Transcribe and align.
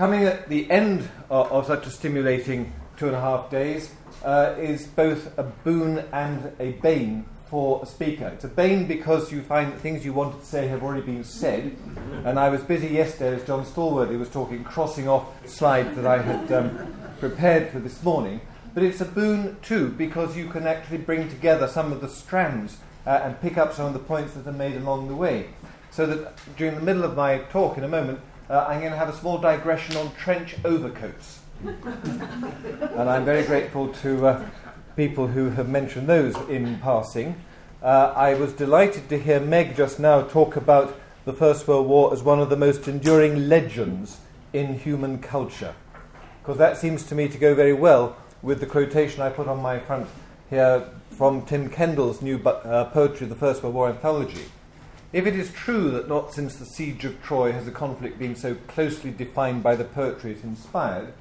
coming 0.00 0.24
at 0.24 0.48
the 0.48 0.70
end 0.70 1.06
of, 1.28 1.52
of, 1.52 1.66
such 1.66 1.86
a 1.86 1.90
stimulating 1.90 2.72
two 2.96 3.06
and 3.06 3.14
a 3.14 3.20
half 3.20 3.50
days 3.50 3.92
uh, 4.24 4.54
is 4.58 4.86
both 4.86 5.38
a 5.38 5.42
boon 5.42 6.02
and 6.10 6.50
a 6.58 6.70
bane 6.80 7.22
for 7.50 7.82
a 7.82 7.86
speaker. 7.86 8.28
It's 8.28 8.44
a 8.44 8.48
bane 8.48 8.86
because 8.86 9.30
you 9.30 9.42
find 9.42 9.70
that 9.70 9.78
things 9.80 10.02
you 10.02 10.14
wanted 10.14 10.40
to 10.40 10.46
say 10.46 10.68
have 10.68 10.82
already 10.82 11.02
been 11.02 11.22
said. 11.22 11.76
And 12.24 12.38
I 12.38 12.48
was 12.48 12.62
busy 12.62 12.86
yesterday, 12.86 13.36
as 13.36 13.46
John 13.46 13.66
Stallworthy 13.66 14.18
was 14.18 14.30
talking, 14.30 14.64
crossing 14.64 15.06
off 15.06 15.26
slides 15.46 15.94
that 15.96 16.06
I 16.06 16.22
had 16.22 16.50
um, 16.50 16.94
prepared 17.18 17.68
for 17.68 17.78
this 17.78 18.02
morning. 18.02 18.40
But 18.72 18.84
it's 18.84 19.02
a 19.02 19.04
boon 19.04 19.58
too 19.60 19.90
because 19.90 20.34
you 20.34 20.48
can 20.48 20.66
actually 20.66 20.98
bring 20.98 21.28
together 21.28 21.68
some 21.68 21.92
of 21.92 22.00
the 22.00 22.08
strands 22.08 22.78
uh, 23.06 23.20
and 23.22 23.38
pick 23.42 23.58
up 23.58 23.74
some 23.74 23.84
of 23.84 23.92
the 23.92 23.98
points 23.98 24.32
that 24.32 24.46
are 24.46 24.52
made 24.52 24.76
along 24.76 25.08
the 25.08 25.14
way. 25.14 25.50
So 25.90 26.06
that 26.06 26.56
during 26.56 26.76
the 26.76 26.80
middle 26.80 27.04
of 27.04 27.16
my 27.16 27.40
talk 27.50 27.76
in 27.76 27.84
a 27.84 27.88
moment, 27.88 28.20
uh, 28.50 28.66
I'm 28.68 28.80
going 28.80 28.90
to 28.90 28.98
have 28.98 29.08
a 29.08 29.16
small 29.16 29.38
digression 29.38 29.96
on 29.96 30.12
trench 30.16 30.56
overcoats. 30.64 31.38
and 31.64 33.08
I'm 33.08 33.24
very 33.24 33.44
grateful 33.44 33.92
to 34.02 34.26
uh, 34.26 34.50
people 34.96 35.28
who 35.28 35.50
have 35.50 35.68
mentioned 35.68 36.08
those 36.08 36.34
in 36.48 36.78
passing. 36.80 37.40
Uh, 37.80 38.12
I 38.16 38.34
was 38.34 38.52
delighted 38.52 39.08
to 39.10 39.18
hear 39.18 39.38
Meg 39.38 39.76
just 39.76 40.00
now 40.00 40.22
talk 40.22 40.56
about 40.56 40.98
the 41.24 41.32
First 41.32 41.68
World 41.68 41.86
War 41.86 42.12
as 42.12 42.24
one 42.24 42.40
of 42.40 42.50
the 42.50 42.56
most 42.56 42.88
enduring 42.88 43.48
legends 43.48 44.18
in 44.52 44.78
human 44.78 45.18
culture. 45.18 45.74
Because 46.42 46.58
that 46.58 46.76
seems 46.76 47.04
to 47.04 47.14
me 47.14 47.28
to 47.28 47.38
go 47.38 47.54
very 47.54 47.72
well 47.72 48.16
with 48.42 48.58
the 48.58 48.66
quotation 48.66 49.22
I 49.22 49.28
put 49.28 49.46
on 49.46 49.60
my 49.60 49.78
front 49.78 50.08
here 50.48 50.88
from 51.10 51.46
Tim 51.46 51.68
Kendall's 51.68 52.20
new 52.20 52.38
uh, 52.38 52.86
poetry, 52.86 53.28
The 53.28 53.36
First 53.36 53.62
World 53.62 53.76
War 53.76 53.88
Anthology. 53.90 54.46
If 55.12 55.26
it 55.26 55.34
is 55.34 55.52
true 55.52 55.90
that 55.90 56.08
not 56.08 56.32
since 56.32 56.54
the 56.54 56.64
siege 56.64 57.04
of 57.04 57.20
Troy 57.20 57.50
has 57.50 57.66
a 57.66 57.72
conflict 57.72 58.18
been 58.18 58.36
so 58.36 58.54
closely 58.68 59.10
defined 59.10 59.62
by 59.62 59.74
the 59.74 59.84
poetry 59.84 60.32
it 60.32 60.44
inspired, 60.44 61.12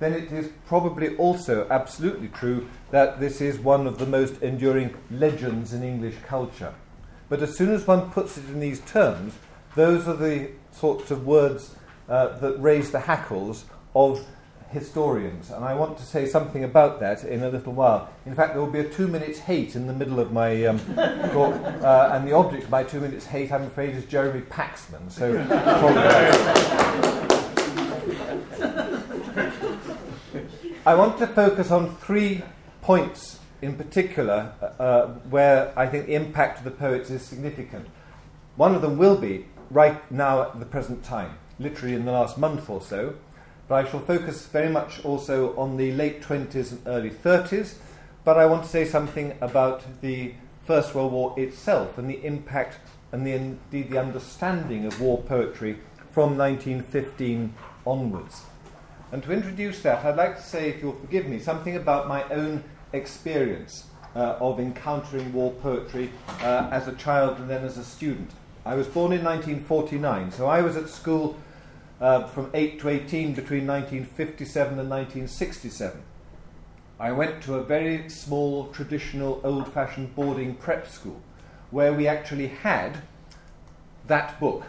then 0.00 0.12
it 0.12 0.32
is 0.32 0.50
probably 0.66 1.16
also 1.16 1.68
absolutely 1.70 2.28
true 2.28 2.68
that 2.90 3.20
this 3.20 3.40
is 3.40 3.58
one 3.60 3.86
of 3.86 3.98
the 3.98 4.06
most 4.06 4.42
enduring 4.42 4.96
legends 5.12 5.72
in 5.72 5.84
English 5.84 6.16
culture. 6.26 6.74
But 7.28 7.40
as 7.40 7.56
soon 7.56 7.70
as 7.70 7.86
one 7.86 8.10
puts 8.10 8.36
it 8.36 8.48
in 8.48 8.58
these 8.58 8.80
terms, 8.80 9.34
those 9.76 10.08
are 10.08 10.16
the 10.16 10.50
sorts 10.72 11.12
of 11.12 11.24
words 11.24 11.76
uh, 12.08 12.36
that 12.38 12.60
raise 12.60 12.90
the 12.90 13.00
hackles 13.00 13.64
of 13.94 14.24
historians, 14.70 15.50
and 15.50 15.64
I 15.64 15.74
want 15.74 15.98
to 15.98 16.04
say 16.04 16.26
something 16.26 16.64
about 16.64 17.00
that 17.00 17.24
in 17.24 17.42
a 17.42 17.48
little 17.48 17.72
while. 17.72 18.10
In 18.26 18.34
fact, 18.34 18.52
there 18.52 18.62
will 18.62 18.70
be 18.70 18.80
a 18.80 18.88
two 18.88 19.08
minutes 19.08 19.38
hate 19.38 19.74
in 19.74 19.86
the 19.86 19.92
middle 19.92 20.20
of 20.20 20.32
my 20.32 20.66
um, 20.66 20.78
talk, 21.32 21.54
uh, 21.82 22.10
and 22.12 22.26
the 22.26 22.32
object 22.32 22.64
of 22.64 22.70
my 22.70 22.84
two 22.84 23.00
minutes 23.00 23.26
hate, 23.26 23.50
I'm 23.50 23.64
afraid, 23.64 23.94
is 23.94 24.04
Jeremy 24.04 24.42
Paxman. 24.42 25.10
So, 25.10 25.38
I 30.86 30.94
want 30.94 31.18
to 31.18 31.26
focus 31.26 31.70
on 31.70 31.96
three 31.96 32.42
points 32.80 33.40
in 33.60 33.76
particular 33.76 34.52
uh, 34.78 35.06
where 35.28 35.72
I 35.76 35.86
think 35.86 36.06
the 36.06 36.14
impact 36.14 36.58
of 36.58 36.64
the 36.64 36.70
poets 36.70 37.10
is 37.10 37.22
significant. 37.22 37.86
One 38.56 38.74
of 38.74 38.82
them 38.82 38.98
will 38.98 39.16
be 39.16 39.46
right 39.70 40.10
now 40.10 40.42
at 40.42 40.58
the 40.58 40.66
present 40.66 41.04
time, 41.04 41.38
literally 41.58 41.94
in 41.94 42.04
the 42.04 42.12
last 42.12 42.38
month 42.38 42.70
or 42.70 42.80
so. 42.80 43.14
But 43.68 43.86
I 43.86 43.90
shall 43.90 44.00
focus 44.00 44.46
very 44.46 44.70
much 44.70 45.04
also 45.04 45.56
on 45.56 45.76
the 45.76 45.92
late 45.92 46.22
20s 46.22 46.72
and 46.72 46.82
early 46.86 47.10
30s. 47.10 47.74
But 48.24 48.38
I 48.38 48.46
want 48.46 48.64
to 48.64 48.68
say 48.68 48.84
something 48.84 49.36
about 49.40 49.84
the 50.00 50.34
First 50.66 50.94
World 50.94 51.12
War 51.12 51.34
itself 51.38 51.98
and 51.98 52.10
the 52.10 52.24
impact 52.24 52.78
and 53.12 53.26
the, 53.26 53.32
indeed 53.32 53.90
the 53.90 53.98
understanding 53.98 54.86
of 54.86 55.00
war 55.00 55.18
poetry 55.18 55.78
from 56.12 56.36
1915 56.36 57.54
onwards. 57.86 58.42
And 59.12 59.22
to 59.22 59.32
introduce 59.32 59.80
that, 59.82 60.04
I'd 60.04 60.16
like 60.16 60.36
to 60.36 60.42
say, 60.42 60.68
if 60.68 60.82
you'll 60.82 60.92
forgive 60.92 61.26
me, 61.26 61.38
something 61.38 61.76
about 61.76 62.08
my 62.08 62.24
own 62.24 62.64
experience 62.92 63.86
uh, 64.14 64.36
of 64.40 64.58
encountering 64.58 65.32
war 65.32 65.52
poetry 65.52 66.10
uh, 66.40 66.68
as 66.70 66.88
a 66.88 66.94
child 66.94 67.38
and 67.38 67.48
then 67.48 67.64
as 67.64 67.78
a 67.78 67.84
student. 67.84 68.30
I 68.66 68.74
was 68.74 68.86
born 68.86 69.12
in 69.12 69.24
1949, 69.24 70.32
so 70.32 70.46
I 70.46 70.60
was 70.60 70.76
at 70.76 70.88
school 70.90 71.36
uh, 72.00 72.24
from 72.26 72.50
8 72.54 72.80
to 72.80 72.88
18 72.88 73.34
between 73.34 73.66
1957 73.66 74.78
and 74.78 74.90
1967. 74.90 76.02
I 77.00 77.12
went 77.12 77.42
to 77.44 77.54
a 77.54 77.62
very 77.62 78.08
small, 78.08 78.68
traditional, 78.68 79.40
old 79.44 79.72
fashioned 79.72 80.14
boarding 80.14 80.54
prep 80.54 80.88
school 80.88 81.20
where 81.70 81.92
we 81.92 82.08
actually 82.08 82.48
had 82.48 83.02
that 84.06 84.40
book 84.40 84.64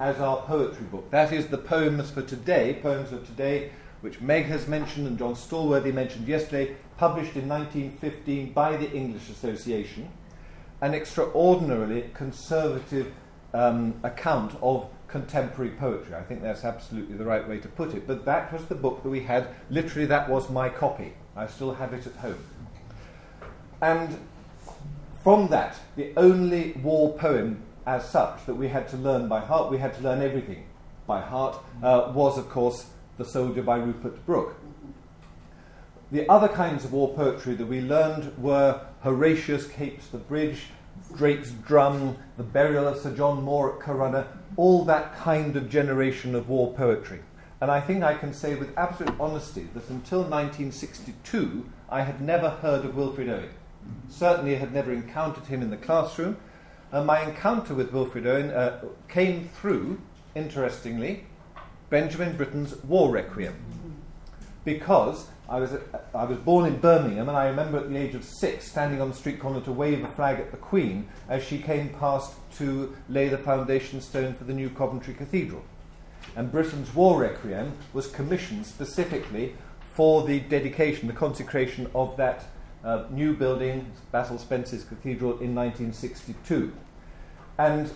as 0.00 0.18
our 0.18 0.38
poetry 0.42 0.86
book. 0.86 1.10
That 1.10 1.32
is 1.32 1.48
the 1.48 1.58
poems 1.58 2.10
for 2.10 2.22
today, 2.22 2.78
poems 2.82 3.12
of 3.12 3.26
today, 3.26 3.70
which 4.00 4.20
Meg 4.20 4.46
has 4.46 4.66
mentioned 4.66 5.06
and 5.06 5.18
John 5.18 5.34
Stallworthy 5.34 5.94
mentioned 5.94 6.26
yesterday, 6.26 6.74
published 6.96 7.36
in 7.36 7.48
1915 7.48 8.52
by 8.52 8.76
the 8.76 8.90
English 8.90 9.28
Association, 9.30 10.10
an 10.80 10.94
extraordinarily 10.94 12.10
conservative 12.14 13.12
um, 13.54 13.94
account 14.02 14.56
of 14.60 14.88
contemporary 15.12 15.70
poetry. 15.70 16.14
I 16.14 16.22
think 16.22 16.42
that's 16.42 16.64
absolutely 16.64 17.16
the 17.16 17.24
right 17.24 17.46
way 17.46 17.58
to 17.58 17.68
put 17.68 17.94
it. 17.94 18.06
But 18.06 18.24
that 18.24 18.52
was 18.52 18.64
the 18.64 18.74
book 18.74 19.02
that 19.02 19.10
we 19.10 19.20
had. 19.20 19.46
Literally, 19.70 20.06
that 20.06 20.28
was 20.28 20.50
my 20.50 20.70
copy. 20.70 21.12
I 21.36 21.46
still 21.46 21.74
have 21.74 21.92
it 21.92 22.06
at 22.06 22.14
home. 22.14 22.42
And 23.80 24.18
from 25.22 25.48
that, 25.48 25.76
the 25.96 26.12
only 26.16 26.72
war 26.72 27.12
poem 27.12 27.62
as 27.86 28.08
such 28.08 28.46
that 28.46 28.54
we 28.54 28.68
had 28.68 28.88
to 28.88 28.96
learn 28.96 29.28
by 29.28 29.40
heart, 29.40 29.70
we 29.70 29.78
had 29.78 29.94
to 29.94 30.02
learn 30.02 30.22
everything 30.22 30.64
by 31.06 31.20
heart, 31.20 31.58
uh, 31.82 32.10
was, 32.14 32.38
of 32.38 32.48
course, 32.48 32.86
The 33.18 33.24
Soldier 33.24 33.62
by 33.62 33.76
Rupert 33.76 34.24
Brooke. 34.24 34.56
The 36.10 36.28
other 36.28 36.48
kinds 36.48 36.84
of 36.84 36.92
war 36.92 37.14
poetry 37.14 37.54
that 37.54 37.66
we 37.66 37.80
learned 37.80 38.36
were 38.38 38.80
Horatius 39.02 39.66
Capes 39.66 40.06
the 40.08 40.18
Bridge, 40.18 40.64
Drake's 41.16 41.50
Drum, 41.50 42.16
The 42.36 42.42
Burial 42.42 42.86
of 42.86 42.98
Sir 42.98 43.14
John 43.14 43.42
Moore 43.42 43.74
at 43.74 43.80
Corunna, 43.80 44.26
all 44.56 44.84
that 44.84 45.16
kind 45.16 45.56
of 45.56 45.70
generation 45.70 46.34
of 46.34 46.48
war 46.48 46.72
poetry. 46.72 47.20
And 47.60 47.70
I 47.70 47.80
think 47.80 48.02
I 48.02 48.14
can 48.14 48.32
say 48.32 48.54
with 48.54 48.76
absolute 48.76 49.14
honesty 49.20 49.68
that 49.74 49.88
until 49.88 50.22
1962, 50.22 51.70
I 51.88 52.02
had 52.02 52.20
never 52.20 52.50
heard 52.50 52.84
of 52.84 52.96
Wilfred 52.96 53.28
Owen. 53.28 53.50
Certainly 54.08 54.56
had 54.56 54.74
never 54.74 54.92
encountered 54.92 55.46
him 55.46 55.62
in 55.62 55.70
the 55.70 55.76
classroom. 55.76 56.38
And 56.90 57.06
my 57.06 57.22
encounter 57.22 57.74
with 57.74 57.92
Wilfred 57.92 58.26
Owen 58.26 58.50
uh, 58.50 58.82
came 59.08 59.48
through, 59.48 60.00
interestingly, 60.34 61.26
Benjamin 61.88 62.36
Britten's 62.36 62.76
War 62.82 63.10
Requiem. 63.10 63.54
Because 64.64 65.28
I 65.52 65.60
was, 65.60 65.74
I 66.14 66.24
was 66.24 66.38
born 66.38 66.64
in 66.64 66.78
Birmingham, 66.78 67.28
and 67.28 67.36
I 67.36 67.46
remember 67.48 67.76
at 67.76 67.90
the 67.90 67.96
age 67.98 68.14
of 68.14 68.24
six 68.24 68.66
standing 68.66 69.02
on 69.02 69.10
the 69.10 69.14
street 69.14 69.38
corner 69.38 69.60
to 69.60 69.72
wave 69.72 70.02
a 70.02 70.08
flag 70.08 70.40
at 70.40 70.50
the 70.50 70.56
Queen 70.56 71.06
as 71.28 71.44
she 71.44 71.58
came 71.58 71.90
past 71.90 72.32
to 72.56 72.96
lay 73.10 73.28
the 73.28 73.36
foundation 73.36 74.00
stone 74.00 74.32
for 74.32 74.44
the 74.44 74.54
new 74.54 74.70
Coventry 74.70 75.12
Cathedral. 75.12 75.62
And 76.36 76.50
Britten's 76.50 76.94
War 76.94 77.20
Requiem 77.20 77.74
was 77.92 78.06
commissioned 78.06 78.64
specifically 78.64 79.54
for 79.92 80.26
the 80.26 80.40
dedication, 80.40 81.06
the 81.06 81.12
consecration 81.12 81.90
of 81.94 82.16
that 82.16 82.46
uh, 82.82 83.04
new 83.10 83.34
building, 83.34 83.92
Basil 84.10 84.38
Spencer's 84.38 84.84
Cathedral, 84.84 85.32
in 85.32 85.54
1962. 85.54 86.72
And 87.58 87.90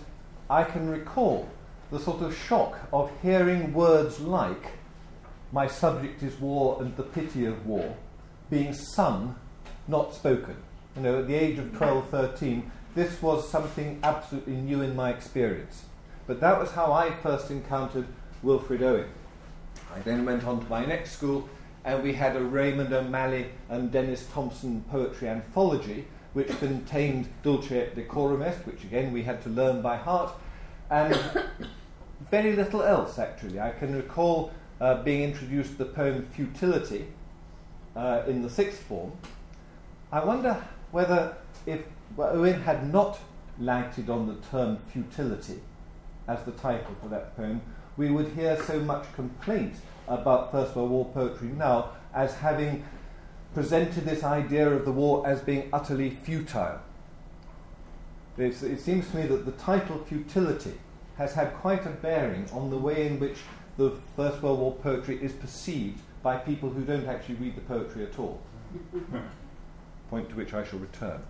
I 0.47 0.63
can 0.63 0.87
recall 0.87 1.49
the 1.89 1.99
sort 1.99 2.21
of 2.21 2.37
shock 2.37 2.77
of 2.93 3.11
hearing 3.23 3.73
words 3.73 4.19
like 4.19 4.76
my 5.51 5.67
subject 5.67 6.23
is 6.23 6.39
war 6.39 6.77
and 6.81 6.95
the 6.95 7.03
pity 7.03 7.45
of 7.45 7.65
war, 7.65 7.95
being 8.49 8.73
sung, 8.73 9.35
not 9.87 10.13
spoken. 10.13 10.55
You 10.95 11.01
know, 11.03 11.19
at 11.19 11.27
the 11.27 11.35
age 11.35 11.59
of 11.59 11.75
12, 11.75 12.09
13, 12.09 12.71
this 12.95 13.21
was 13.21 13.49
something 13.49 13.99
absolutely 14.03 14.55
new 14.55 14.81
in 14.81 14.95
my 14.95 15.11
experience. 15.11 15.83
But 16.25 16.41
that 16.41 16.59
was 16.59 16.71
how 16.71 16.91
I 16.91 17.11
first 17.11 17.51
encountered 17.51 18.07
Wilfred 18.43 18.83
Owen. 18.83 19.09
I 19.93 19.99
then 19.99 20.25
went 20.25 20.43
on 20.43 20.59
to 20.59 20.69
my 20.69 20.85
next 20.85 21.11
school, 21.11 21.47
and 21.85 22.03
we 22.03 22.13
had 22.13 22.35
a 22.35 22.41
Raymond 22.41 22.91
O'Malley 22.91 23.47
and 23.69 23.91
Denys 23.91 24.31
Thompson 24.33 24.83
poetry 24.89 25.29
anthology, 25.29 26.07
which 26.33 26.49
contained 26.59 27.29
Dulce 27.43 27.71
et 27.71 27.95
Decorum 27.95 28.41
Est, 28.41 28.65
which 28.65 28.83
again 28.83 29.13
we 29.13 29.23
had 29.23 29.41
to 29.43 29.49
learn 29.49 29.81
by 29.81 29.95
heart, 29.95 30.33
and 30.89 31.17
very 32.31 32.55
little 32.55 32.83
else 32.83 33.17
actually. 33.17 33.59
I 33.59 33.71
can 33.71 33.95
recall 33.95 34.51
uh, 34.79 35.03
being 35.03 35.23
introduced 35.23 35.77
the 35.77 35.85
poem 35.85 36.27
Futility 36.31 37.07
uh, 37.95 38.23
in 38.27 38.41
the 38.41 38.49
sixth 38.49 38.81
form, 38.83 39.11
I 40.11 40.23
wonder 40.23 40.63
whether 40.91 41.35
if 41.65 41.81
Owen 42.17 42.61
had 42.61 42.91
not 42.91 43.19
lighted 43.59 44.09
on 44.09 44.27
the 44.27 44.35
term 44.49 44.77
futility 44.91 45.61
as 46.27 46.43
the 46.43 46.51
title 46.51 46.95
for 47.01 47.09
that 47.09 47.35
poem, 47.35 47.61
we 47.95 48.11
would 48.11 48.29
hear 48.29 48.61
so 48.63 48.79
much 48.79 49.11
complaint 49.13 49.75
about 50.07 50.51
First 50.51 50.75
World 50.75 50.91
War 50.91 51.05
poetry 51.05 51.49
now 51.49 51.91
as 52.13 52.35
having 52.35 52.85
presented 53.53 54.05
this 54.05 54.23
idea 54.23 54.69
of 54.69 54.85
the 54.85 54.91
war 54.91 55.25
as 55.25 55.41
being 55.41 55.69
utterly 55.73 56.09
futile. 56.09 56.79
It's, 58.37 58.61
it 58.61 58.79
seems 58.79 59.09
to 59.09 59.17
me 59.17 59.27
that 59.27 59.45
the 59.45 59.51
title 59.53 60.03
futility 60.05 60.73
has 61.17 61.33
had 61.33 61.53
quite 61.55 61.85
a 61.85 61.89
bearing 61.89 62.47
on 62.51 62.69
the 62.69 62.77
way 62.77 63.07
in 63.07 63.19
which 63.19 63.37
the 63.77 63.91
First 64.15 64.41
World 64.41 64.59
War 64.59 64.73
poetry 64.73 65.19
is 65.21 65.31
perceived 65.33 65.99
by 66.23 66.37
people 66.37 66.69
who 66.69 66.83
don't 66.83 67.07
actually 67.07 67.35
read 67.35 67.55
the 67.55 67.61
poetry 67.61 68.03
at 68.03 68.17
all. 68.17 68.41
Point 70.09 70.29
to 70.29 70.35
which 70.35 70.53
I 70.53 70.63
shall 70.63 70.79
return. 70.79 71.21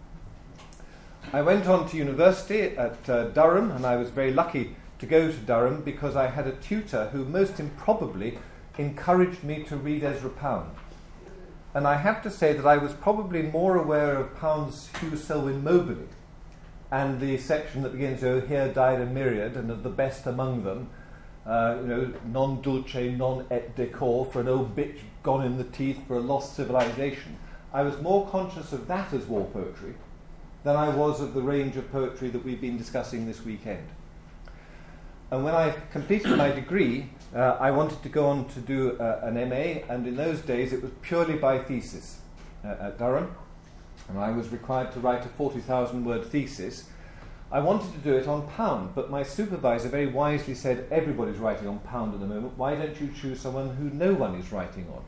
I 1.33 1.41
went 1.41 1.67
on 1.67 1.89
to 1.89 1.97
university 1.97 2.77
at 2.77 3.09
uh, 3.09 3.25
Durham, 3.25 3.71
and 3.71 3.85
I 3.85 3.97
was 3.97 4.09
very 4.09 4.31
lucky 4.31 4.75
to 4.99 5.05
go 5.05 5.29
to 5.29 5.37
Durham 5.37 5.81
because 5.81 6.15
I 6.15 6.27
had 6.27 6.47
a 6.47 6.53
tutor 6.53 7.09
who 7.09 7.25
most 7.25 7.59
improbably 7.59 8.39
encouraged 8.77 9.43
me 9.43 9.63
to 9.63 9.75
read 9.75 10.03
Ezra 10.03 10.29
Pound. 10.29 10.71
And 11.73 11.85
I 11.85 11.97
have 11.97 12.23
to 12.23 12.31
say 12.31 12.53
that 12.53 12.65
I 12.65 12.77
was 12.77 12.93
probably 12.93 13.41
more 13.41 13.75
aware 13.75 14.15
of 14.15 14.35
Pound's 14.37 14.89
Hugh 14.99 15.17
Selwyn 15.17 15.63
Mauberley 15.63 16.07
and 16.89 17.19
the 17.19 17.37
section 17.37 17.83
that 17.83 17.91
begins, 17.91 18.23
Oh, 18.23 18.39
here 18.39 18.71
died 18.71 19.01
a 19.01 19.05
myriad, 19.05 19.57
and 19.57 19.69
of 19.69 19.83
the 19.83 19.89
best 19.89 20.25
among 20.25 20.63
them, 20.63 20.89
uh, 21.47 21.77
you 21.81 21.87
know, 21.87 22.13
non 22.25 22.61
dulce, 22.61 23.17
non 23.17 23.45
et 23.49 23.75
decor, 23.75 24.25
for 24.25 24.41
an 24.41 24.47
old 24.47 24.75
bitch 24.75 24.99
gone 25.23 25.45
in 25.45 25.57
the 25.57 25.63
teeth 25.63 25.99
for 26.07 26.17
a 26.17 26.19
lost 26.19 26.55
civilization. 26.55 27.37
I 27.73 27.83
was 27.83 28.01
more 28.01 28.27
conscious 28.27 28.73
of 28.73 28.87
that 28.87 29.13
as 29.13 29.25
war 29.25 29.45
poetry 29.45 29.93
than 30.63 30.75
I 30.75 30.89
was 30.89 31.21
of 31.21 31.33
the 31.33 31.41
range 31.41 31.77
of 31.77 31.91
poetry 31.91 32.29
that 32.29 32.43
we've 32.43 32.59
been 32.59 32.77
discussing 32.77 33.25
this 33.25 33.45
weekend. 33.45 33.87
And 35.31 35.43
when 35.43 35.53
I 35.53 35.73
completed 35.91 36.35
my 36.37 36.51
degree, 36.51 37.09
uh, 37.35 37.57
I 37.59 37.71
wanted 37.71 38.01
to 38.03 38.09
go 38.09 38.27
on 38.27 38.47
to 38.49 38.59
do 38.59 38.97
uh, 38.99 39.19
an 39.23 39.35
MA, 39.49 39.81
and 39.93 40.07
in 40.07 40.15
those 40.15 40.41
days 40.41 40.71
it 40.73 40.81
was 40.81 40.91
purely 41.01 41.35
by 41.35 41.59
thesis 41.59 42.19
uh, 42.63 42.75
at 42.79 42.97
Durham, 42.97 43.35
and 44.09 44.17
I 44.17 44.31
was 44.31 44.49
required 44.49 44.91
to 44.93 44.99
write 44.99 45.25
a 45.25 45.29
40,000 45.29 46.05
word 46.05 46.25
thesis. 46.25 46.89
I 47.49 47.59
wanted 47.59 47.93
to 47.93 47.99
do 47.99 48.13
it 48.17 48.27
on 48.27 48.45
Pound, 48.49 48.93
but 48.93 49.09
my 49.09 49.23
supervisor 49.23 49.87
very 49.87 50.07
wisely 50.07 50.53
said, 50.53 50.85
Everybody's 50.91 51.37
writing 51.37 51.67
on 51.67 51.79
Pound 51.79 52.13
at 52.13 52.19
the 52.19 52.25
moment, 52.25 52.57
why 52.57 52.75
don't 52.75 52.99
you 52.99 53.09
choose 53.19 53.39
someone 53.39 53.75
who 53.77 53.89
no 53.89 54.13
one 54.13 54.35
is 54.35 54.51
writing 54.51 54.85
on? 54.93 55.03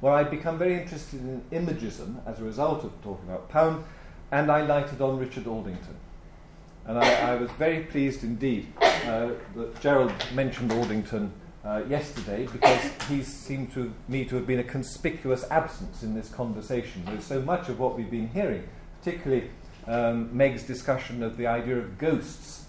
Well, 0.00 0.14
I'd 0.14 0.30
become 0.30 0.58
very 0.58 0.74
interested 0.74 1.20
in 1.20 1.44
imagism 1.52 2.16
as 2.26 2.40
a 2.40 2.44
result 2.44 2.82
of 2.82 2.92
talking 3.02 3.28
about 3.28 3.48
Pound, 3.48 3.84
and 4.32 4.50
I 4.50 4.62
lighted 4.62 5.00
on 5.00 5.18
Richard 5.18 5.46
Aldington. 5.46 5.96
And 6.86 6.98
I, 6.98 7.32
I 7.32 7.34
was 7.36 7.50
very 7.52 7.84
pleased 7.84 8.24
indeed 8.24 8.66
uh, 8.80 9.30
that 9.54 9.80
Gerald 9.80 10.12
mentioned 10.34 10.72
Aldington 10.72 11.32
uh, 11.64 11.82
yesterday 11.88 12.46
because 12.46 12.90
he 13.08 13.22
seemed 13.22 13.72
to 13.74 13.92
me 14.08 14.24
to 14.24 14.36
have 14.36 14.46
been 14.46 14.60
a 14.60 14.64
conspicuous 14.64 15.44
absence 15.50 16.02
in 16.02 16.14
this 16.14 16.28
conversation. 16.28 17.04
There's 17.06 17.24
so 17.24 17.40
much 17.40 17.68
of 17.68 17.78
what 17.78 17.96
we've 17.96 18.10
been 18.10 18.28
hearing, 18.28 18.68
particularly 18.98 19.50
um, 19.86 20.36
Meg's 20.36 20.62
discussion 20.62 21.22
of 21.22 21.36
the 21.36 21.46
idea 21.46 21.76
of 21.78 21.98
ghosts, 21.98 22.64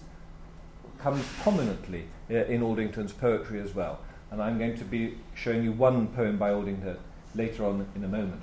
comes 0.98 1.24
prominently 1.42 2.06
uh, 2.30 2.34
in 2.34 2.62
Aldington's 2.62 3.12
poetry 3.12 3.60
as 3.60 3.74
well. 3.74 4.00
And 4.30 4.42
I'm 4.42 4.58
going 4.58 4.76
to 4.78 4.84
be 4.84 5.16
showing 5.34 5.62
you 5.62 5.72
one 5.72 6.08
poem 6.08 6.38
by 6.38 6.52
Aldington 6.52 6.98
later 7.34 7.64
on 7.64 7.86
in 7.94 8.02
a 8.04 8.08
moment 8.08 8.42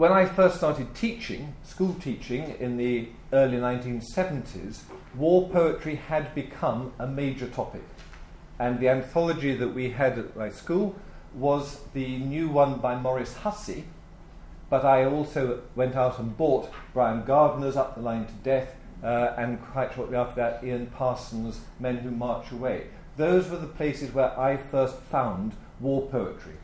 when 0.00 0.12
I 0.12 0.24
first 0.24 0.56
started 0.56 0.94
teaching, 0.94 1.54
school 1.62 1.94
teaching 2.00 2.56
in 2.58 2.78
the 2.78 3.10
early 3.34 3.58
1970s, 3.58 4.84
war 5.14 5.46
poetry 5.50 5.96
had 5.96 6.34
become 6.34 6.94
a 6.98 7.06
major 7.06 7.46
topic. 7.46 7.82
And 8.58 8.80
the 8.80 8.88
anthology 8.88 9.54
that 9.56 9.74
we 9.74 9.90
had 9.90 10.18
at 10.18 10.34
my 10.34 10.48
school 10.48 10.94
was 11.34 11.80
the 11.92 12.16
new 12.16 12.48
one 12.48 12.78
by 12.78 12.98
Maurice 12.98 13.36
Hussey, 13.36 13.84
but 14.70 14.84
I 14.84 15.04
also 15.04 15.62
went 15.74 15.96
out 15.96 16.18
and 16.18 16.36
bought 16.36 16.70
Brian 16.94 17.24
Gardner's 17.24 17.76
Up 17.76 17.96
the 17.96 18.00
Line 18.00 18.24
to 18.26 18.32
Death, 18.32 18.76
uh, 19.02 19.34
and 19.36 19.60
quite 19.60 19.92
shortly 19.92 20.16
after 20.16 20.36
that, 20.36 20.64
Ian 20.64 20.86
Parsons' 20.86 21.60
Men 21.80 21.98
Who 21.98 22.10
March 22.12 22.52
Away. 22.52 22.86
Those 23.16 23.50
were 23.50 23.58
the 23.58 23.66
places 23.66 24.14
where 24.14 24.38
I 24.38 24.56
first 24.56 24.96
found 25.10 25.54
war 25.80 26.08
poetry. 26.08 26.54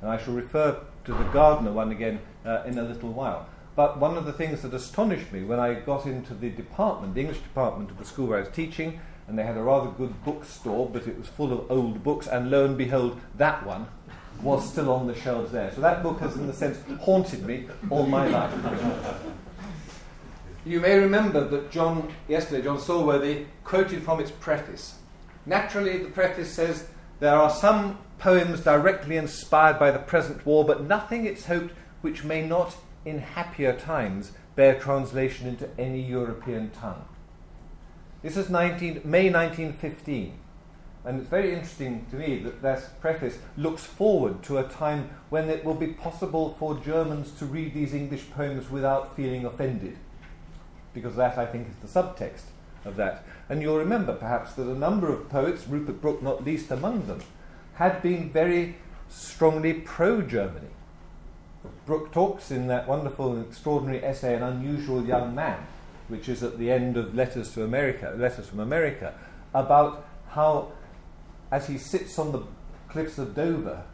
And 0.00 0.10
I 0.10 0.18
shall 0.18 0.34
refer 0.34 0.80
to 1.04 1.12
the 1.12 1.24
Gardner 1.24 1.72
one 1.72 1.92
again 1.92 2.20
uh, 2.44 2.64
in 2.66 2.76
a 2.78 2.82
little 2.82 3.12
while. 3.12 3.46
But 3.76 3.98
one 3.98 4.18
of 4.18 4.26
the 4.26 4.32
things 4.32 4.62
that 4.62 4.74
astonished 4.74 5.32
me 5.32 5.44
when 5.44 5.60
I 5.60 5.74
got 5.74 6.04
into 6.04 6.34
the 6.34 6.50
department, 6.50 7.14
the 7.14 7.20
English 7.20 7.40
department 7.40 7.90
of 7.90 7.98
the 7.98 8.04
school 8.04 8.26
where 8.26 8.38
I 8.38 8.40
was 8.40 8.50
teaching, 8.50 9.00
and 9.28 9.38
they 9.38 9.44
had 9.44 9.56
a 9.56 9.62
rather 9.62 9.90
good 9.90 10.24
bookstore, 10.24 10.90
but 10.90 11.06
it 11.06 11.16
was 11.16 11.28
full 11.28 11.52
of 11.52 11.70
old 11.70 12.02
books, 12.02 12.26
and 12.26 12.50
lo 12.50 12.64
and 12.64 12.76
behold, 12.76 13.20
that 13.36 13.64
one 13.64 13.86
was 14.42 14.68
still 14.68 14.90
on 14.90 15.06
the 15.06 15.14
shelves 15.14 15.52
there. 15.52 15.72
So 15.74 15.80
that 15.80 16.02
book 16.02 16.20
has, 16.20 16.36
in 16.36 16.48
a 16.48 16.52
sense, 16.52 16.78
haunted 17.00 17.44
me 17.46 17.66
all 17.90 18.06
my 18.06 18.26
life. 18.26 18.52
you 20.64 20.80
may 20.80 20.98
remember 20.98 21.46
that 21.48 21.70
John, 21.70 22.12
yesterday, 22.28 22.62
John 22.62 22.78
Stallworthy 22.78 23.46
quoted 23.64 24.02
from 24.02 24.20
its 24.20 24.30
preface. 24.30 24.96
Naturally, 25.46 25.98
the 25.98 26.10
preface 26.10 26.50
says, 26.50 26.88
There 27.20 27.34
are 27.34 27.50
some 27.50 27.98
poems 28.18 28.60
directly 28.60 29.16
inspired 29.16 29.78
by 29.78 29.90
the 29.90 29.98
present 29.98 30.44
war, 30.44 30.64
but 30.64 30.84
nothing, 30.84 31.26
it's 31.26 31.46
hoped, 31.46 31.72
which 32.00 32.24
may 32.24 32.46
not 32.46 32.76
in 33.04 33.18
happier 33.18 33.72
times 33.72 34.32
bear 34.54 34.78
translation 34.78 35.48
into 35.48 35.68
any 35.78 36.00
European 36.00 36.70
tongue. 36.70 37.04
This 38.22 38.36
is 38.36 38.48
19, 38.50 39.00
May 39.04 39.30
1915, 39.30 40.34
and 41.04 41.20
it's 41.20 41.28
very 41.28 41.52
interesting 41.52 42.06
to 42.10 42.16
me 42.16 42.38
that 42.38 42.62
this 42.62 42.88
preface 43.00 43.38
looks 43.56 43.84
forward 43.84 44.42
to 44.44 44.58
a 44.58 44.64
time 44.64 45.10
when 45.30 45.50
it 45.50 45.64
will 45.64 45.74
be 45.74 45.88
possible 45.88 46.56
for 46.58 46.76
Germans 46.78 47.32
to 47.32 47.44
read 47.44 47.74
these 47.74 47.92
English 47.92 48.30
poems 48.30 48.70
without 48.70 49.16
feeling 49.16 49.44
offended, 49.44 49.96
because 50.94 51.16
that, 51.16 51.38
I 51.38 51.46
think, 51.46 51.68
is 51.68 51.92
the 51.92 52.00
subtext 52.00 52.44
of 52.84 52.96
that. 52.96 53.24
And 53.48 53.62
you'll 53.62 53.78
remember 53.78 54.14
perhaps 54.14 54.54
that 54.54 54.68
a 54.68 54.78
number 54.78 55.12
of 55.12 55.28
poets, 55.28 55.66
Rupert 55.66 56.00
Brooke 56.00 56.22
not 56.22 56.44
least 56.44 56.70
among 56.70 57.06
them, 57.06 57.20
had 57.74 58.02
been 58.02 58.30
very 58.30 58.76
strongly 59.08 59.74
pro 59.74 60.22
Germany. 60.22 60.68
Brooke 61.86 62.12
talks 62.12 62.50
in 62.50 62.66
that 62.68 62.88
wonderful 62.88 63.32
and 63.32 63.46
extraordinary 63.46 64.04
essay, 64.04 64.34
An 64.34 64.42
Unusual 64.42 65.04
Young 65.04 65.34
Man, 65.34 65.58
which 66.08 66.28
is 66.28 66.42
at 66.42 66.58
the 66.58 66.70
end 66.70 66.96
of 66.96 67.14
Letters 67.14 67.52
to 67.54 67.64
America, 67.64 68.14
Letters 68.16 68.48
from 68.48 68.60
America, 68.60 69.14
about 69.54 70.06
how, 70.30 70.72
as 71.52 71.68
he 71.68 71.78
sits 71.78 72.18
on 72.18 72.32
the 72.32 72.42
cliffs 72.88 73.18
of 73.18 73.34
Dover, 73.34 73.84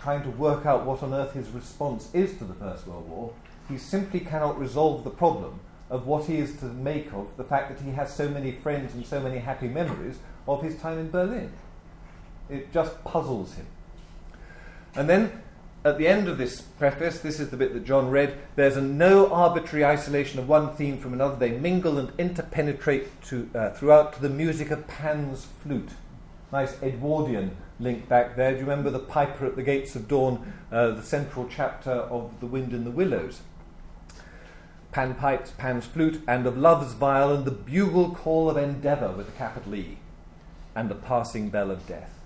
trying 0.00 0.22
to 0.22 0.30
work 0.30 0.66
out 0.66 0.86
what 0.86 1.02
on 1.02 1.12
earth 1.12 1.34
his 1.34 1.50
response 1.50 2.08
is 2.14 2.36
to 2.38 2.44
the 2.44 2.54
First 2.54 2.86
World 2.86 3.08
War, 3.08 3.32
he 3.68 3.76
simply 3.78 4.20
cannot 4.20 4.58
resolve 4.58 5.04
the 5.04 5.10
problem 5.10 5.60
of 5.90 6.06
what 6.06 6.24
he 6.24 6.38
is 6.38 6.56
to 6.56 6.64
make 6.64 7.12
of 7.12 7.36
the 7.36 7.44
fact 7.44 7.68
that 7.68 7.84
he 7.84 7.92
has 7.92 8.12
so 8.12 8.28
many 8.28 8.52
friends 8.52 8.94
and 8.94 9.06
so 9.06 9.20
many 9.20 9.38
happy 9.38 9.68
memories 9.68 10.18
of 10.48 10.62
his 10.62 10.76
time 10.78 10.98
in 10.98 11.10
Berlin. 11.10 11.52
It 12.48 12.72
just 12.72 13.04
puzzles 13.04 13.54
him. 13.54 13.66
And 14.94 15.08
then 15.08 15.42
at 15.84 15.98
the 15.98 16.08
end 16.08 16.28
of 16.28 16.38
this 16.38 16.62
preface, 16.62 17.20
this 17.20 17.38
is 17.38 17.50
the 17.50 17.58
bit 17.58 17.74
that 17.74 17.84
John 17.84 18.08
read, 18.08 18.38
there's 18.56 18.78
a 18.78 18.82
no 18.82 19.30
arbitrary 19.30 19.84
isolation 19.84 20.38
of 20.38 20.48
one 20.48 20.74
theme 20.74 20.96
from 20.96 21.12
another. 21.12 21.36
They 21.36 21.50
mingle 21.50 21.98
and 21.98 22.12
interpenetrate 22.16 23.22
to, 23.24 23.50
uh, 23.54 23.70
throughout 23.70 24.14
to 24.14 24.22
the 24.22 24.30
music 24.30 24.70
of 24.70 24.86
Pan's 24.86 25.46
flute. 25.62 25.90
Nice 26.54 26.80
Edwardian 26.84 27.56
link 27.80 28.08
back 28.08 28.36
there. 28.36 28.52
Do 28.52 28.58
you 28.58 28.64
remember 28.64 28.88
the 28.88 29.00
Piper 29.00 29.44
at 29.44 29.56
the 29.56 29.62
Gates 29.64 29.96
of 29.96 30.06
Dawn, 30.06 30.52
uh, 30.70 30.92
the 30.92 31.02
central 31.02 31.48
chapter 31.50 31.90
of 31.90 32.38
The 32.38 32.46
Wind 32.46 32.72
in 32.72 32.84
the 32.84 32.92
Willows? 32.92 33.40
Pan 34.92 35.16
pipes, 35.16 35.50
Pan's 35.58 35.84
flute, 35.84 36.22
and 36.28 36.46
of 36.46 36.56
love's 36.56 36.92
viol, 36.92 37.34
and 37.34 37.44
the 37.44 37.50
bugle 37.50 38.14
call 38.14 38.48
of 38.48 38.56
endeavour 38.56 39.10
with 39.10 39.30
a 39.30 39.32
capital 39.32 39.74
E, 39.74 39.98
and 40.76 40.88
the 40.88 40.94
passing 40.94 41.50
bell 41.50 41.72
of 41.72 41.88
death. 41.88 42.20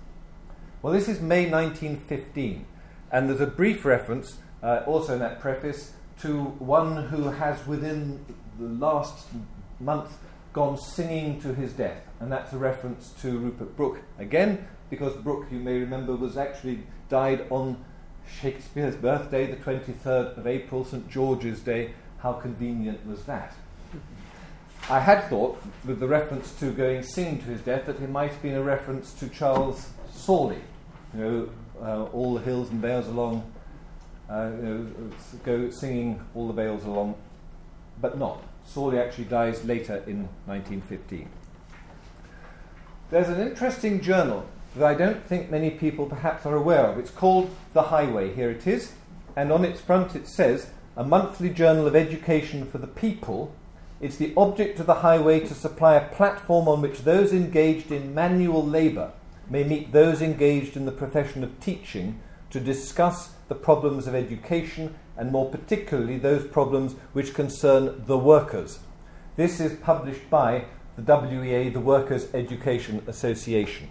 Well, 0.83 0.93
this 0.93 1.09
is 1.09 1.19
May 1.19 1.49
1915, 1.49 2.67
and 3.11 3.27
there's 3.27 3.41
a 3.41 3.47
brief 3.47 3.83
reference 3.83 4.37
uh, 4.61 4.83
also 4.85 5.13
in 5.13 5.19
that 5.21 5.39
preface 5.39 5.93
to 6.21 6.43
one 6.59 7.07
who 7.07 7.29
has 7.29 7.65
within 7.65 8.23
the 8.59 8.67
last 8.67 9.25
month 9.79 10.19
gone 10.53 10.77
singing 10.77 11.39
to 11.41 11.53
his 11.53 11.73
death, 11.73 12.01
and 12.19 12.31
that's 12.31 12.53
a 12.53 12.57
reference 12.57 13.11
to 13.21 13.37
Rupert 13.37 13.75
Brooke 13.75 14.01
again, 14.17 14.67
because 14.89 15.15
Brooke, 15.15 15.47
you 15.51 15.59
may 15.59 15.77
remember, 15.77 16.15
was 16.15 16.37
actually 16.37 16.83
died 17.09 17.45
on 17.49 17.83
Shakespeare's 18.41 18.95
birthday, 18.95 19.45
the 19.45 19.57
23rd 19.57 20.37
of 20.37 20.47
April, 20.47 20.83
St 20.85 21.09
George's 21.09 21.59
Day. 21.59 21.93
How 22.19 22.33
convenient 22.33 23.05
was 23.05 23.23
that? 23.23 23.53
I 24.89 24.99
had 24.99 25.29
thought, 25.29 25.61
with 25.85 25.99
the 25.99 26.07
reference 26.07 26.53
to 26.59 26.71
going 26.71 27.03
singing 27.03 27.39
to 27.39 27.45
his 27.45 27.61
death, 27.61 27.85
that 27.85 28.01
it 28.01 28.09
might 28.09 28.31
have 28.31 28.41
been 28.41 28.55
a 28.55 28.63
reference 28.63 29.13
to 29.15 29.29
Charles 29.29 29.89
Sorley, 30.11 30.61
you 31.13 31.19
know, 31.19 31.49
uh, 31.81 32.05
all 32.05 32.33
the 32.33 32.41
hills 32.41 32.69
and 32.69 32.81
vales 32.81 33.07
along, 33.07 33.51
uh, 34.29 34.49
you 34.55 34.61
know, 34.63 35.11
go 35.43 35.69
singing 35.69 36.19
all 36.33 36.47
the 36.47 36.53
vales 36.53 36.83
along, 36.85 37.15
but 38.01 38.17
not. 38.17 38.43
Sorley 38.69 38.99
actually 38.99 39.25
dies 39.25 39.65
later 39.65 40.03
in 40.05 40.29
1915. 40.45 41.27
There's 43.09 43.29
an 43.29 43.41
interesting 43.41 43.99
journal 43.99 44.45
that 44.75 44.85
I 44.85 44.93
don't 44.93 45.25
think 45.25 45.49
many 45.49 45.71
people 45.71 46.05
perhaps 46.05 46.45
are 46.45 46.55
aware 46.55 46.85
of. 46.85 46.99
It's 46.99 47.09
called 47.09 47.49
The 47.73 47.83
Highway. 47.83 48.33
Here 48.35 48.51
it 48.51 48.67
is. 48.67 48.93
And 49.35 49.51
on 49.51 49.65
its 49.65 49.81
front 49.81 50.15
it 50.15 50.27
says, 50.27 50.69
a 50.95 51.03
monthly 51.03 51.49
journal 51.49 51.87
of 51.87 51.95
education 51.95 52.65
for 52.65 52.77
the 52.77 52.85
people. 52.85 53.55
It's 53.99 54.17
the 54.17 54.33
object 54.37 54.79
of 54.79 54.85
the 54.85 54.95
highway 54.95 55.39
to 55.39 55.55
supply 55.55 55.95
a 55.95 56.07
platform 56.13 56.67
on 56.67 56.81
which 56.81 56.99
those 56.99 57.33
engaged 57.33 57.91
in 57.91 58.13
manual 58.13 58.63
labour 58.65 59.13
may 59.49 59.63
meet 59.63 59.91
those 59.91 60.21
engaged 60.21 60.77
in 60.77 60.85
the 60.85 60.91
profession 60.91 61.43
of 61.43 61.59
teaching 61.59 62.19
to 62.51 62.59
discuss 62.59 63.31
the 63.49 63.55
problems 63.55 64.07
of 64.07 64.15
education 64.15 64.95
and 65.17 65.31
more 65.31 65.49
particularly 65.49 66.17
those 66.17 66.47
problems 66.47 66.93
which 67.11 67.33
concern 67.33 68.03
the 68.05 68.17
workers. 68.17 68.79
This 69.35 69.59
is 69.59 69.77
published 69.79 70.29
by 70.29 70.65
the 70.97 71.01
WEA, 71.01 71.69
the 71.69 71.79
Workers' 71.79 72.33
Education 72.33 73.03
Association. 73.07 73.89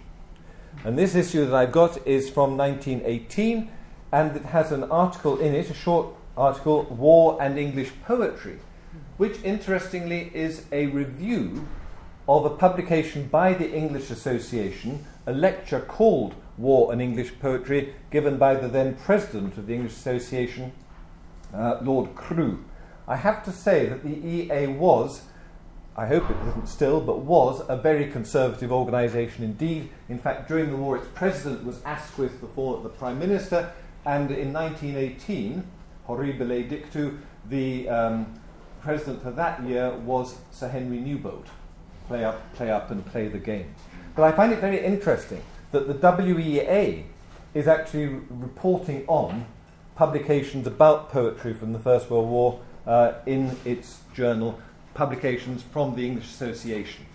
And 0.83 0.97
this 0.97 1.13
issue 1.13 1.45
that 1.45 1.53
I've 1.53 1.71
got 1.71 2.07
is 2.07 2.29
from 2.29 2.57
1918 2.57 3.69
and 4.11 4.35
it 4.35 4.45
has 4.45 4.71
an 4.71 4.85
article 4.85 5.37
in 5.39 5.53
it, 5.53 5.69
a 5.69 5.73
short 5.73 6.15
article, 6.37 6.83
War 6.83 7.37
and 7.41 7.59
English 7.59 7.91
Poetry, 8.05 8.59
which 9.17 9.41
interestingly 9.43 10.31
is 10.33 10.65
a 10.71 10.87
review 10.87 11.67
of 12.27 12.45
a 12.45 12.49
publication 12.49 13.27
by 13.27 13.53
the 13.53 13.71
English 13.71 14.09
Association, 14.09 15.05
a 15.25 15.33
lecture 15.33 15.81
called 15.81 16.35
War 16.59 16.91
and 16.91 17.01
English 17.01 17.39
Poetry, 17.39 17.93
given 18.11 18.37
by 18.37 18.53
the 18.53 18.67
then 18.67 18.95
president 18.95 19.57
of 19.57 19.65
the 19.65 19.73
English 19.73 19.93
Association, 19.93 20.73
uh, 21.53 21.79
Lord 21.81 22.15
Crewe. 22.15 22.63
I 23.07 23.15
have 23.15 23.43
to 23.45 23.51
say 23.51 23.85
that 23.85 24.03
the 24.03 24.27
EA 24.27 24.67
was, 24.67 25.21
I 25.95 26.05
hope 26.05 26.29
it 26.29 26.37
isn't 26.49 26.67
still, 26.67 26.99
but 26.99 27.19
was 27.19 27.61
a 27.69 27.77
very 27.77 28.11
conservative 28.11 28.71
organisation 28.71 29.43
indeed. 29.43 29.89
In 30.09 30.19
fact, 30.19 30.49
during 30.49 30.69
the 30.69 30.75
war, 30.75 30.97
its 30.97 31.07
president 31.15 31.63
was 31.63 31.81
Asquith 31.85 32.41
before 32.41 32.81
the 32.81 32.89
Prime 32.89 33.17
Minister, 33.17 33.71
and 34.05 34.29
in 34.29 34.51
1918, 34.51 35.65
horribile 36.07 36.69
dictu, 36.69 37.19
the 37.47 37.87
um, 37.87 38.39
president 38.81 39.23
for 39.23 39.31
that 39.31 39.63
year 39.63 39.91
was 39.91 40.37
Sir 40.51 40.67
Henry 40.67 40.97
Newbolt 40.97 41.47
play 42.09 42.25
up, 42.25 42.53
play 42.55 42.71
up, 42.71 42.91
and 42.91 43.05
play 43.05 43.27
the 43.27 43.37
game. 43.37 43.73
But 44.15 44.23
I 44.23 44.31
find 44.35 44.51
it 44.51 44.59
very 44.59 44.83
interesting 44.83 45.41
that 45.71 45.87
the 45.87 45.93
WEA 45.93 47.05
is 47.53 47.67
actually 47.67 48.07
reporting 48.29 49.05
on 49.07 49.45
publications 49.95 50.65
about 50.65 51.09
poetry 51.09 51.53
from 51.53 51.73
the 51.73 51.79
First 51.79 52.09
World 52.09 52.29
War 52.29 52.61
uh, 52.87 53.13
in 53.25 53.57
its 53.65 53.99
journal, 54.13 54.59
publications 54.93 55.61
from 55.61 55.95
the 55.95 56.05
English 56.05 56.29
Association. 56.29 57.05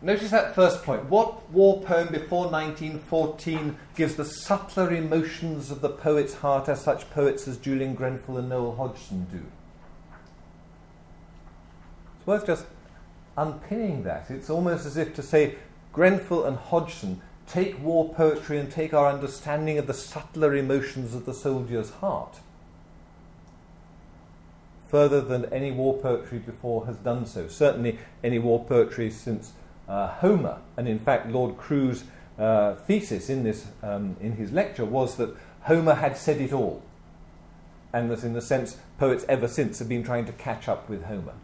Notice 0.00 0.30
that 0.30 0.54
first 0.54 0.84
point. 0.84 1.06
What 1.06 1.50
war 1.50 1.82
poem 1.82 2.08
before 2.12 2.48
1914 2.48 3.76
gives 3.96 4.14
the 4.14 4.24
subtler 4.24 4.94
emotions 4.94 5.72
of 5.72 5.80
the 5.80 5.88
poet's 5.88 6.34
heart 6.34 6.68
as 6.68 6.80
such 6.80 7.10
poets 7.10 7.48
as 7.48 7.56
Julian 7.56 7.94
Grenfell 7.94 8.36
and 8.36 8.48
Noel 8.48 8.76
Hodgson 8.76 9.26
do? 9.32 9.42
It's 12.16 12.26
worth 12.26 12.46
just 12.46 12.66
unpinning 13.36 14.04
that. 14.04 14.30
It's 14.30 14.48
almost 14.48 14.86
as 14.86 14.96
if 14.96 15.14
to 15.16 15.22
say 15.22 15.56
Grenfell 15.92 16.44
and 16.44 16.56
Hodgson 16.56 17.20
take 17.46 17.82
war 17.82 18.12
poetry 18.12 18.58
and 18.58 18.70
take 18.70 18.92
our 18.92 19.08
understanding 19.10 19.78
of 19.78 19.86
the 19.86 19.94
subtler 19.94 20.54
emotions 20.54 21.14
of 21.14 21.24
the 21.24 21.34
soldier's 21.34 21.90
heart 21.90 22.40
further 24.88 25.20
than 25.20 25.44
any 25.52 25.70
war 25.70 25.96
poetry 25.98 26.38
before 26.38 26.86
has 26.86 26.96
done 26.96 27.26
so. 27.26 27.46
Certainly, 27.46 27.98
any 28.24 28.38
war 28.38 28.64
poetry 28.64 29.10
since 29.10 29.52
uh, 29.88 30.08
Homer, 30.08 30.58
and 30.76 30.88
in 30.88 30.98
fact, 30.98 31.28
Lord 31.28 31.56
Crewe's 31.56 32.04
uh, 32.38 32.74
thesis 32.74 33.28
in 33.28 33.44
this 33.44 33.66
um, 33.82 34.16
in 34.20 34.32
his 34.32 34.50
lecture 34.52 34.84
was 34.84 35.16
that 35.16 35.34
Homer 35.62 35.94
had 35.94 36.16
said 36.16 36.40
it 36.40 36.52
all, 36.52 36.82
and 37.92 38.10
that 38.10 38.24
in 38.24 38.34
a 38.36 38.40
sense, 38.40 38.78
poets 38.98 39.24
ever 39.28 39.48
since 39.48 39.78
have 39.78 39.88
been 39.88 40.02
trying 40.02 40.24
to 40.26 40.32
catch 40.32 40.68
up 40.68 40.88
with 40.88 41.04
Homer. 41.04 41.34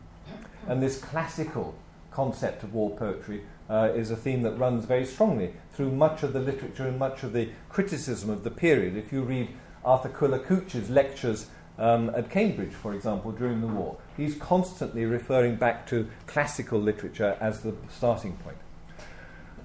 And 0.66 0.82
this 0.82 0.98
classical 0.98 1.74
concept 2.10 2.62
of 2.62 2.72
war 2.72 2.90
poetry 2.96 3.42
uh, 3.68 3.90
is 3.94 4.11
a 4.11 4.16
theme 4.16 4.42
that 4.42 4.59
runs 4.59 4.85
very 4.85 5.06
strongly 5.06 5.54
through 5.73 5.90
much 5.90 6.23
of 6.23 6.33
the 6.33 6.40
literature 6.40 6.87
and 6.87 6.99
much 6.99 7.23
of 7.23 7.33
the 7.33 7.49
criticism 7.68 8.30
of 8.30 8.44
the 8.44 8.50
period. 8.50 8.97
If 8.97 9.12
you 9.12 9.23
read 9.23 9.49
Arthur 9.85 10.09
Couch's 10.09 10.90
lectures 10.90 11.47
um, 11.78 12.11
at 12.11 12.30
Cambridge, 12.30 12.73
for 12.73 12.94
example, 12.94 13.33
during 13.33 13.61
the 13.61 13.66
war, 13.66 13.97
he's 14.16 14.37
constantly 14.37 15.04
referring 15.04 15.56
back 15.56 15.87
to 15.88 16.09
classical 16.26 16.80
literature 16.80 17.37
as 17.40 17.61
the 17.61 17.75
starting 17.90 18.35
point. 18.37 18.59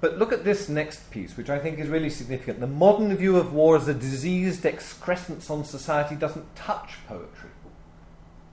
But 0.01 0.17
look 0.17 0.31
at 0.31 0.45
this 0.45 0.69
next 0.69 1.11
piece, 1.11 1.35
which 1.35 1.49
I 1.49 1.59
think 1.59 1.77
is 1.77 1.89
really 1.89 2.09
significant. 2.09 2.61
The 2.61 2.67
modern 2.67 3.15
view 3.17 3.35
of 3.35 3.53
war 3.53 3.75
as 3.75 3.87
a 3.87 3.93
diseased 3.93 4.65
excrescence 4.65 5.49
on 5.49 5.65
society 5.65 6.15
doesn't 6.15 6.55
touch 6.55 6.91
poetry. 7.05 7.49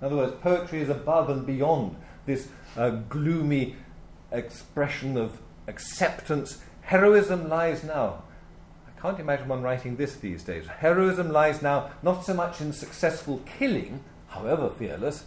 In 0.00 0.06
other 0.06 0.16
words, 0.16 0.34
poetry 0.42 0.80
is 0.80 0.88
above 0.88 1.30
and 1.30 1.46
beyond 1.46 1.96
this 2.26 2.48
uh, 2.76 2.90
gloomy 2.90 3.76
expression 4.32 5.16
of 5.16 5.40
acceptance. 5.66 6.58
Heroism 6.82 7.48
lies 7.48 7.84
now. 7.84 8.22
I 8.86 9.00
can't 9.00 9.20
imagine 9.20 9.48
one 9.48 9.62
writing 9.62 9.96
this 9.96 10.16
these 10.16 10.42
days. 10.42 10.66
Heroism 10.66 11.30
lies 11.30 11.62
now 11.62 11.90
not 12.02 12.24
so 12.24 12.34
much 12.34 12.60
in 12.60 12.72
successful 12.72 13.42
killing, 13.58 14.02
however 14.28 14.70
fearless, 14.70 15.24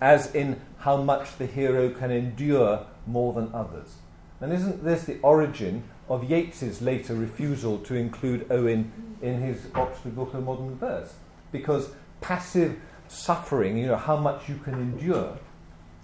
as 0.00 0.34
in 0.34 0.60
how 0.78 0.96
much 0.96 1.36
the 1.38 1.46
hero 1.46 1.90
can 1.90 2.10
endure 2.10 2.86
more 3.06 3.32
than 3.32 3.52
others. 3.52 3.96
And 4.40 4.52
isn't 4.52 4.84
this 4.84 5.04
the 5.04 5.18
origin 5.20 5.84
of 6.08 6.24
Yeats's 6.24 6.80
later 6.80 7.14
refusal 7.14 7.78
to 7.80 7.94
include 7.94 8.46
Owen 8.50 8.92
in 9.20 9.40
his 9.40 9.66
Oxford 9.74 10.14
Book 10.14 10.34
of 10.34 10.44
Modern 10.44 10.76
Verse? 10.76 11.14
Because 11.50 11.90
passive 12.20 12.78
suffering, 13.08 13.76
you 13.76 13.86
know, 13.86 13.96
how 13.96 14.16
much 14.16 14.48
you 14.48 14.56
can 14.56 14.74
endure, 14.74 15.38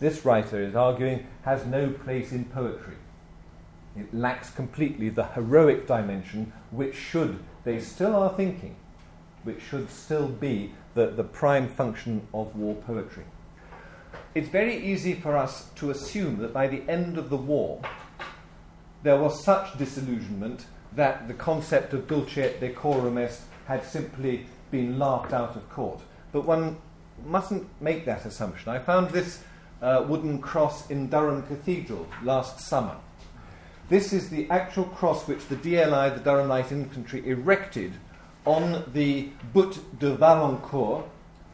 this 0.00 0.24
writer 0.24 0.60
is 0.60 0.74
arguing, 0.74 1.26
has 1.42 1.66
no 1.66 1.90
place 1.90 2.32
in 2.32 2.44
poetry. 2.46 2.96
It 3.96 4.12
lacks 4.12 4.50
completely 4.50 5.08
the 5.08 5.26
heroic 5.26 5.86
dimension, 5.86 6.52
which 6.70 6.96
should, 6.96 7.38
they 7.64 7.80
still 7.80 8.14
are 8.16 8.34
thinking, 8.34 8.76
which 9.44 9.62
should 9.62 9.90
still 9.90 10.28
be 10.28 10.72
the, 10.94 11.06
the 11.06 11.24
prime 11.24 11.68
function 11.68 12.26
of 12.34 12.56
war 12.56 12.74
poetry. 12.74 13.24
It's 14.34 14.48
very 14.48 14.76
easy 14.84 15.14
for 15.14 15.36
us 15.36 15.68
to 15.76 15.90
assume 15.90 16.38
that 16.38 16.52
by 16.52 16.66
the 16.66 16.82
end 16.88 17.18
of 17.18 17.30
the 17.30 17.36
war, 17.36 17.80
there 19.04 19.18
was 19.18 19.44
such 19.44 19.78
disillusionment 19.78 20.66
that 20.92 21.28
the 21.28 21.34
concept 21.34 21.92
of 21.92 22.08
dulce 22.08 22.38
et 22.38 22.60
decorum 22.60 23.18
est 23.18 23.42
had 23.66 23.84
simply 23.84 24.46
been 24.70 24.98
laughed 24.98 25.32
out 25.32 25.56
of 25.56 25.68
court. 25.70 26.00
But 26.32 26.46
one 26.46 26.78
mustn't 27.24 27.68
make 27.80 28.04
that 28.06 28.24
assumption. 28.24 28.72
I 28.72 28.78
found 28.78 29.10
this 29.10 29.44
uh, 29.82 30.04
wooden 30.08 30.38
cross 30.40 30.90
in 30.90 31.08
Durham 31.08 31.42
Cathedral 31.42 32.06
last 32.22 32.60
summer. 32.60 32.96
This 33.88 34.12
is 34.12 34.30
the 34.30 34.48
actual 34.48 34.84
cross 34.84 35.28
which 35.28 35.46
the 35.48 35.56
DLI, 35.56 36.14
the 36.14 36.20
Durham 36.20 36.48
Light 36.48 36.72
Infantry, 36.72 37.26
erected 37.28 37.92
on 38.46 38.84
the 38.92 39.28
Butte 39.52 39.98
de 39.98 40.16
Warlencourt, 40.16 41.04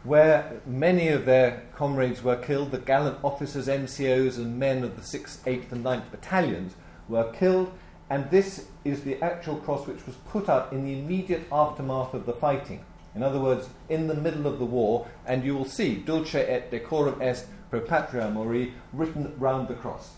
where 0.05 0.61
many 0.65 1.09
of 1.09 1.25
their 1.25 1.65
comrades 1.75 2.23
were 2.23 2.37
killed. 2.37 2.71
The 2.71 2.79
gallant 2.79 3.19
officers, 3.25 3.67
NCOs, 3.67 4.37
and 4.37 4.59
men 4.59 4.85
of 4.85 4.97
the 4.97 5.03
6th, 5.03 5.39
8th, 5.39 5.73
and 5.73 5.85
9th 5.85 6.11
battalions 6.11 6.75
were 7.09 7.33
killed. 7.33 7.73
And 8.09 8.31
this 8.31 8.67
is 8.85 9.03
the 9.03 9.23
actual 9.23 9.57
cross 9.57 9.87
which 9.87 10.07
was 10.07 10.17
put 10.29 10.49
up 10.49 10.73
in 10.73 10.85
the 10.85 10.99
immediate 10.99 11.47
aftermath 11.53 12.15
of 12.15 12.27
the 12.27 12.33
fighting. 12.33 12.85
In 13.15 13.23
other 13.23 13.41
words, 13.41 13.69
in 13.89 14.07
the 14.07 14.15
middle 14.15 14.47
of 14.47 14.59
the 14.59 14.65
war, 14.65 15.09
and 15.27 15.45
you 15.45 15.55
will 15.57 15.65
see 15.65 15.97
dulce 15.97 16.35
et 16.35 16.71
decorum 16.71 17.21
est 17.21 17.47
pro 17.71 17.81
patria 17.81 18.31
mori 18.31 18.75
written 18.93 19.35
round 19.39 19.69
the 19.69 19.75
cross 19.75 20.15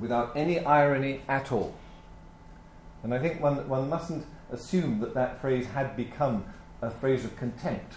without 0.00 0.32
any 0.34 0.60
irony 0.64 1.20
at 1.28 1.52
all. 1.52 1.74
And 3.02 3.14
I 3.14 3.18
think 3.18 3.40
one, 3.40 3.68
one 3.68 3.88
mustn't 3.88 4.26
assume 4.50 5.00
that 5.00 5.14
that 5.14 5.40
phrase 5.40 5.66
had 5.66 5.96
become 5.96 6.44
a 6.80 6.90
phrase 6.90 7.24
of 7.24 7.36
contempt, 7.36 7.94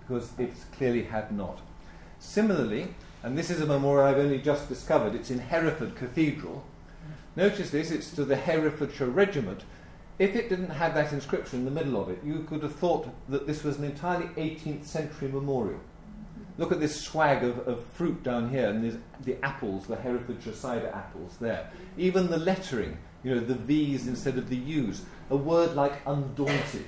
because 0.00 0.30
it 0.38 0.52
clearly 0.76 1.04
had 1.04 1.32
not. 1.32 1.60
Similarly, 2.18 2.88
and 3.22 3.36
this 3.36 3.50
is 3.50 3.60
a 3.60 3.66
memorial 3.66 4.06
I've 4.06 4.18
only 4.18 4.38
just 4.38 4.68
discovered, 4.68 5.14
it's 5.14 5.30
in 5.30 5.38
Hereford 5.38 5.96
Cathedral. 5.96 6.64
Notice 7.36 7.70
this, 7.70 7.90
it's 7.90 8.10
to 8.12 8.24
the 8.24 8.36
Herefordshire 8.36 9.08
Regiment. 9.08 9.64
If 10.18 10.36
it 10.36 10.48
didn't 10.48 10.70
have 10.70 10.94
that 10.94 11.12
inscription 11.12 11.60
in 11.60 11.64
the 11.64 11.70
middle 11.70 12.00
of 12.00 12.08
it, 12.08 12.20
you 12.24 12.44
could 12.48 12.62
have 12.62 12.76
thought 12.76 13.08
that 13.28 13.46
this 13.46 13.64
was 13.64 13.78
an 13.78 13.84
entirely 13.84 14.26
18th 14.36 14.84
century 14.84 15.28
memorial. 15.28 15.80
Look 16.56 16.70
at 16.70 16.78
this 16.78 17.00
swag 17.00 17.42
of, 17.42 17.66
of 17.66 17.84
fruit 17.94 18.22
down 18.22 18.50
here, 18.50 18.68
and 18.68 18.84
there's 18.84 18.96
the 19.24 19.36
apples, 19.44 19.86
the 19.86 19.96
Herefordshire 19.96 20.52
cider 20.52 20.88
apples 20.94 21.36
there. 21.40 21.68
Even 21.96 22.28
the 22.30 22.38
lettering, 22.38 22.96
you 23.24 23.34
know, 23.34 23.40
the 23.40 23.56
V's 23.56 24.06
instead 24.06 24.38
of 24.38 24.48
the 24.48 24.56
U's. 24.56 25.02
A 25.30 25.36
word 25.36 25.74
like 25.74 26.00
undaunted, 26.06 26.84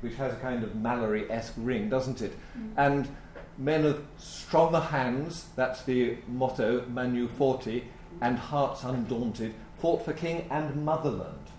which 0.00 0.14
has 0.14 0.32
a 0.32 0.36
kind 0.36 0.64
of 0.64 0.70
Malory 0.70 1.30
esque 1.30 1.54
ring, 1.56 1.88
doesn't 1.88 2.20
it? 2.20 2.36
Mm. 2.58 2.72
And 2.76 3.16
men 3.58 3.84
of 3.84 4.04
stronger 4.18 4.80
hands, 4.80 5.50
that's 5.54 5.82
the 5.84 6.16
motto, 6.26 6.84
Manu 6.88 7.28
Forti, 7.28 7.84
and 8.20 8.38
hearts 8.38 8.82
undaunted, 8.82 9.54
fought 9.78 10.04
for 10.04 10.12
king 10.12 10.48
and 10.50 10.84
motherland. 10.84 11.49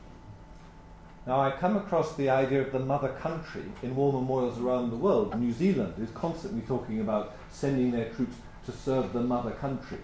Now, 1.27 1.39
I 1.39 1.51
come 1.51 1.77
across 1.77 2.15
the 2.15 2.29
idea 2.29 2.61
of 2.61 2.71
the 2.71 2.79
mother 2.79 3.09
country 3.09 3.65
in 3.83 3.95
war 3.95 4.11
memorials 4.11 4.59
around 4.59 4.89
the 4.89 4.95
world. 4.95 5.39
New 5.39 5.51
Zealand 5.51 5.93
is 6.01 6.09
constantly 6.11 6.61
talking 6.61 6.99
about 6.99 7.35
sending 7.51 7.91
their 7.91 8.09
troops 8.09 8.37
to 8.65 8.71
serve 8.71 9.13
the 9.13 9.21
mother 9.21 9.51
country. 9.51 9.99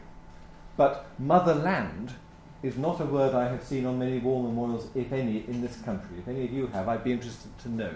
But 0.75 1.07
motherland 1.17 2.13
is 2.61 2.77
not 2.77 3.01
a 3.01 3.05
word 3.05 3.33
I 3.33 3.49
have 3.49 3.63
seen 3.63 3.87
on 3.87 3.97
many 3.97 4.19
war 4.19 4.43
memorials, 4.43 4.89
if 4.93 5.11
any, 5.11 5.43
in 5.47 5.61
this 5.61 5.77
country. 5.77 6.19
If 6.19 6.27
any 6.27 6.45
of 6.45 6.53
you 6.53 6.67
have, 6.67 6.87
I'd 6.87 7.03
be 7.03 7.13
interested 7.13 7.57
to 7.59 7.69
know. 7.69 7.93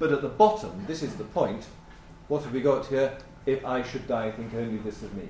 But 0.00 0.10
at 0.10 0.22
the 0.22 0.28
bottom, 0.28 0.84
this 0.88 1.02
is 1.02 1.14
the 1.14 1.24
point. 1.24 1.66
What 2.26 2.42
have 2.42 2.52
we 2.52 2.60
got 2.60 2.86
here? 2.86 3.16
If 3.46 3.64
I 3.64 3.82
should 3.82 4.08
die, 4.08 4.32
think 4.32 4.52
only 4.52 4.78
this 4.78 5.02
of 5.02 5.14
me. 5.14 5.28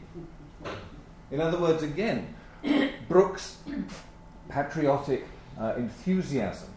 In 1.30 1.42
other 1.42 1.58
words, 1.58 1.82
again, 1.82 2.34
Brooke's 3.08 3.58
patriotic 4.48 5.26
uh, 5.60 5.74
enthusiasm 5.76 6.74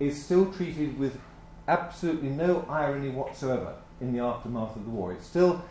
is 0.00 0.22
still 0.22 0.52
treated 0.52 0.98
with 0.98 1.20
absolutely 1.68 2.30
no 2.30 2.64
irony 2.68 3.10
whatsoever 3.10 3.74
in 4.00 4.12
the 4.12 4.18
aftermath 4.18 4.74
of 4.74 4.84
the 4.84 4.90
war. 4.90 5.12
It 5.12 5.22
still 5.22 5.62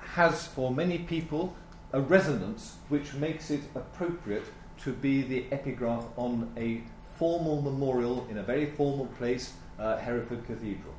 has, 0.00 0.46
for 0.46 0.74
many 0.74 0.98
people, 0.98 1.54
a 1.92 2.00
resonance 2.00 2.76
which 2.88 3.14
makes 3.14 3.50
it 3.50 3.60
appropriate 3.74 4.44
to 4.78 4.92
be 4.92 5.22
the 5.22 5.44
epigraph 5.52 6.04
on 6.16 6.50
a 6.56 6.82
formal 7.16 7.62
memorial 7.62 8.26
in 8.28 8.38
a 8.38 8.42
very 8.42 8.66
formal 8.66 9.06
place, 9.18 9.52
uh, 9.78 9.96
Hereford 9.98 10.46
Cathedral. 10.46 10.94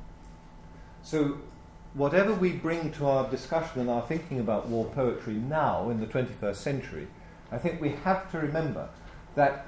So, 1.02 1.38
whatever 1.94 2.32
we 2.34 2.52
bring 2.52 2.92
to 2.92 3.06
our 3.06 3.28
discussion 3.30 3.80
and 3.80 3.90
our 3.90 4.02
thinking 4.02 4.40
about 4.40 4.68
war 4.68 4.86
poetry 4.86 5.34
now 5.34 5.90
in 5.90 6.00
the 6.00 6.06
21st 6.06 6.56
century, 6.56 7.06
I 7.52 7.58
think 7.58 7.80
we 7.80 7.90
have 8.04 8.30
to 8.32 8.38
remember 8.38 8.88
that 9.34 9.66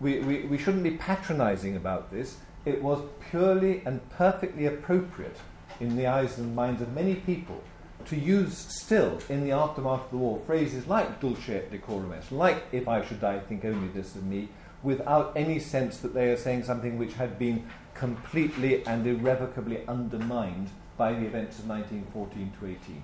we, 0.00 0.20
we, 0.20 0.40
we 0.42 0.58
shouldn't 0.58 0.82
be 0.82 0.92
patronizing 0.92 1.76
about 1.76 2.10
this. 2.10 2.38
It 2.64 2.82
was 2.82 3.02
purely 3.30 3.82
and 3.84 4.08
perfectly 4.10 4.66
appropriate 4.66 5.36
in 5.80 5.96
the 5.96 6.06
eyes 6.06 6.38
and 6.38 6.54
minds 6.54 6.80
of 6.80 6.92
many 6.92 7.16
people 7.16 7.62
to 8.06 8.16
use 8.16 8.56
still 8.56 9.18
in 9.28 9.44
the 9.44 9.52
aftermath 9.52 10.04
of 10.04 10.10
the 10.10 10.16
war 10.18 10.40
phrases 10.46 10.86
like 10.86 11.20
dulce 11.20 11.48
et 11.48 11.70
decorum 11.70 12.12
est, 12.12 12.32
like 12.32 12.64
if 12.72 12.88
I 12.88 13.04
should 13.04 13.20
die, 13.20 13.38
think 13.38 13.64
only 13.64 13.88
this 13.88 14.14
of 14.14 14.24
me, 14.24 14.48
without 14.82 15.32
any 15.34 15.58
sense 15.58 15.98
that 15.98 16.14
they 16.14 16.30
are 16.30 16.36
saying 16.36 16.64
something 16.64 16.98
which 16.98 17.14
had 17.14 17.38
been 17.38 17.66
completely 17.94 18.84
and 18.86 19.06
irrevocably 19.06 19.86
undermined 19.88 20.70
by 20.96 21.12
the 21.12 21.26
events 21.26 21.58
of 21.58 21.68
1914 21.68 22.52
to 22.60 22.66
18. 22.66 23.02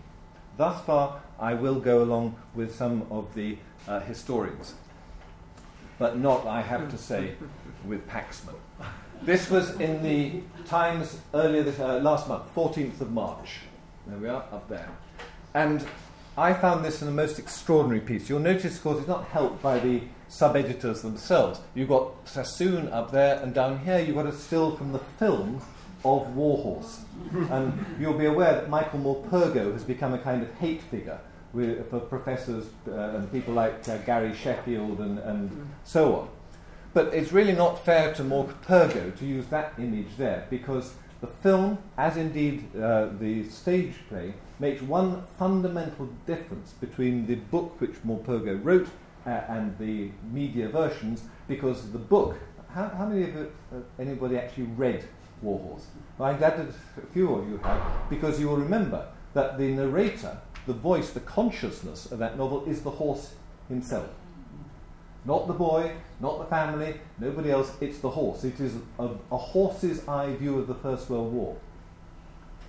Thus 0.57 0.85
far, 0.85 1.21
I 1.39 1.55
will 1.55 1.81
go 1.81 2.03
along 2.03 2.37
with 2.55 2.75
some 2.75 3.07
of 3.11 3.35
the 3.35 3.57
uh, 3.89 4.01
historians, 4.01 4.75
but 5.99 6.19
not, 6.19 6.47
I 6.47 6.61
have 6.61 6.91
to 6.91 6.99
say, 6.99 7.35
with 7.87 8.07
Paxman. 8.09 8.57
This 9.23 9.51
was 9.51 9.79
in 9.79 10.03
the 10.03 10.41
Times 10.67 11.19
earlier 11.35 11.63
this, 11.63 11.79
uh, 11.79 11.99
last 11.99 12.29
month, 12.29 12.45
14th 12.55 13.01
of 13.03 13.11
March. 13.11 13.59
There 14.07 14.17
we 14.19 14.29
are, 14.29 14.45
up 14.53 14.69
there. 14.69 14.89
And 15.53 15.85
I 16.39 16.55
found 16.55 16.85
this 16.85 17.03
in 17.03 17.09
a 17.09 17.11
most 17.11 17.39
extraordinary 17.39 18.01
piece. 18.01 18.31
You'll 18.31 18.39
notice, 18.39 18.77
of 18.77 18.83
course, 18.83 18.99
it's 18.99 19.09
not 19.09 19.27
helped 19.27 19.63
by 19.63 19.79
the 19.79 20.03
sub 20.29 20.57
editors 20.57 21.03
themselves. 21.03 21.61
You've 21.75 21.89
got 21.89 22.27
Sassoon 22.27 22.89
up 22.89 23.11
there, 23.11 23.43
and 23.43 23.53
down 23.53 23.81
here 23.81 23.99
you've 23.99 24.17
got 24.17 24.27
a 24.27 24.33
still 24.33 24.75
from 24.75 24.93
the 24.93 25.01
film 25.19 25.61
of 26.03 26.35
Warhorse. 26.35 27.01
and 27.33 27.85
you'll 27.99 28.15
be 28.15 28.27
aware 28.27 28.55
that 28.55 28.71
Michael 28.71 29.01
Morpurgo 29.01 29.73
has 29.73 29.85
become 29.85 30.15
a 30.15 30.19
kind 30.19 30.43
of 30.43 30.55
hate 30.55 30.83
figure 30.83 31.21
with, 31.53 31.91
for 31.91 32.01
professors 32.01 32.67
uh, 32.89 32.93
and 32.93 33.31
people 33.33 33.53
like 33.53 33.87
uh, 33.89 33.99
Gary 33.99 34.35
Sheffield 34.35 35.01
and, 35.01 35.19
and 35.19 35.69
so 35.85 36.15
on. 36.15 36.29
But 36.93 37.15
it's 37.15 37.33
really 37.33 37.53
not 37.53 37.85
fair 37.85 38.13
to 38.15 38.23
Morpurgo 38.23 39.17
to 39.17 39.25
use 39.25 39.47
that 39.47 39.75
image 39.79 40.17
there 40.19 40.47
because 40.51 40.95
the 41.21 41.27
film, 41.27 41.79
as 41.97 42.17
indeed 42.17 42.65
uh, 42.75 43.09
the 43.21 43.49
stage 43.49 43.95
play, 44.09 44.35
makes 44.59 44.83
one 44.83 45.23
fundamental 45.39 46.09
difference 46.27 46.73
between 46.81 47.27
the 47.27 47.37
book 47.37 47.81
which 47.81 48.03
Morpurgo 48.05 48.59
wrote 48.65 48.89
uh, 49.27 49.43
and 49.49 49.77
the 49.79 50.11
media 50.33 50.69
versions, 50.69 51.23
because 51.47 51.93
the 51.93 51.99
book, 51.99 52.37
how, 52.71 52.89
how 52.89 53.07
many 53.07 53.25
of 53.25 53.37
it, 53.37 53.53
uh, 53.73 53.77
anybody 53.99 54.39
actually 54.39 54.65
read 54.65 55.05
Warhorse? 55.43 55.87
Well, 56.19 56.31
I'm 56.31 56.39
glad 56.39 56.59
that 56.59 56.69
a 56.69 57.07
few 57.13 57.35
of 57.35 57.49
you 57.49 57.59
have, 57.59 58.09
because 58.09 58.41
you 58.41 58.49
will 58.49 58.57
remember 58.57 59.07
that 59.35 59.59
the 59.59 59.69
narrator, 59.69 60.39
the 60.67 60.73
voice, 60.73 61.11
the 61.11 61.21
consciousness 61.21 62.11
of 62.11 62.19
that 62.19 62.37
novel 62.37 62.65
is 62.65 62.83
the 62.83 62.91
horse 62.91 63.35
himself. 63.69 64.09
Not 65.25 65.47
the 65.47 65.53
boy, 65.53 65.93
not 66.21 66.39
the 66.39 66.47
family, 66.47 67.01
nobody 67.19 67.51
else, 67.51 67.73
it's 67.81 67.99
the 67.99 68.11
horse. 68.11 68.45
It 68.45 68.59
is 68.59 68.75
a, 68.99 69.11
a 69.31 69.37
horse's 69.37 70.07
eye 70.09 70.35
view 70.35 70.59
of 70.59 70.67
the 70.67 70.75
First 70.75 71.11
World 71.11 71.33
War. 71.33 71.57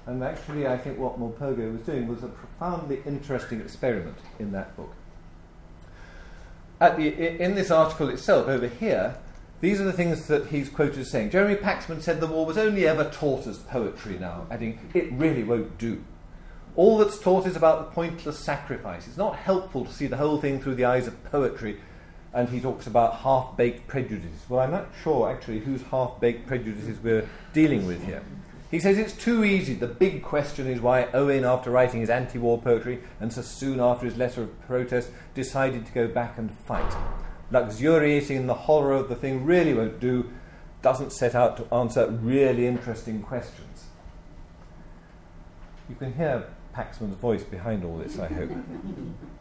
And 0.05 0.23
actually, 0.23 0.67
I 0.67 0.77
think 0.77 0.97
what 0.97 1.19
Morpurgo 1.19 1.71
was 1.71 1.81
doing 1.81 2.07
was 2.07 2.23
a 2.23 2.27
profoundly 2.27 3.01
interesting 3.05 3.61
experiment 3.61 4.17
in 4.39 4.51
that 4.51 4.75
book. 4.75 4.93
The, 6.79 7.41
in 7.41 7.53
this 7.55 7.69
article 7.69 8.09
itself, 8.09 8.47
over 8.47 8.67
here, 8.67 9.17
these 9.61 9.79
are 9.79 9.83
the 9.83 9.93
things 9.93 10.25
that 10.27 10.47
he's 10.47 10.67
quoted 10.67 10.97
as 10.97 11.11
saying. 11.11 11.29
Jeremy 11.29 11.55
Paxman 11.55 12.01
said 12.01 12.19
the 12.19 12.27
war 12.27 12.45
was 12.45 12.57
only 12.57 12.87
ever 12.87 13.03
taught 13.05 13.45
as 13.45 13.59
poetry 13.59 14.17
now, 14.17 14.47
adding, 14.49 14.79
it 14.93 15.11
really 15.13 15.43
won't 15.43 15.77
do. 15.77 16.03
All 16.75 16.97
that's 16.97 17.19
taught 17.19 17.45
is 17.45 17.55
about 17.55 17.79
the 17.79 17.95
pointless 17.95 18.39
sacrifice. 18.39 19.07
It's 19.07 19.17
not 19.17 19.35
helpful 19.35 19.85
to 19.85 19.93
see 19.93 20.07
the 20.07 20.17
whole 20.17 20.41
thing 20.41 20.59
through 20.59 20.75
the 20.75 20.85
eyes 20.85 21.05
of 21.05 21.23
poetry 21.25 21.79
and 22.33 22.49
he 22.49 22.59
talks 22.59 22.87
about 22.87 23.17
half 23.17 23.57
baked 23.57 23.87
prejudices. 23.87 24.41
Well, 24.47 24.61
I'm 24.61 24.71
not 24.71 24.87
sure 25.03 25.29
actually 25.29 25.59
whose 25.59 25.81
half 25.83 26.19
baked 26.19 26.47
prejudices 26.47 26.97
we're 27.03 27.27
dealing 27.53 27.85
with 27.85 28.05
here. 28.05 28.23
He 28.69 28.79
says 28.79 28.97
it's 28.97 29.13
too 29.13 29.43
easy. 29.43 29.73
The 29.73 29.87
big 29.87 30.23
question 30.23 30.67
is 30.67 30.79
why 30.79 31.09
Owen, 31.13 31.43
after 31.43 31.69
writing 31.69 31.99
his 31.99 32.09
anti 32.09 32.39
war 32.39 32.57
poetry, 32.57 33.01
and 33.19 33.31
so 33.33 33.41
soon 33.41 33.81
after 33.81 34.05
his 34.05 34.17
letter 34.17 34.43
of 34.43 34.61
protest, 34.61 35.09
decided 35.33 35.85
to 35.85 35.91
go 35.91 36.07
back 36.07 36.37
and 36.37 36.49
fight. 36.49 36.95
Luxuriating 37.51 38.37
in 38.37 38.47
the 38.47 38.53
horror 38.53 38.93
of 38.93 39.09
the 39.09 39.15
thing 39.15 39.43
really 39.43 39.73
won't 39.73 39.99
do, 39.99 40.31
doesn't 40.81 41.11
set 41.11 41.35
out 41.35 41.57
to 41.57 41.73
answer 41.73 42.07
really 42.07 42.65
interesting 42.65 43.21
questions. 43.21 43.87
You 45.89 45.95
can 45.95 46.13
hear 46.13 46.45
Paxman's 46.73 47.17
voice 47.17 47.43
behind 47.43 47.83
all 47.83 47.97
this, 47.97 48.17
I 48.17 48.27
hope. 48.27 48.51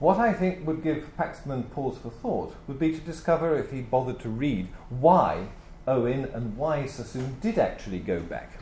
What 0.00 0.16
I 0.18 0.32
think 0.32 0.66
would 0.66 0.82
give 0.82 1.14
Paxman 1.18 1.70
pause 1.72 1.98
for 1.98 2.08
thought 2.08 2.56
would 2.66 2.78
be 2.78 2.90
to 2.92 3.00
discover, 3.00 3.58
if 3.58 3.70
he 3.70 3.82
bothered 3.82 4.18
to 4.20 4.30
read, 4.30 4.68
why 4.88 5.48
Owen 5.86 6.24
and 6.24 6.56
why 6.56 6.86
Sassoon 6.86 7.36
did 7.42 7.58
actually 7.58 7.98
go 7.98 8.20
back. 8.20 8.52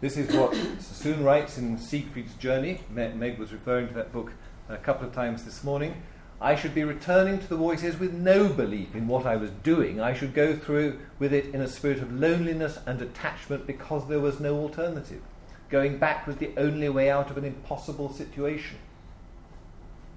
This 0.00 0.16
is 0.16 0.32
what 0.32 0.54
Sassoon 0.78 1.24
writes 1.24 1.58
in 1.58 1.76
Siegfried's 1.76 2.34
Journey. 2.34 2.82
Meg 2.88 3.36
was 3.36 3.52
referring 3.52 3.88
to 3.88 3.94
that 3.94 4.12
book 4.12 4.32
a 4.68 4.76
couple 4.76 5.08
of 5.08 5.12
times 5.12 5.44
this 5.44 5.64
morning. 5.64 6.00
I 6.40 6.54
should 6.54 6.72
be 6.72 6.84
returning 6.84 7.40
to 7.40 7.48
the 7.48 7.76
says, 7.76 7.98
with 7.98 8.14
no 8.14 8.48
belief 8.48 8.94
in 8.94 9.08
what 9.08 9.26
I 9.26 9.34
was 9.34 9.50
doing. 9.50 10.00
I 10.00 10.14
should 10.14 10.34
go 10.34 10.54
through 10.54 11.00
with 11.18 11.32
it 11.32 11.46
in 11.46 11.60
a 11.60 11.68
spirit 11.68 11.98
of 11.98 12.12
loneliness 12.12 12.78
and 12.86 13.02
attachment 13.02 13.66
because 13.66 14.08
there 14.08 14.20
was 14.20 14.38
no 14.38 14.56
alternative. 14.56 15.20
Going 15.68 15.98
back 15.98 16.28
was 16.28 16.36
the 16.36 16.52
only 16.56 16.88
way 16.88 17.10
out 17.10 17.28
of 17.28 17.36
an 17.36 17.44
impossible 17.44 18.12
situation. 18.12 18.78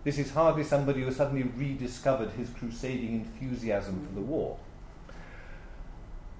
This 0.03 0.17
is 0.17 0.31
hardly 0.31 0.63
somebody 0.63 0.99
who 0.99 1.05
has 1.05 1.15
suddenly 1.15 1.43
rediscovered 1.43 2.31
his 2.31 2.49
crusading 2.49 3.13
enthusiasm 3.13 4.05
for 4.05 4.13
the 4.13 4.25
war. 4.25 4.57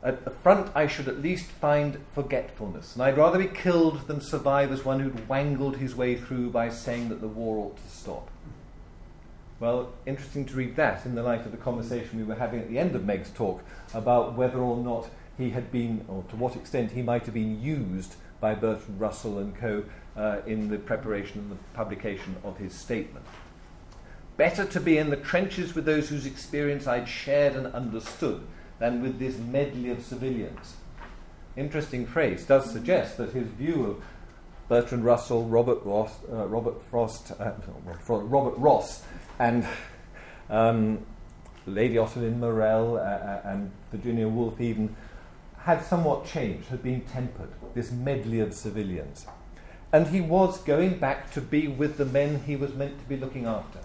At 0.03 0.25
the 0.25 0.31
front, 0.31 0.69
I 0.75 0.85
should 0.87 1.07
at 1.07 1.21
least 1.21 1.45
find 1.45 1.97
forgetfulness, 2.13 2.93
and 2.93 3.03
I'd 3.03 3.17
rather 3.17 3.39
be 3.39 3.47
killed 3.47 4.05
than 4.07 4.19
survive 4.19 4.69
as 4.73 4.83
one 4.83 4.99
who'd 4.99 5.29
wangled 5.29 5.77
his 5.77 5.95
way 5.95 6.17
through 6.17 6.49
by 6.49 6.67
saying 6.69 7.07
that 7.07 7.21
the 7.21 7.27
war 7.29 7.57
ought 7.57 7.77
to 7.77 7.89
stop. 7.89 8.29
Well, 9.61 9.93
interesting 10.05 10.45
to 10.47 10.55
read 10.55 10.75
that 10.75 11.05
in 11.05 11.15
the 11.15 11.23
light 11.23 11.45
of 11.45 11.51
the 11.51 11.57
conversation 11.57 12.17
we 12.17 12.25
were 12.25 12.35
having 12.35 12.59
at 12.59 12.69
the 12.69 12.79
end 12.79 12.95
of 12.95 13.05
Meg's 13.05 13.29
talk 13.29 13.63
about 13.93 14.35
whether 14.35 14.57
or 14.57 14.75
not 14.75 15.09
he 15.37 15.51
had 15.51 15.71
been, 15.71 16.03
or 16.09 16.23
to 16.29 16.35
what 16.35 16.57
extent 16.57 16.91
he 16.91 17.01
might 17.01 17.23
have 17.23 17.33
been 17.33 17.61
used 17.61 18.15
by 18.41 18.55
Bertrand 18.55 18.99
Russell 18.99 19.39
and 19.39 19.55
co. 19.55 19.85
Uh, 20.15 20.41
in 20.45 20.69
the 20.69 20.77
preparation 20.77 21.39
and 21.39 21.49
the 21.49 21.57
publication 21.73 22.35
of 22.43 22.55
his 22.57 22.71
statement. 22.71 23.25
Better 24.37 24.65
to 24.65 24.79
be 24.79 24.97
in 24.97 25.09
the 25.09 25.17
trenches 25.17 25.75
with 25.75 25.85
those 25.85 26.09
whose 26.09 26.25
experience 26.25 26.87
I'd 26.87 27.07
shared 27.07 27.55
and 27.55 27.67
understood 27.67 28.41
than 28.79 29.01
with 29.01 29.19
this 29.19 29.37
medley 29.37 29.91
of 29.91 30.03
civilians. 30.03 30.75
Interesting 31.55 32.05
phrase 32.07 32.45
does 32.45 32.71
suggest 32.71 33.17
that 33.17 33.29
his 33.29 33.47
view 33.47 33.85
of 33.85 34.03
Bertrand 34.69 35.05
Russell, 35.05 35.45
Robert 35.45 35.79
Ross, 35.85 36.11
uh, 36.31 36.47
Robert 36.47 36.81
Frost, 36.89 37.31
uh, 37.39 37.51
Robert 38.07 38.57
Ross, 38.57 39.03
and 39.37 39.67
um, 40.49 41.05
Lady 41.67 41.95
Ottoline 41.95 42.39
Morrell 42.39 42.95
uh, 42.95 43.01
uh, 43.01 43.41
and 43.45 43.71
Virginia 43.91 44.27
Woolf 44.27 44.59
even 44.59 44.95
had 45.59 45.83
somewhat 45.83 46.25
changed, 46.25 46.69
had 46.69 46.81
been 46.81 47.01
tempered. 47.01 47.49
This 47.75 47.91
medley 47.91 48.39
of 48.39 48.53
civilians, 48.53 49.27
and 49.91 50.07
he 50.07 50.21
was 50.21 50.59
going 50.63 50.97
back 50.97 51.31
to 51.33 51.41
be 51.41 51.67
with 51.67 51.97
the 51.97 52.05
men 52.05 52.43
he 52.45 52.55
was 52.55 52.73
meant 52.73 52.99
to 52.99 53.05
be 53.05 53.17
looking 53.17 53.45
after. 53.45 53.79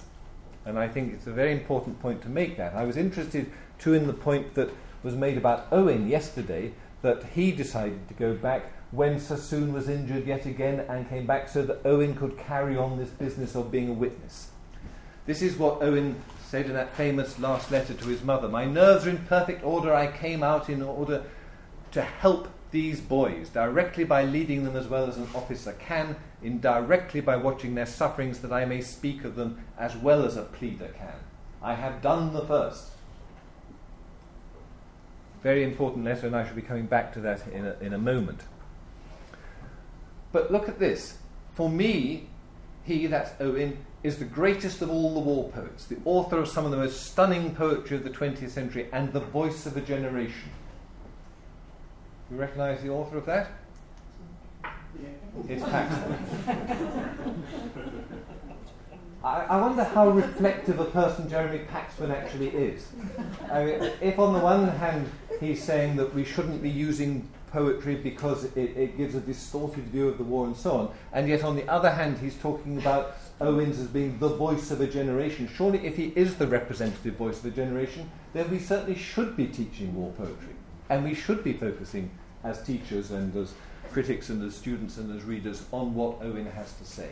And 0.69 0.79
I 0.79 0.87
think 0.87 1.15
it's 1.15 1.27
a 1.27 1.33
very 1.33 1.53
important 1.53 1.99
point 2.01 2.21
to 2.23 2.29
make 2.29 2.59
that. 2.59 2.75
I 2.75 2.85
was 2.85 2.97
interested 2.97 3.51
too 3.79 3.95
in 3.95 4.07
the 4.07 4.13
point 4.13 4.55
that 4.55 4.71
was 5.03 5.15
made 5.15 5.39
about 5.39 5.67
Owen 5.73 6.09
yesterday 6.09 6.73
that 7.03 7.25
he 7.35 7.53
decided 7.53 8.07
to 8.09 8.15
go 8.15 8.35
back 8.35 8.73
when 8.91 9.19
Sassoon 9.19 9.73
was 9.73 9.89
injured 9.89 10.27
yet 10.27 10.45
again 10.47 10.81
and 10.81 11.09
came 11.09 11.27
back 11.27 11.49
so 11.49 11.63
that 11.63 11.81
Owen 11.85 12.15
could 12.15 12.37
carry 12.39 12.77
on 12.77 12.99
this 12.99 13.11
business 13.11 13.55
of 13.55 13.71
being 13.71 13.89
a 13.89 13.93
witness. 13.93 14.51
This 15.27 15.43
is 15.43 15.57
what 15.57 15.83
Owen 15.83 16.23
said 16.49 16.67
in 16.67 16.75
that 16.75 16.95
famous 16.95 17.39
last 17.39 17.71
letter 17.71 17.95
to 17.95 18.09
his 18.09 18.23
mother, 18.23 18.49
My 18.49 18.65
nerves 18.65 19.07
are 19.07 19.11
in 19.11 19.19
perfect 19.27 19.63
order. 19.65 19.95
I 19.95 20.11
came 20.11 20.43
out 20.43 20.69
in 20.69 20.83
order 20.83 21.25
to 21.93 22.03
help 22.03 22.49
these 22.71 23.01
boys, 23.01 23.49
directly 23.49 24.05
by 24.05 24.25
leading 24.25 24.65
them 24.65 24.77
as 24.77 24.87
well 24.87 25.07
as 25.07 25.17
an 25.17 25.29
officer 25.35 25.73
can, 25.73 26.17
indirectly 26.43 27.21
by 27.21 27.37
watching 27.37 27.75
their 27.75 27.87
sufferings, 27.87 28.41
that 28.41 28.53
I 28.53 28.65
may 28.65 28.81
speak 28.81 29.25
of 29.25 29.37
them 29.37 29.65
as 29.79 29.97
well 29.97 30.25
as 30.25 30.37
a 30.37 30.43
pleader 30.43 30.89
can. 30.89 31.15
I 31.63 31.75
have 31.75 32.03
done 32.03 32.33
the 32.33 32.45
first. 32.45 32.91
Very 35.43 35.65
important 35.65 36.05
letter, 36.05 36.27
and 36.27 36.37
I 36.37 36.45
shall 36.45 36.55
be 36.55 36.63
coming 36.63 36.87
back 36.87 37.13
to 37.15 37.21
that 37.21 37.47
in 37.49 37.67
a, 37.67 37.77
in 37.81 37.93
a 37.93 37.99
moment. 37.99 38.43
But 40.33 40.53
look 40.53 40.69
at 40.69 40.79
this. 40.79 41.19
For 41.55 41.69
me, 41.69 42.29
he, 42.85 43.07
that's 43.07 43.33
Owen, 43.41 43.79
is 44.03 44.19
the 44.19 44.25
greatest 44.25 44.83
of 44.83 44.91
all 44.91 45.15
the 45.15 45.21
war 45.21 45.51
poets, 45.51 45.85
the 45.87 45.99
author 46.05 46.39
of 46.39 46.49
some 46.49 46.65
of 46.65 46.71
the 46.71 46.77
most 46.77 47.07
stunning 47.07 47.55
poetry 47.55 47.97
of 47.97 48.05
the 48.05 48.11
20th 48.11 48.51
century, 48.51 48.89
and 48.93 49.13
the 49.13 49.21
voice 49.21 49.67
of 49.67 49.77
a 49.77 49.81
generation. 49.81 50.51
You 52.31 52.37
recognise 52.37 52.83
the 52.83 52.91
author 52.91 53.19
of 53.19 53.27
that? 53.27 53.51
It's 55.49 55.63
Paxman. 55.63 56.19
I, 59.25 59.61
wonder 59.61 59.85
how 59.85 60.11
reflective 60.11 60.79
a 60.79 60.85
person 60.85 61.29
Jeremy 61.29 61.65
Paxman 61.65 62.11
actually 62.11 62.49
is. 62.49 62.87
I 63.51 63.65
mean, 63.65 63.91
if 64.01 64.19
on 64.19 64.33
the 64.33 64.39
one 64.39 64.69
hand 64.69 65.11
he's 65.41 65.63
saying 65.63 65.97
that 65.97 66.15
we 66.15 66.25
shouldn't 66.25 66.63
be 66.63 66.71
using 66.71 67.29
poetry 67.51 67.97
because 67.97 68.45
it, 68.45 68.57
it, 68.57 68.97
gives 68.97 69.15
a 69.15 69.21
distorted 69.21 69.85
view 69.85 70.09
of 70.09 70.19
the 70.19 70.25
war 70.25 70.47
and 70.47 70.57
so 70.57 70.73
on, 70.73 70.91
and 71.13 71.29
yet 71.29 71.43
on 71.43 71.57
the 71.57 71.69
other 71.69 71.91
hand 71.91 72.19
he's 72.19 72.37
talking 72.37 72.79
about 72.79 73.17
Owens 73.41 73.79
as 73.79 73.89
being 73.89 74.19
the 74.19 74.29
voice 74.29 74.71
of 74.71 74.81
a 74.81 74.87
generation. 74.87 75.49
Surely, 75.53 75.85
if 75.87 75.97
he 75.97 76.13
is 76.15 76.37
the 76.37 76.47
representative 76.47 77.15
voice 77.15 77.39
of 77.41 77.47
a 77.47 77.51
generation, 77.51 78.11
then 78.35 78.51
we 78.51 78.59
certainly 78.59 78.99
should 78.99 79.37
be 79.37 79.47
teaching 79.47 79.95
war 79.95 80.13
poetry, 80.17 80.55
and 80.89 81.05
we 81.05 81.15
should 81.15 81.45
be 81.45 81.53
focusing 81.53 82.11
as 82.45 82.63
teachers 82.63 83.11
and 83.11 83.35
as 83.37 83.55
critics 83.91 84.29
and 84.29 84.43
as 84.43 84.55
students 84.55 84.97
and 84.97 85.15
as 85.17 85.25
readers 85.25 85.65
on 85.73 85.95
what 85.95 86.23
Owen 86.23 86.47
has 86.47 86.73
to 86.75 86.85
say. 86.85 87.11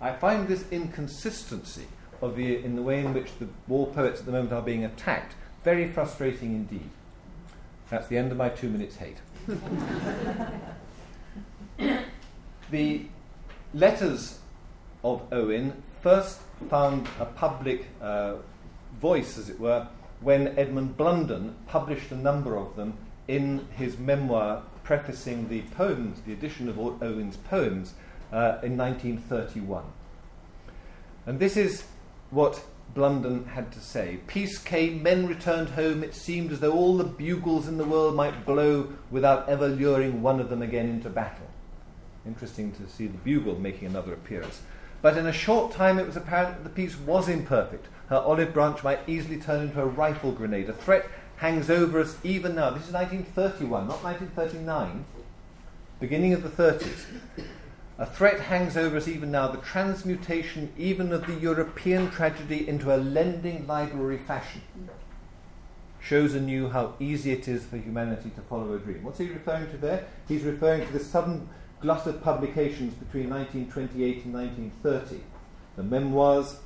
I 0.00 0.12
find 0.12 0.46
this 0.46 0.64
inconsistency 0.70 1.86
of 2.20 2.36
the, 2.36 2.56
in 2.56 2.76
the 2.76 2.82
way 2.82 3.00
in 3.00 3.14
which 3.14 3.30
the 3.38 3.48
war 3.66 3.86
poets 3.86 4.20
at 4.20 4.26
the 4.26 4.32
moment 4.32 4.52
are 4.52 4.62
being 4.62 4.84
attacked 4.84 5.34
very 5.64 5.88
frustrating 5.88 6.54
indeed. 6.54 6.88
That's 7.90 8.06
the 8.08 8.16
end 8.16 8.32
of 8.32 8.38
my 8.38 8.48
two 8.48 8.68
minutes 8.68 8.96
hate. 8.96 9.18
the 12.70 13.06
letters 13.74 14.38
of 15.02 15.22
Owen 15.32 15.82
first 16.00 16.40
found 16.68 17.08
a 17.18 17.24
public 17.24 17.86
uh, 18.00 18.36
voice, 19.00 19.38
as 19.38 19.48
it 19.48 19.58
were, 19.58 19.88
when 20.20 20.58
Edmund 20.58 20.96
Blunden 20.96 21.54
published 21.66 22.10
a 22.10 22.16
number 22.16 22.56
of 22.56 22.76
them 22.76 22.94
in 23.26 23.66
his 23.76 23.98
memoir 23.98 24.62
prefacing 24.82 25.48
the 25.48 25.62
poems, 25.62 26.20
the 26.26 26.32
edition 26.32 26.68
of 26.68 26.78
Owen's 26.78 27.36
poems, 27.36 27.94
uh, 28.32 28.58
in 28.62 28.76
1931. 28.76 29.84
And 31.26 31.38
this 31.38 31.56
is 31.56 31.84
what 32.30 32.62
Blunden 32.94 33.44
had 33.46 33.70
to 33.72 33.80
say. 33.80 34.20
Peace 34.26 34.58
came, 34.58 35.02
men 35.02 35.26
returned 35.26 35.70
home. 35.70 36.02
It 36.02 36.14
seemed 36.14 36.52
as 36.52 36.60
though 36.60 36.72
all 36.72 36.96
the 36.96 37.04
bugles 37.04 37.68
in 37.68 37.76
the 37.76 37.84
world 37.84 38.14
might 38.14 38.46
blow 38.46 38.92
without 39.10 39.48
ever 39.48 39.68
luring 39.68 40.22
one 40.22 40.40
of 40.40 40.48
them 40.48 40.62
again 40.62 40.88
into 40.88 41.10
battle. 41.10 41.46
Interesting 42.26 42.72
to 42.72 42.88
see 42.88 43.06
the 43.06 43.18
bugle 43.18 43.58
making 43.58 43.88
another 43.88 44.14
appearance. 44.14 44.62
But 45.00 45.16
in 45.16 45.26
a 45.26 45.32
short 45.32 45.72
time, 45.72 45.98
it 45.98 46.06
was 46.06 46.16
apparent 46.16 46.56
that 46.56 46.64
the 46.64 46.74
peace 46.74 46.96
was 46.98 47.28
imperfect. 47.28 47.86
Her 48.08 48.16
olive 48.16 48.54
branch 48.54 48.82
might 48.82 49.00
easily 49.06 49.38
turn 49.38 49.62
into 49.62 49.80
a 49.80 49.86
rifle 49.86 50.32
grenade. 50.32 50.68
A 50.68 50.72
threat 50.72 51.06
hangs 51.36 51.68
over 51.70 52.00
us 52.00 52.16
even 52.24 52.54
now. 52.54 52.70
This 52.70 52.88
is 52.88 52.92
1931, 52.92 53.86
not 53.86 54.02
1939, 54.02 55.04
beginning 56.00 56.32
of 56.32 56.42
the 56.42 56.48
30s. 56.48 57.04
A 57.98 58.06
threat 58.06 58.40
hangs 58.40 58.76
over 58.76 58.96
us 58.96 59.08
even 59.08 59.30
now, 59.30 59.48
the 59.48 59.58
transmutation 59.58 60.72
even 60.78 61.12
of 61.12 61.26
the 61.26 61.34
European 61.34 62.10
tragedy 62.10 62.68
into 62.68 62.94
a 62.94 62.96
lending 62.96 63.66
library 63.66 64.18
fashion 64.18 64.62
shows 66.00 66.34
anew 66.34 66.70
how 66.70 66.94
easy 67.00 67.32
it 67.32 67.48
is 67.48 67.64
for 67.64 67.76
humanity 67.76 68.30
to 68.30 68.40
follow 68.42 68.72
a 68.72 68.78
dream. 68.78 69.02
What's 69.02 69.18
he 69.18 69.28
referring 69.28 69.70
to 69.72 69.76
there? 69.76 70.06
He's 70.26 70.42
referring 70.42 70.86
to 70.86 70.92
the 70.92 71.00
sudden 71.00 71.48
glut 71.80 72.06
of 72.06 72.22
publications 72.22 72.94
between 72.94 73.28
1928 73.28 74.24
and 74.24 74.34
1930. 74.34 75.24
The 75.76 75.82
memoirs, 75.82 76.60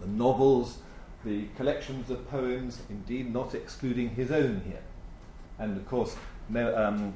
the 0.00 0.06
novels, 0.06 0.78
the 1.24 1.46
collections 1.56 2.10
of 2.10 2.28
poems, 2.30 2.82
indeed 2.88 3.32
not 3.32 3.54
excluding 3.54 4.10
his 4.10 4.30
own 4.30 4.62
here. 4.64 4.82
And 5.58 5.76
of 5.76 5.88
course, 5.88 6.16
um, 6.54 7.14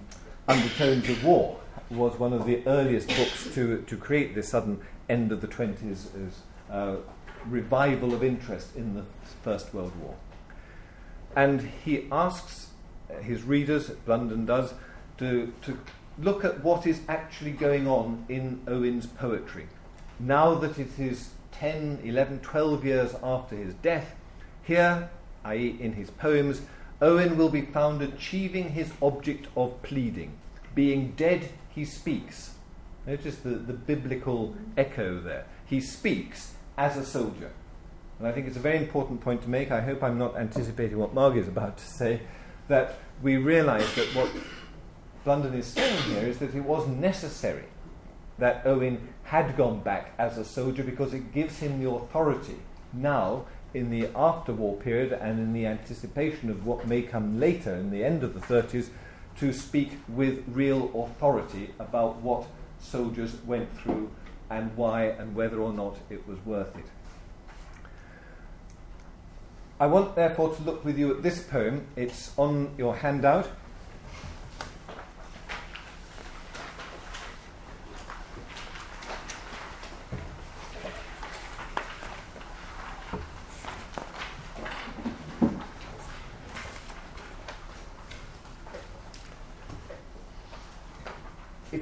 Undertones 0.48 1.08
of 1.08 1.24
War 1.24 1.60
was 1.90 2.18
one 2.18 2.32
of 2.32 2.46
the 2.46 2.66
earliest 2.66 3.08
books 3.08 3.52
to, 3.54 3.82
to 3.82 3.96
create 3.96 4.34
this 4.34 4.48
sudden 4.48 4.80
end 5.08 5.32
of 5.32 5.40
the 5.40 5.48
20s 5.48 6.06
uh, 6.70 6.96
revival 7.46 8.14
of 8.14 8.22
interest 8.22 8.76
in 8.76 8.94
the 8.94 9.04
First 9.42 9.74
World 9.74 9.92
War. 10.00 10.16
And 11.36 11.70
he 11.84 12.06
asks 12.10 12.68
his 13.22 13.42
readers, 13.42 13.90
Blunden 13.90 14.46
does, 14.46 14.74
to, 15.18 15.52
to 15.62 15.78
look 16.18 16.44
at 16.44 16.62
what 16.62 16.86
is 16.86 17.00
actually 17.08 17.52
going 17.52 17.86
on 17.86 18.24
in 18.28 18.60
Owen's 18.66 19.06
poetry. 19.06 19.68
Now 20.18 20.54
that 20.56 20.78
it 20.78 20.98
is 20.98 21.30
10, 21.60 22.00
11, 22.04 22.40
12 22.40 22.84
years 22.86 23.14
after 23.22 23.54
his 23.54 23.74
death, 23.74 24.14
here, 24.62 25.10
i.e., 25.44 25.76
in 25.78 25.92
his 25.92 26.10
poems, 26.10 26.62
Owen 27.02 27.36
will 27.36 27.50
be 27.50 27.60
found 27.60 28.00
achieving 28.00 28.70
his 28.70 28.92
object 29.02 29.46
of 29.54 29.82
pleading. 29.82 30.32
Being 30.74 31.12
dead 31.18 31.50
he 31.68 31.84
speaks. 31.84 32.54
Notice 33.06 33.36
the, 33.36 33.50
the 33.50 33.74
biblical 33.74 34.54
echo 34.78 35.20
there. 35.20 35.44
He 35.66 35.82
speaks 35.82 36.54
as 36.78 36.96
a 36.96 37.04
soldier. 37.04 37.50
And 38.18 38.26
I 38.26 38.32
think 38.32 38.46
it's 38.46 38.56
a 38.56 38.60
very 38.60 38.78
important 38.78 39.20
point 39.20 39.42
to 39.42 39.50
make. 39.50 39.70
I 39.70 39.82
hope 39.82 40.02
I'm 40.02 40.18
not 40.18 40.36
anticipating 40.36 40.96
what 40.96 41.12
Margie 41.12 41.40
is 41.40 41.48
about 41.48 41.76
to 41.76 41.84
say. 41.84 42.22
That 42.68 42.98
we 43.22 43.36
realize 43.36 43.94
that 43.96 44.06
what 44.14 44.30
Blunden 45.24 45.52
is 45.52 45.66
saying 45.66 46.02
here 46.04 46.26
is 46.26 46.38
that 46.38 46.54
it 46.54 46.64
was 46.64 46.86
necessary 46.86 47.64
that 48.40 48.66
Owen 48.66 49.08
had 49.24 49.56
gone 49.56 49.80
back 49.80 50.12
as 50.18 50.36
a 50.36 50.44
soldier 50.44 50.82
because 50.82 51.14
it 51.14 51.32
gives 51.32 51.58
him 51.60 51.82
the 51.82 51.88
authority 51.88 52.56
now 52.92 53.44
in 53.72 53.90
the 53.90 54.08
after 54.16 54.52
war 54.52 54.76
period 54.76 55.12
and 55.12 55.38
in 55.38 55.52
the 55.52 55.66
anticipation 55.66 56.50
of 56.50 56.66
what 56.66 56.88
may 56.88 57.02
come 57.02 57.38
later 57.38 57.74
in 57.74 57.90
the 57.90 58.04
end 58.04 58.24
of 58.24 58.34
the 58.34 58.40
30s 58.40 58.88
to 59.38 59.52
speak 59.52 59.92
with 60.08 60.42
real 60.48 60.90
authority 60.94 61.70
about 61.78 62.16
what 62.16 62.46
soldiers 62.80 63.36
went 63.46 63.68
through 63.78 64.10
and 64.50 64.76
why 64.76 65.04
and 65.04 65.34
whether 65.36 65.60
or 65.60 65.72
not 65.72 65.96
it 66.10 66.26
was 66.26 66.38
worth 66.44 66.76
it. 66.76 66.86
I 69.78 69.86
want, 69.86 70.14
therefore, 70.14 70.54
to 70.54 70.62
look 70.62 70.84
with 70.84 70.98
you 70.98 71.10
at 71.10 71.22
this 71.22 71.42
poem. 71.42 71.86
It's 71.96 72.36
on 72.36 72.74
your 72.76 72.96
handout. 72.96 73.48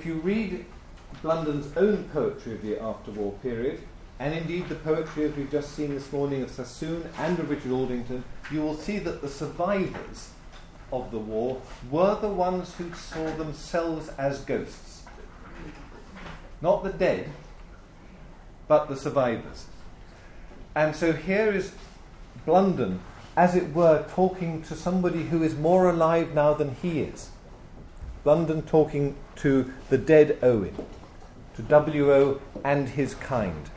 you 0.08 0.14
read 0.14 0.64
Blunden's 1.48 1.76
own 1.78 2.04
poetry 2.10 2.52
of 2.52 2.62
the 2.62 2.78
after-war 2.78 3.32
period, 3.42 3.80
and 4.18 4.34
indeed 4.34 4.68
the 4.68 4.74
poetry 4.74 5.24
as 5.24 5.34
we've 5.34 5.50
just 5.50 5.74
seen 5.74 5.94
this 5.94 6.12
morning 6.12 6.42
of 6.42 6.50
Sassoon 6.50 7.08
and 7.16 7.38
of 7.38 7.48
Richard 7.48 7.72
Aldington, 7.72 8.22
you 8.50 8.60
will 8.60 8.76
see 8.76 8.98
that 8.98 9.22
the 9.22 9.30
survivors 9.30 10.28
of 10.92 11.10
the 11.10 11.18
war 11.18 11.62
were 11.90 12.20
the 12.20 12.28
ones 12.28 12.74
who 12.74 12.92
saw 12.92 13.34
themselves 13.36 14.10
as 14.18 14.40
ghosts. 14.40 15.04
Not 16.60 16.84
the 16.84 16.92
dead, 16.92 17.30
but 18.66 18.90
the 18.90 18.96
survivors. 18.96 19.68
And 20.74 20.94
so 20.94 21.14
here 21.14 21.50
is 21.50 21.72
Blunden, 22.44 23.00
as 23.38 23.56
it 23.56 23.72
were, 23.72 24.04
talking 24.10 24.60
to 24.64 24.74
somebody 24.74 25.22
who 25.22 25.42
is 25.42 25.56
more 25.56 25.88
alive 25.88 26.34
now 26.34 26.52
than 26.52 26.74
he 26.82 27.00
is. 27.00 27.30
Blunden 28.22 28.60
talking 28.60 29.16
to 29.36 29.72
the 29.88 29.96
dead 29.96 30.36
Owen, 30.42 30.76
to 31.58 31.62
W.O. 31.64 32.40
and 32.62 32.88
his 32.88 33.16
kind. 33.16 33.68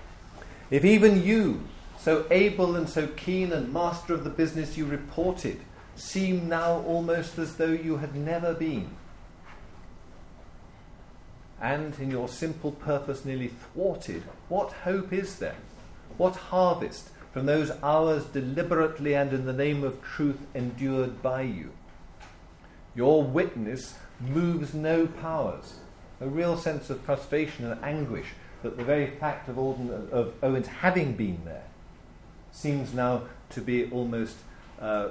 If 0.69 0.85
even 0.85 1.23
you, 1.23 1.63
so 1.97 2.27
able 2.29 2.75
and 2.75 2.87
so 2.87 3.07
keen 3.07 3.51
and 3.51 3.73
master 3.73 4.13
of 4.13 4.23
the 4.23 4.29
business 4.29 4.77
you 4.77 4.85
reported, 4.85 5.59
seem 5.95 6.47
now 6.47 6.83
almost 6.85 7.39
as 7.39 7.55
though 7.55 7.71
you 7.71 7.97
had 7.97 8.15
never 8.15 8.53
been, 8.53 8.91
and 11.59 11.97
in 11.99 12.11
your 12.11 12.27
simple 12.27 12.71
purpose 12.71 13.25
nearly 13.25 13.47
thwarted, 13.47 14.21
what 14.47 14.71
hope 14.71 15.11
is 15.11 15.37
there? 15.37 15.57
What 16.17 16.35
harvest, 16.35 17.09
from 17.33 17.47
those 17.47 17.71
hours 17.81 18.25
deliberately 18.25 19.15
and 19.15 19.33
in 19.33 19.45
the 19.45 19.53
name 19.53 19.83
of 19.83 20.03
truth 20.03 20.45
endured 20.53 21.23
by 21.23 21.41
you. 21.41 21.71
Your 22.93 23.23
witness 23.23 23.95
moves 24.19 24.75
no 24.75 25.07
powers. 25.07 25.80
A 26.21 26.27
real 26.27 26.55
sense 26.55 26.89
of 26.89 27.01
frustration 27.01 27.65
and 27.65 27.83
anguish 27.83 28.27
that 28.61 28.77
the 28.77 28.83
very 28.83 29.07
fact 29.07 29.49
of, 29.49 29.57
Alden, 29.57 30.09
of 30.11 30.33
Owen's 30.43 30.67
having 30.67 31.13
been 31.13 31.41
there 31.45 31.65
seems 32.51 32.93
now 32.93 33.23
to 33.49 33.61
be 33.61 33.89
almost 33.89 34.37
uh, 34.79 35.09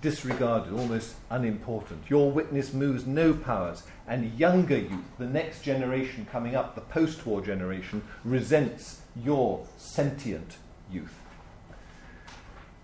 disregarded, 0.00 0.72
almost 0.72 1.16
unimportant. 1.30 2.08
Your 2.08 2.30
witness 2.30 2.72
moves 2.72 3.06
no 3.06 3.34
powers, 3.34 3.82
and 4.06 4.38
younger 4.38 4.78
youth, 4.78 5.04
the 5.18 5.26
next 5.26 5.62
generation 5.62 6.26
coming 6.30 6.54
up, 6.54 6.74
the 6.74 6.80
post 6.80 7.26
war 7.26 7.40
generation, 7.40 8.02
resents 8.24 9.00
your 9.16 9.66
sentient 9.76 10.56
youth. 10.90 11.18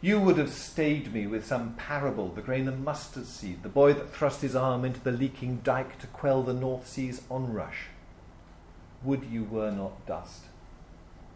You 0.00 0.20
would 0.20 0.38
have 0.38 0.52
stayed 0.52 1.12
me 1.12 1.26
with 1.26 1.44
some 1.44 1.74
parable, 1.74 2.28
the 2.28 2.40
grain 2.40 2.68
of 2.68 2.78
mustard 2.78 3.26
seed, 3.26 3.64
the 3.64 3.68
boy 3.68 3.94
that 3.94 4.14
thrust 4.14 4.42
his 4.42 4.54
arm 4.54 4.84
into 4.84 5.00
the 5.00 5.10
leaking 5.10 5.60
dike 5.64 5.98
to 5.98 6.06
quell 6.06 6.44
the 6.44 6.54
North 6.54 6.86
Sea's 6.86 7.22
onrush. 7.28 7.86
Would 9.02 9.24
you 9.24 9.42
were 9.42 9.72
not 9.72 10.06
dust. 10.06 10.44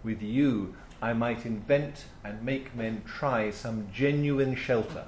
With 0.05 0.23
you, 0.23 0.77
I 1.01 1.13
might 1.13 1.45
invent 1.45 2.05
and 2.23 2.45
make 2.45 2.77
men 2.77 3.03
try 3.05 3.51
some 3.51 3.89
genuine 3.93 4.55
shelter 4.55 5.07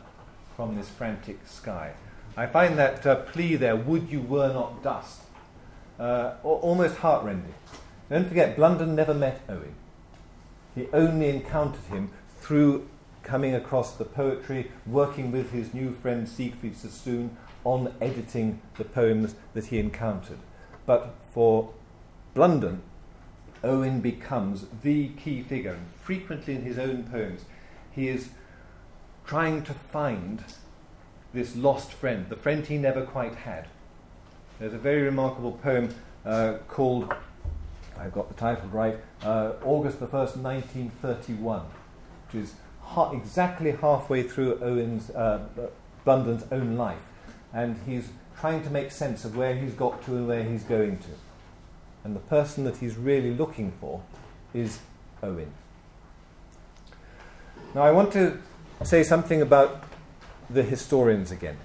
from 0.57 0.75
this 0.75 0.89
frantic 0.89 1.47
sky. 1.47 1.93
I 2.37 2.47
find 2.47 2.77
that 2.77 3.07
uh, 3.07 3.17
plea 3.17 3.55
there, 3.55 3.77
would 3.77 4.11
you 4.11 4.21
were 4.21 4.53
not 4.53 4.83
dust, 4.83 5.21
uh, 6.01 6.35
almost 6.43 6.97
heartrending. 6.97 7.55
Don't 8.11 8.27
forget, 8.27 8.57
Blunden 8.57 8.97
never 8.97 9.15
met 9.15 9.43
Owen. 9.49 9.77
He 10.75 10.89
only 10.93 11.29
encountered 11.29 11.85
him 11.85 12.11
through 12.41 12.89
coming 13.25 13.55
across 13.55 13.97
the 13.97 14.05
poetry, 14.05 14.71
working 14.87 15.33
with 15.33 15.51
his 15.51 15.75
new 15.75 15.93
friend 15.93 16.29
Siegfried 16.29 16.77
Sassoon 16.77 17.37
on 17.65 17.95
editing 18.01 18.61
the 18.77 18.85
poems 18.85 19.35
that 19.55 19.67
he 19.67 19.79
encountered. 19.79 20.39
But 20.87 21.15
for 21.33 21.73
Blunden, 22.35 22.83
Owen 23.65 24.01
becomes 24.01 24.67
the 24.83 25.09
key 25.09 25.43
figure, 25.43 25.73
and 25.73 25.87
frequently 26.03 26.55
in 26.55 26.63
his 26.63 26.79
own 26.79 27.05
poems, 27.05 27.47
he 27.91 28.09
is 28.09 28.29
trying 29.27 29.63
to 29.63 29.73
find 29.73 30.45
this 31.33 31.57
lost 31.57 31.93
friend, 31.93 32.29
the 32.29 32.37
friend 32.37 32.67
he 32.67 32.77
never 32.77 33.05
quite 33.05 33.35
had. 33.35 33.69
There's 34.59 34.75
a 34.75 34.79
very 34.79 35.03
remarkable 35.03 35.53
poem 35.53 35.95
uh, 36.25 36.59
called, 36.69 37.13
I've 37.99 38.13
got 38.13 38.29
the 38.29 38.35
title 38.35 38.69
right, 38.69 38.99
uh, 39.23 39.53
August 39.65 39.99
the 39.99 40.07
1st, 40.07 40.37
1931, 40.37 41.63
which 42.27 42.43
is 42.45 42.55
ha- 42.85 43.11
exactly 43.11 43.73
halfway 43.73 44.23
through 44.23 44.59
Owen's, 44.63 45.11
uh, 45.11 45.47
own 46.07 46.77
life. 46.77 47.03
And 47.53 47.77
he's 47.87 48.11
trying 48.39 48.63
to 48.63 48.71
make 48.71 48.91
sense 48.91 49.25
of 49.25 49.37
where 49.37 49.55
he's 49.57 49.75
got 49.75 50.05
to 50.05 50.17
and 50.17 50.29
where 50.29 50.43
he's 50.43 50.65
going 50.65 50.99
to. 50.99 51.09
And 52.05 52.15
the 52.15 52.21
person 52.21 52.65
that 52.65 52.79
he's 52.79 52.97
really 52.97 53.33
looking 53.33 53.73
for 53.81 54.03
is 54.53 54.81
Owen. 55.23 55.53
Now, 57.75 57.83
I 57.83 57.91
want 57.91 58.13
to 58.13 58.39
say 58.83 59.03
something 59.03 59.41
about 59.41 59.83
the 60.51 60.63
historians 60.63 61.31
again. 61.31 61.57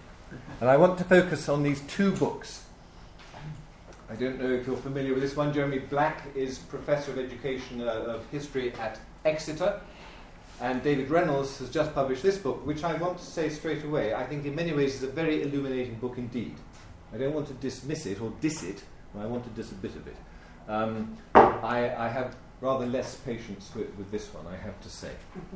And 0.62 0.69
I 0.69 0.77
want 0.77 0.97
to 0.99 1.03
focus 1.03 1.49
on 1.49 1.63
these 1.63 1.82
two 1.82 2.12
books. 2.15 2.65
I 4.10 4.15
don't 4.15 4.39
know 4.39 4.49
if 4.49 4.65
you're 4.65 4.77
familiar 4.77 5.13
with 5.13 5.21
this 5.21 5.36
one. 5.36 5.53
Jeremy 5.53 5.79
Black 5.79 6.23
is 6.36 6.58
Professor 6.58 7.12
of 7.12 7.19
Education 7.19 7.82
uh, 7.82 8.15
of 8.15 8.27
History 8.32 8.73
at 8.73 8.99
Exeter. 9.23 9.82
And 10.62 10.84
David 10.84 11.10
Reynolds 11.10 11.58
has 11.60 11.69
just 11.69 11.93
published 11.93 12.22
this 12.22 12.38
book, 12.38 12.65
which 12.65 12.84
I 12.84 12.93
want 12.95 13.17
to 13.17 13.26
say 13.26 13.50
straight 13.50 13.84
away, 13.84 14.13
I 14.13 14.26
think 14.26 14.45
in 14.45 14.56
many 14.56 14.74
ways 14.74 14.95
is 14.95 15.04
a 15.04 15.08
very 15.08 15.41
illuminating 15.41 15.95
book 15.95 16.17
indeed. 16.17 16.56
I 17.13 17.17
don't 17.17 17.34
want 17.34 17.48
to 17.48 17.54
dismiss 17.54 18.06
it 18.06 18.19
or 18.19 18.34
diss 18.41 18.63
it, 18.63 18.84
I 19.17 19.26
want 19.26 19.43
to 19.45 19.50
diss 19.52 19.72
a 19.72 19.76
bit 19.76 19.95
of 19.95 20.06
it. 20.08 20.15
Um, 20.67 21.17
I, 21.34 21.95
I, 21.98 22.10
have 22.10 22.36
rather 22.62 22.86
less 22.86 23.15
patience 23.15 23.72
with, 23.74 23.88
with 23.98 24.12
this 24.12 24.32
one, 24.34 24.45
I 24.45 24.56
have 24.58 24.80
to 24.82 24.89
say. 24.89 25.12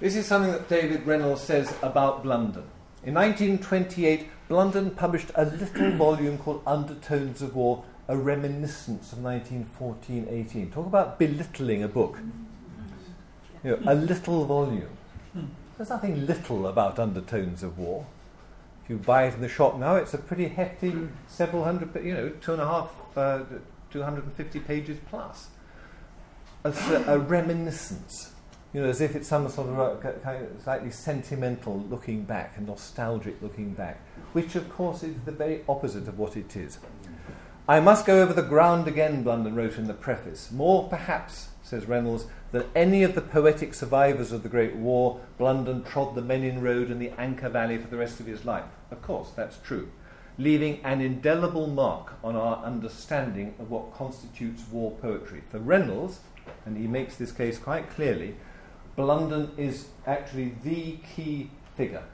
This 0.00 0.16
is 0.16 0.26
something 0.26 0.50
that 0.50 0.68
David 0.68 1.06
Reynolds 1.06 1.42
says 1.42 1.72
about 1.80 2.24
Blunden. 2.24 2.64
In 3.04 3.14
1928, 3.14 4.28
Blunden 4.48 4.90
published 4.90 5.30
a 5.36 5.44
little 5.44 5.92
volume 5.96 6.38
called 6.38 6.60
Undertones 6.66 7.40
of 7.40 7.54
War, 7.54 7.84
a 8.08 8.16
reminiscence 8.16 9.12
of 9.12 9.20
1914-18. 9.20 10.72
Talk 10.72 10.86
about 10.86 11.20
belittling 11.20 11.84
a 11.84 11.88
book 11.88 12.18
you 13.64 13.70
know, 13.70 13.92
a 13.92 13.94
little 13.94 14.44
volume. 14.44 14.96
There's 15.76 15.90
nothing 15.90 16.26
little 16.26 16.66
about 16.66 16.98
undertones 16.98 17.62
of 17.62 17.78
war. 17.78 18.06
If 18.84 18.90
you 18.90 18.98
buy 18.98 19.26
it 19.26 19.34
in 19.34 19.40
the 19.40 19.48
shop 19.48 19.78
now, 19.78 19.96
it's 19.96 20.14
a 20.14 20.18
pretty 20.18 20.48
hefty 20.48 21.08
several 21.28 21.64
hundred, 21.64 21.94
you 22.04 22.14
know, 22.14 22.28
two 22.40 22.52
and 22.52 22.62
a 22.62 22.66
half, 22.66 22.90
uh, 23.16 23.40
250 23.90 24.60
pages 24.60 24.98
plus. 25.08 25.48
It's 26.64 26.88
a, 26.88 27.14
a, 27.14 27.18
reminiscence, 27.18 28.32
you 28.72 28.80
know, 28.80 28.88
as 28.88 29.00
if 29.00 29.16
it's 29.16 29.28
some 29.28 29.48
sort 29.48 29.68
of 29.68 29.78
a, 29.78 30.12
kind 30.22 30.44
of 30.44 30.62
slightly 30.62 30.90
sentimental 30.90 31.80
looking 31.90 32.24
back, 32.24 32.56
a 32.56 32.60
nostalgic 32.60 33.40
looking 33.42 33.74
back, 33.74 34.00
which 34.32 34.54
of 34.54 34.68
course 34.68 35.02
is 35.02 35.16
the 35.24 35.32
very 35.32 35.62
opposite 35.68 36.06
of 36.06 36.18
what 36.18 36.36
it 36.36 36.56
is. 36.56 36.78
I 37.68 37.80
must 37.80 38.06
go 38.06 38.20
over 38.20 38.32
the 38.32 38.42
ground 38.42 38.88
again, 38.88 39.22
Blunden 39.22 39.54
wrote 39.54 39.78
in 39.78 39.86
the 39.86 39.94
preface. 39.94 40.50
More, 40.50 40.88
perhaps, 40.88 41.48
says 41.62 41.86
Reynolds, 41.86 42.26
than 42.52 42.64
any 42.74 43.02
of 43.02 43.14
the 43.14 43.22
poetic 43.22 43.72
survivors 43.72 44.30
of 44.30 44.42
the 44.42 44.48
Great 44.48 44.76
War, 44.76 45.20
Blunden 45.38 45.82
trod 45.82 46.14
the 46.14 46.22
Menin 46.22 46.60
Road 46.60 46.90
and 46.90 47.00
the 47.00 47.10
Ancre 47.18 47.50
Valley 47.50 47.78
for 47.78 47.88
the 47.88 47.96
rest 47.96 48.20
of 48.20 48.26
his 48.26 48.44
life. 48.44 48.66
Of 48.90 49.00
course, 49.00 49.30
that's 49.34 49.58
true. 49.58 49.90
Leaving 50.36 50.80
an 50.84 51.00
indelible 51.00 51.66
mark 51.66 52.12
on 52.22 52.36
our 52.36 52.62
understanding 52.62 53.54
of 53.58 53.70
what 53.70 53.94
constitutes 53.94 54.64
war 54.70 54.90
poetry. 54.90 55.42
For 55.50 55.58
Reynolds, 55.58 56.20
and 56.66 56.76
he 56.76 56.86
makes 56.86 57.16
this 57.16 57.32
case 57.32 57.58
quite 57.58 57.88
clearly, 57.90 58.36
Blunden 58.96 59.52
is 59.56 59.88
actually 60.06 60.54
the 60.62 60.98
key 61.14 61.50
figure. 61.74 62.04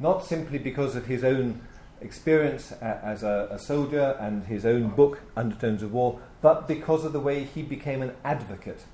Not 0.00 0.24
simply 0.24 0.58
because 0.58 0.96
of 0.96 1.06
his 1.06 1.22
own 1.22 1.62
experience 2.00 2.72
as 2.72 3.22
a, 3.22 3.48
a, 3.50 3.58
soldier 3.58 4.16
and 4.20 4.44
his 4.46 4.66
own 4.66 4.88
book, 4.90 5.20
Undertones 5.36 5.82
of 5.82 5.92
War, 5.92 6.20
but 6.42 6.68
because 6.68 7.04
of 7.04 7.12
the 7.12 7.20
way 7.20 7.44
he 7.44 7.62
became 7.62 8.02
an 8.02 8.14
advocate 8.24 8.84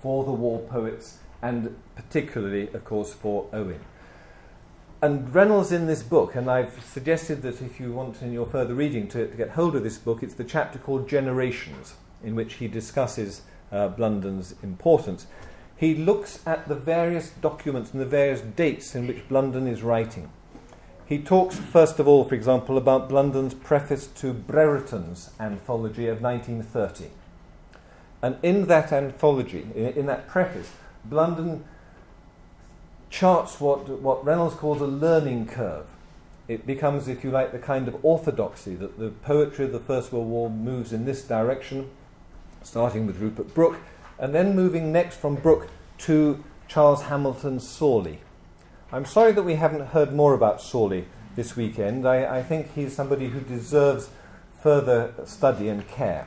for 0.00 0.24
the 0.24 0.32
war 0.32 0.60
poets 0.60 1.18
and 1.42 1.76
particularly, 1.94 2.68
of 2.72 2.84
course, 2.84 3.12
for 3.12 3.48
Owen. 3.52 3.80
And 5.00 5.32
Reynolds 5.32 5.70
in 5.70 5.86
this 5.86 6.02
book, 6.02 6.34
and 6.34 6.50
I've 6.50 6.82
suggested 6.82 7.42
that 7.42 7.62
if 7.62 7.78
you 7.78 7.92
want 7.92 8.20
in 8.20 8.32
your 8.32 8.46
further 8.46 8.74
reading 8.74 9.06
to, 9.08 9.28
to 9.28 9.36
get 9.36 9.50
hold 9.50 9.76
of 9.76 9.84
this 9.84 9.98
book, 9.98 10.22
it's 10.22 10.34
the 10.34 10.42
chapter 10.42 10.78
called 10.78 11.08
Generations, 11.08 11.94
in 12.24 12.34
which 12.34 12.54
he 12.54 12.66
discusses 12.66 13.42
uh, 13.70 13.88
Blunden's 13.88 14.56
importance. 14.62 15.28
He 15.76 15.94
looks 15.94 16.40
at 16.44 16.66
the 16.66 16.74
various 16.74 17.30
documents 17.30 17.92
and 17.92 18.00
the 18.00 18.06
various 18.06 18.40
dates 18.40 18.96
in 18.96 19.06
which 19.06 19.28
Blunden 19.28 19.68
is 19.68 19.82
writing. 19.82 20.32
He 21.06 21.22
talks, 21.22 21.56
first 21.56 22.00
of 22.00 22.08
all, 22.08 22.24
for 22.24 22.34
example, 22.34 22.76
about 22.76 23.08
Blunden's 23.08 23.54
preface 23.54 24.08
to 24.08 24.32
Brereton's 24.32 25.30
anthology 25.38 26.08
of 26.08 26.20
1930. 26.20 27.10
And 28.22 28.36
in 28.42 28.66
that 28.66 28.92
anthology, 28.92 29.66
in, 29.74 30.06
that 30.06 30.26
preface, 30.28 30.72
Blunden 31.04 31.64
charts 33.10 33.60
what, 33.60 33.88
what 33.88 34.24
Reynolds 34.24 34.56
calls 34.56 34.80
a 34.80 34.86
learning 34.86 35.46
curve. 35.46 35.86
It 36.48 36.66
becomes, 36.66 37.08
if 37.08 37.22
you 37.22 37.30
like, 37.30 37.52
the 37.52 37.58
kind 37.58 37.86
of 37.86 38.04
orthodoxy 38.04 38.74
that 38.76 38.98
the 38.98 39.10
poetry 39.10 39.66
of 39.66 39.72
the 39.72 39.78
First 39.78 40.12
World 40.12 40.28
War 40.28 40.50
moves 40.50 40.92
in 40.92 41.04
this 41.04 41.22
direction, 41.22 41.90
starting 42.62 43.06
with 43.06 43.18
Rupert 43.18 43.54
Brooke, 43.54 43.78
and 44.18 44.34
then 44.34 44.56
moving 44.56 44.90
next 44.90 45.16
from 45.16 45.36
Brooke 45.36 45.68
to 45.98 46.42
Charles 46.66 47.02
Hamilton 47.02 47.60
Sorley. 47.60 48.20
I'm 48.90 49.04
sorry 49.04 49.32
that 49.32 49.42
we 49.42 49.54
haven't 49.54 49.88
heard 49.88 50.12
more 50.12 50.34
about 50.34 50.60
Sorley 50.60 51.06
this 51.36 51.54
weekend. 51.54 52.08
I, 52.08 52.38
I 52.38 52.42
think 52.42 52.74
he's 52.74 52.96
somebody 52.96 53.28
who 53.28 53.40
deserves 53.40 54.08
further 54.62 55.12
study 55.24 55.68
and 55.68 55.86
care. 55.86 56.26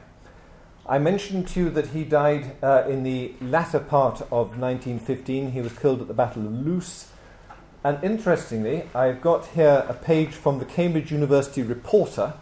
I 0.86 0.98
mentioned 0.98 1.48
to 1.50 1.60
you 1.60 1.70
that 1.72 1.88
he 1.88 2.04
died 2.04 2.56
uh, 2.64 2.84
in 2.88 3.04
the 3.04 3.34
latter 3.40 3.80
part 3.80 4.22
of 4.24 4.58
1915. 4.58 5.52
He 5.52 5.62
was 5.62 5.78
killed 5.78 6.02
at 6.02 6.08
the 6.08 6.14
Battle 6.14 6.46
of 6.46 6.54
Loos. 6.54 7.08
And 7.84 8.04
interestingly, 8.04 8.84
I've 8.94 9.22
got 9.22 9.48
here 9.48 9.86
a 9.88 9.94
page 9.94 10.30
from 10.30 10.60
the 10.60 10.66
Cambridge 10.66 11.12
University 11.12 11.64
Reporter 11.64 12.34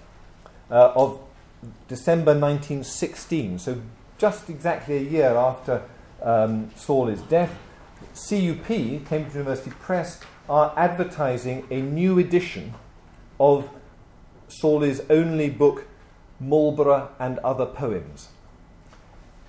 uh, 0.71 0.91
of 0.95 1.21
December 1.88 2.32
1916, 2.32 3.60
so 3.60 3.82
just 4.17 4.49
exactly 4.49 4.97
a 4.97 5.02
year 5.02 5.36
after 5.36 5.84
um, 6.21 6.71
Sorley's 6.75 7.21
death. 7.23 7.58
CUP, 8.13 8.67
Cambridge 8.67 9.34
University 9.34 9.71
Press, 9.71 10.21
are 10.49 10.73
advertising 10.75 11.67
a 11.69 11.82
new 11.82 12.17
edition 12.19 12.73
of 13.39 13.69
Sorley's 14.47 15.02
only 15.10 15.49
book, 15.49 15.86
Marlborough 16.39 17.10
and 17.19 17.39
Other 17.39 17.65
Poems. 17.65 18.30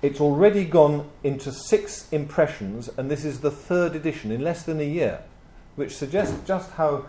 It's 0.01 0.19
already 0.19 0.65
gone 0.65 1.09
into 1.23 1.51
six 1.51 2.11
impressions, 2.11 2.89
and 2.97 3.09
this 3.09 3.23
is 3.23 3.41
the 3.41 3.51
third 3.51 3.95
edition 3.95 4.31
in 4.31 4.41
less 4.41 4.63
than 4.63 4.79
a 4.79 4.83
year, 4.83 5.21
which 5.75 5.95
suggests 5.95 6.35
just 6.47 6.71
how 6.71 7.05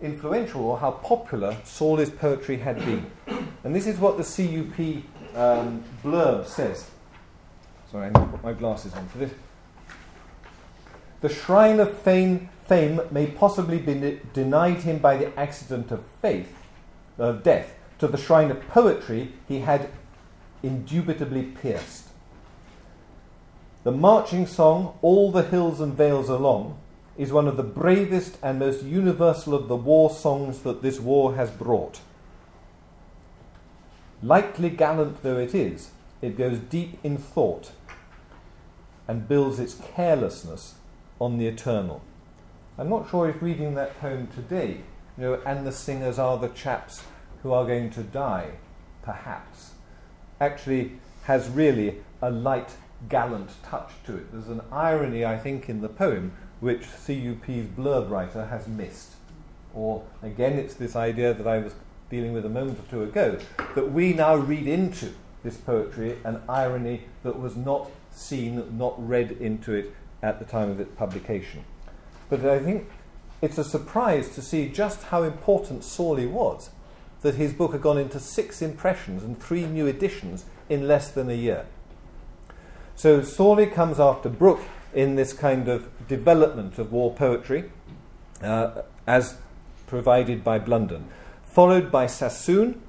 influential 0.00 0.62
or 0.62 0.78
how 0.78 0.92
popular 0.92 1.56
Sorley's 1.64 2.10
poetry 2.10 2.56
had 2.56 2.78
been. 2.78 3.10
And 3.64 3.74
this 3.74 3.86
is 3.86 3.98
what 3.98 4.16
the 4.16 4.24
CUP 4.24 5.04
um, 5.36 5.84
blurb 6.02 6.46
says. 6.46 6.90
Sorry, 7.90 8.06
I 8.06 8.08
need 8.08 8.14
to 8.14 8.26
put 8.26 8.42
my 8.42 8.52
glasses 8.54 8.94
on 8.94 9.06
for 9.08 9.18
this. 9.18 9.32
The 11.20 11.28
shrine 11.28 11.78
of 11.78 11.96
fame, 11.98 12.48
fame 12.66 13.00
may 13.10 13.26
possibly 13.26 13.78
be 13.78 14.20
denied 14.32 14.78
him 14.78 14.98
by 14.98 15.16
the 15.16 15.38
accident 15.38 15.92
of 15.92 16.02
faith, 16.20 16.52
of 17.18 17.42
death. 17.42 17.74
To 18.02 18.08
the 18.08 18.18
shrine 18.18 18.50
of 18.50 18.66
poetry 18.66 19.32
he 19.46 19.60
had 19.60 19.88
indubitably 20.60 21.44
pierced. 21.44 22.08
The 23.84 23.92
marching 23.92 24.44
song, 24.44 24.98
All 25.02 25.30
the 25.30 25.44
Hills 25.44 25.80
and 25.80 25.94
Vales 25.94 26.28
Along, 26.28 26.80
is 27.16 27.30
one 27.30 27.46
of 27.46 27.56
the 27.56 27.62
bravest 27.62 28.38
and 28.42 28.58
most 28.58 28.82
universal 28.82 29.54
of 29.54 29.68
the 29.68 29.76
war 29.76 30.10
songs 30.10 30.62
that 30.62 30.82
this 30.82 30.98
war 30.98 31.36
has 31.36 31.52
brought. 31.52 32.00
Lightly 34.20 34.70
gallant 34.70 35.22
though 35.22 35.38
it 35.38 35.54
is, 35.54 35.92
it 36.20 36.36
goes 36.36 36.58
deep 36.58 36.98
in 37.04 37.16
thought 37.16 37.70
and 39.06 39.28
builds 39.28 39.60
its 39.60 39.74
carelessness 39.74 40.74
on 41.20 41.38
the 41.38 41.46
eternal. 41.46 42.02
I'm 42.76 42.90
not 42.90 43.08
sure 43.08 43.28
if 43.28 43.40
reading 43.40 43.76
that 43.76 44.00
poem 44.00 44.26
today, 44.26 44.80
you 45.16 45.22
know, 45.22 45.40
and 45.46 45.64
the 45.64 45.70
singers 45.70 46.18
are 46.18 46.36
the 46.36 46.48
chaps 46.48 47.04
who 47.42 47.52
are 47.52 47.66
going 47.66 47.90
to 47.90 48.02
die, 48.02 48.52
perhaps, 49.02 49.72
actually 50.40 50.92
has 51.24 51.48
really 51.48 51.96
a 52.20 52.30
light, 52.30 52.76
gallant 53.08 53.50
touch 53.64 53.90
to 54.06 54.16
it. 54.16 54.32
There's 54.32 54.48
an 54.48 54.60
irony, 54.70 55.24
I 55.24 55.38
think, 55.38 55.68
in 55.68 55.80
the 55.80 55.88
poem 55.88 56.32
which 56.60 56.82
CUP's 56.82 57.66
blurb 57.76 58.10
writer 58.10 58.46
has 58.46 58.68
missed. 58.68 59.14
Or 59.74 60.04
again, 60.22 60.58
it's 60.58 60.74
this 60.74 60.94
idea 60.94 61.34
that 61.34 61.46
I 61.46 61.58
was 61.58 61.74
dealing 62.10 62.32
with 62.32 62.44
a 62.44 62.48
moment 62.48 62.78
or 62.78 62.90
two 62.90 63.02
ago 63.02 63.38
that 63.74 63.90
we 63.90 64.12
now 64.12 64.36
read 64.36 64.66
into 64.66 65.12
this 65.42 65.56
poetry 65.56 66.18
an 66.24 66.40
irony 66.48 67.04
that 67.22 67.38
was 67.38 67.56
not 67.56 67.90
seen, 68.12 68.78
not 68.78 68.94
read 69.08 69.32
into 69.32 69.72
it 69.72 69.92
at 70.22 70.38
the 70.38 70.44
time 70.44 70.70
of 70.70 70.78
its 70.78 70.94
publication. 70.94 71.64
But 72.28 72.44
I 72.44 72.60
think 72.60 72.88
it's 73.40 73.58
a 73.58 73.64
surprise 73.64 74.28
to 74.36 74.42
see 74.42 74.68
just 74.68 75.04
how 75.04 75.24
important 75.24 75.82
Sorley 75.82 76.26
was, 76.26 76.70
that 77.22 77.36
his 77.36 77.52
book 77.52 77.72
had 77.72 77.80
gone 77.80 77.98
into 77.98 78.20
six 78.20 78.60
impressions 78.60 79.22
and 79.22 79.40
three 79.40 79.66
new 79.66 79.86
editions 79.86 80.44
in 80.68 80.86
less 80.86 81.10
than 81.10 81.30
a 81.30 81.34
year. 81.34 81.66
So 82.94 83.22
Sorley 83.22 83.66
comes 83.66 83.98
after 83.98 84.28
Brooke 84.28 84.62
in 84.92 85.16
this 85.16 85.32
kind 85.32 85.68
of 85.68 85.88
development 86.06 86.78
of 86.78 86.92
war 86.92 87.14
poetry, 87.14 87.70
uh, 88.42 88.82
as 89.06 89.38
provided 89.86 90.44
by 90.44 90.58
Blunden, 90.58 91.08
followed 91.44 91.90
by 91.90 92.06
Sassoon, 92.06 92.80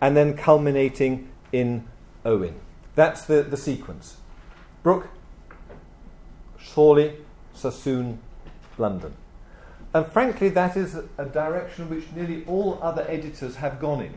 and 0.00 0.16
then 0.16 0.36
culminating 0.36 1.28
in 1.52 1.86
Owen. 2.24 2.60
That's 2.94 3.24
the, 3.24 3.42
the 3.42 3.56
sequence. 3.56 4.16
Brooke, 4.82 5.08
Sorley, 6.62 7.18
Sassoon, 7.54 8.20
Blunden. 8.76 9.14
And 9.96 10.06
frankly, 10.06 10.50
that 10.50 10.76
is 10.76 10.94
a 11.16 11.24
direction 11.24 11.88
which 11.88 12.12
nearly 12.12 12.44
all 12.44 12.78
other 12.82 13.06
editors 13.08 13.56
have 13.56 13.80
gone 13.80 14.02
in. 14.02 14.12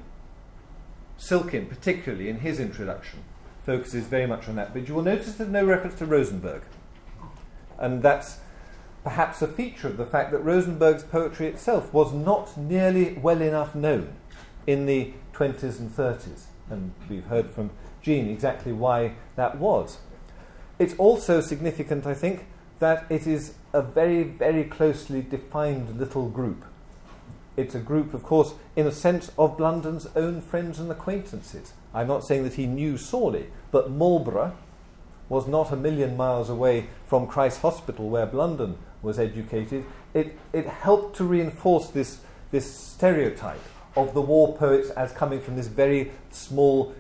Silkin, 1.18 1.68
particularly 1.68 2.28
in 2.28 2.40
his 2.40 2.60
introduction, 2.60 3.20
focuses 3.66 4.04
very 4.04 4.28
much 4.28 4.50
on 4.50 4.58
that. 4.58 4.74
But 4.74 4.90
you 4.90 4.94
will 4.94 5.04
notice 5.04 5.36
there's 5.36 5.50
no 5.50 5.64
reference 5.64 5.98
to 6.00 6.06
Rosenberg. 6.06 6.64
And 7.78 8.04
that's 8.04 8.40
perhaps 9.06 9.42
a 9.42 9.48
feature 9.48 9.88
of 9.88 9.96
the 9.96 10.06
fact 10.06 10.34
that 10.34 10.40
Rosenberg's 10.40 11.04
poetry 11.04 11.48
itself 11.48 11.94
was 11.94 12.12
not 12.12 12.58
nearly 12.58 13.14
well 13.14 13.42
enough 13.42 13.74
known 13.74 14.16
in 14.68 14.86
the 14.86 15.14
20s 15.32 15.80
and 15.80 15.90
30s. 15.90 16.48
And 16.70 16.92
we've 17.08 17.28
heard 17.28 17.52
from 17.52 17.70
Jean 18.02 18.28
exactly 18.28 18.74
why 18.74 19.14
that 19.38 19.58
was. 19.58 20.00
It's 20.78 20.96
also 20.96 21.40
significant, 21.40 22.06
I 22.06 22.16
think, 22.16 22.48
that 22.80 23.06
it 23.10 23.28
is 23.28 23.54
a 23.74 23.82
very, 23.82 24.24
very 24.24 24.64
closely 24.64 25.22
defined 25.22 26.00
little 26.00 26.30
group. 26.30 26.66
It's 27.58 27.76
a 27.76 27.80
group, 27.80 28.14
of 28.14 28.24
course, 28.24 28.54
in 28.76 28.88
a 28.88 28.92
sense, 28.92 29.32
of 29.38 29.58
Blunden's 29.58 30.08
own 30.16 30.42
friends 30.42 30.80
and 30.80 30.90
acquaintances. 30.90 31.74
I'm 31.94 32.08
not 32.08 32.24
saying 32.24 32.44
that 32.44 32.54
he 32.54 32.66
knew 32.66 32.98
Sorley, 32.98 33.48
but 33.72 33.92
Marlborough, 33.92 34.56
was 35.30 35.48
not 35.48 35.72
a 35.72 35.76
million 35.76 36.18
miles 36.18 36.50
away 36.50 36.88
from 37.06 37.28
Christ 37.28 37.62
Hospital 37.62 38.10
where 38.10 38.26
Blunden 38.26 38.78
was 39.02 39.20
educated, 39.20 39.86
it, 40.14 40.38
it 40.52 40.66
helped 40.66 41.16
to 41.18 41.24
reinforce 41.24 41.90
this, 41.90 42.20
this 42.52 42.74
stereotype 42.74 43.62
of 43.96 44.14
the 44.14 44.22
war 44.22 44.58
poets 44.58 44.90
as 44.92 45.12
coming 45.12 45.40
from 45.40 45.56
this 45.56 45.68
very 45.68 46.12
small, 46.32 46.96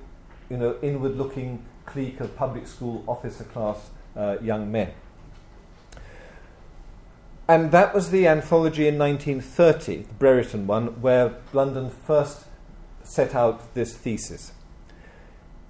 you 0.50 0.58
know, 0.58 0.78
inward 0.82 1.18
looking 1.18 1.66
clique 1.86 2.20
of 2.20 2.36
public 2.36 2.68
school 2.68 3.04
officer 3.08 3.44
class 3.46 3.90
uh, 4.16 4.38
young 4.42 4.72
men. 4.72 4.94
And 7.50 7.72
that 7.72 7.96
was 7.96 8.12
the 8.12 8.28
anthology 8.28 8.88
in 8.88 9.00
1930, 9.00 10.04
the 10.04 10.14
Brereton 10.14 10.68
one, 10.68 11.02
where 11.02 11.30
Blunden 11.52 11.90
first 11.90 12.46
set 13.02 13.34
out 13.34 13.74
this 13.74 13.98
thesis. 13.98 14.52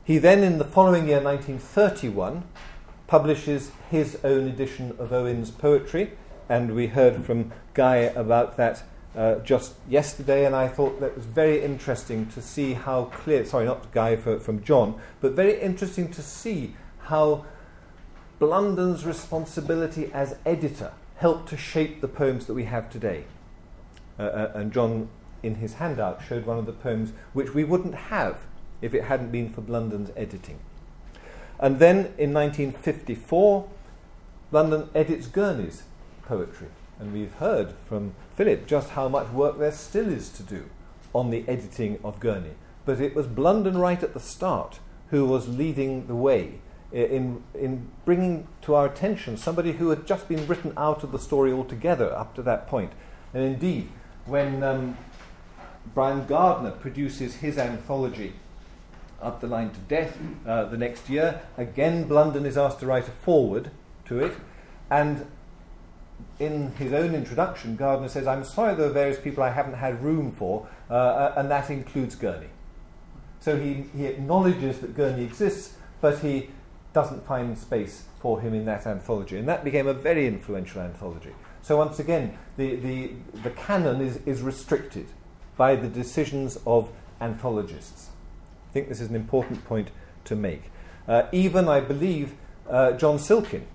He 0.04 0.18
then, 0.18 0.44
in 0.44 0.58
the 0.58 0.66
following 0.66 1.08
year, 1.08 1.22
1931, 1.22 2.44
publishes 3.08 3.72
his 3.90 4.20
own 4.26 4.50
edition 4.50 4.94
of 5.00 5.14
Owen's 5.14 5.52
poetry, 5.52 6.12
and 6.50 6.76
we 6.76 6.88
heard 6.88 7.24
from 7.24 7.54
Guy 7.74 7.96
about 7.96 8.58
that 8.58 8.84
uh, 9.16 9.36
just 9.36 9.76
yesterday, 9.88 10.46
and 10.46 10.58
I 10.58 10.68
thought 10.68 11.00
that 11.00 11.16
was 11.16 11.24
very 11.24 11.64
interesting 11.64 12.26
to 12.32 12.42
see 12.42 12.74
how 12.74 13.06
clear, 13.06 13.46
sorry, 13.46 13.64
not 13.64 13.90
Guy 13.94 14.18
for, 14.18 14.38
from 14.38 14.62
John, 14.66 15.00
but 15.22 15.32
very 15.32 15.58
interesting 15.62 16.12
to 16.12 16.22
see 16.22 16.76
how 17.04 17.46
Blunden's 18.38 19.06
responsibility 19.06 20.12
as 20.12 20.36
editor 20.46 20.92
helped 21.20 21.50
to 21.50 21.58
shape 21.58 22.00
the 22.00 22.08
poems 22.08 22.46
that 22.46 22.54
we 22.54 22.64
have 22.64 22.90
today. 22.90 23.26
Uh, 24.18 24.24
uh, 24.24 24.52
and 24.56 24.72
John, 24.72 25.10
in 25.44 25.56
his 25.56 25.76
handout, 25.76 26.22
showed 26.28 26.46
one 26.46 26.58
of 26.58 26.66
the 26.66 26.74
poems 26.74 27.12
which 27.34 27.54
we 27.54 27.64
wouldn't 27.64 27.96
have 27.96 28.40
if 28.82 28.94
it 28.94 29.04
hadn't 29.04 29.32
been 29.32 29.50
for 29.50 29.62
Blunden's 29.62 30.12
editing. 30.16 30.60
And 31.60 31.80
then 31.80 32.14
in 32.18 32.34
1954, 32.34 33.70
Blunden 34.50 34.90
edits 34.96 35.28
Gurney's 35.28 35.84
poetry. 36.24 36.68
And 37.00 37.14
we've 37.14 37.34
heard 37.34 37.74
from 37.86 38.14
Philip 38.36 38.66
just 38.66 38.92
how 38.92 39.10
much 39.10 39.30
work 39.30 39.60
there 39.60 39.72
still 39.72 40.10
is 40.10 40.30
to 40.30 40.44
do 40.44 40.70
on 41.14 41.32
the 41.32 41.44
editing 41.48 42.00
of 42.04 42.20
Gurney. 42.22 42.56
But 42.86 43.02
it 43.02 43.14
was 43.14 43.28
Blunden 43.28 43.78
right 43.78 44.02
at 44.02 44.14
the 44.14 44.20
start 44.22 44.80
who 45.10 45.26
was 45.26 45.50
leading 45.50 46.08
the 46.08 46.16
way 46.16 46.62
in, 46.92 47.44
in 47.54 47.88
bringing 48.06 48.48
to 48.62 48.76
our 48.76 48.86
attention 48.86 49.38
somebody 49.38 49.74
who 49.74 49.90
had 49.90 50.08
just 50.08 50.28
been 50.28 50.46
written 50.48 50.74
out 50.76 51.04
of 51.04 51.12
the 51.12 51.20
story 51.20 51.52
altogether 51.52 52.12
up 52.16 52.36
to 52.36 52.42
that 52.44 52.68
point. 52.68 52.92
And 53.34 53.44
indeed, 53.44 53.90
when 54.26 54.64
um, 54.64 54.98
Brian 55.94 56.26
Gardner 56.26 56.72
produces 56.72 57.36
his 57.38 57.58
anthology 57.58 58.34
up 59.22 59.42
the 59.42 59.48
line 59.48 59.70
to 59.72 59.80
death 59.82 60.18
uh, 60.48 60.66
the 60.66 60.78
next 60.78 61.10
year. 61.10 61.42
Again, 61.58 62.06
Blunden 62.06 62.46
is 62.46 62.58
asked 62.58 62.80
to 62.80 62.86
write 62.86 63.08
a 63.08 63.12
foreword 63.12 63.72
to 64.06 64.20
it, 64.20 64.34
and 64.90 65.26
in 66.40 66.72
his 66.74 66.94
own 66.94 67.14
introduction, 67.14 67.76
Gardner 67.76 68.08
says, 68.08 68.28
I'm 68.28 68.44
sorry 68.44 68.76
there 68.76 68.88
are 68.88 68.92
various 68.92 69.20
people 69.20 69.44
I 69.44 69.52
haven't 69.52 69.76
had 69.76 70.02
room 70.04 70.32
for, 70.32 70.68
uh, 70.90 70.94
uh, 70.94 71.34
and 71.38 71.52
that 71.52 71.70
includes 71.70 72.16
Gurney. 72.16 72.48
So 73.40 73.58
he, 73.58 73.86
he 73.96 74.06
acknowledges 74.06 74.80
that 74.80 74.96
Gurney 74.96 75.24
exists, 75.24 75.76
but 76.02 76.20
he 76.20 76.50
doesn't 77.00 77.26
find 77.26 77.58
space 77.58 78.04
for 78.20 78.42
him 78.42 78.54
in 78.54 78.66
that 78.66 78.86
anthology. 78.86 79.38
And 79.38 79.48
that 79.48 79.64
became 79.64 79.88
a 79.88 79.94
very 79.94 80.28
influential 80.28 80.82
anthology. 80.82 81.34
So 81.62 81.78
once 81.78 81.98
again, 81.98 82.38
the, 82.58 82.76
the, 82.76 83.12
the 83.42 83.52
canon 83.52 84.02
is, 84.02 84.20
is 84.26 84.42
restricted 84.42 85.08
by 85.56 85.78
the 85.78 85.88
decisions 85.88 86.58
of 86.68 86.90
anthologists. 87.22 88.10
I 88.70 88.74
think 88.74 88.90
this 88.90 89.00
is 89.00 89.10
an 89.10 89.16
important 89.16 89.64
point 89.64 89.92
to 90.26 90.36
make. 90.36 90.64
Uh, 91.08 91.24
even, 91.32 91.70
I 91.70 91.80
believe, 91.80 92.34
uh, 92.70 92.92
John 92.94 93.18
Silkin 93.18 93.66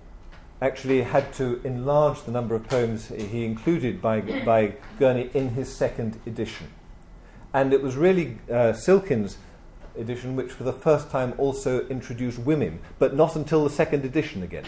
actually 0.61 1.01
had 1.01 1.33
to 1.33 1.59
enlarge 1.63 2.21
the 2.23 2.31
number 2.31 2.53
of 2.53 2.67
poems 2.67 3.07
he 3.07 3.43
included 3.43 4.03
by, 4.03 4.21
by 4.21 4.75
Gurney 4.99 5.31
in 5.33 5.49
his 5.49 5.75
second 5.75 6.19
edition. 6.27 6.67
And 7.53 7.73
it 7.73 7.81
was 7.81 7.95
really 7.95 8.37
uh, 8.51 8.73
Silkin's 8.73 9.37
edition 9.97 10.35
which, 10.35 10.51
for 10.51 10.63
the 10.63 10.73
first 10.73 11.09
time, 11.09 11.33
also 11.37 11.87
introduced 11.87 12.39
women, 12.39 12.79
but 12.99 13.15
not 13.15 13.35
until 13.35 13.63
the 13.63 13.69
second 13.69 14.05
edition 14.05 14.43
again. 14.43 14.65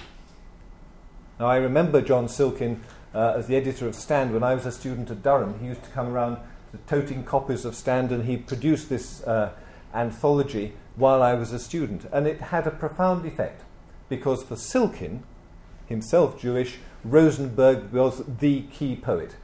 Now, 1.40 1.48
I 1.48 1.58
remember 1.58 2.02
John 2.02 2.28
Silkin 2.28 2.84
uh, 3.14 3.36
as 3.38 3.48
the 3.48 3.56
editor 3.56 3.88
of 3.88 3.96
Stand 3.96 4.34
when 4.34 4.44
I 4.44 4.54
was 4.54 4.66
a 4.66 4.72
student 4.72 5.12
at 5.12 5.24
Durham. 5.24 5.60
He 5.60 5.68
used 5.68 5.84
to 5.84 5.90
come 5.90 6.08
around 6.08 6.38
to 6.72 6.78
toting 6.88 7.24
copies 7.24 7.66
of 7.66 7.76
Stand, 7.76 8.12
and 8.12 8.26
he 8.26 8.38
produced 8.38 8.90
this 8.90 9.24
uh, 9.24 9.52
anthology 9.94 10.74
while 10.96 11.22
I 11.22 11.34
was 11.36 11.54
a 11.54 11.60
student, 11.60 12.06
and 12.12 12.28
it 12.28 12.42
had 12.42 12.66
a 12.66 12.72
profound 12.72 13.26
effect 13.26 13.64
because 14.10 14.44
for 14.44 14.56
Silkin, 14.56 15.24
himself 15.86 16.40
Jewish, 16.40 16.78
Rosenberg 17.04 17.92
was 17.92 18.24
the 18.26 18.64
key 18.64 18.96
poet. 18.96 19.36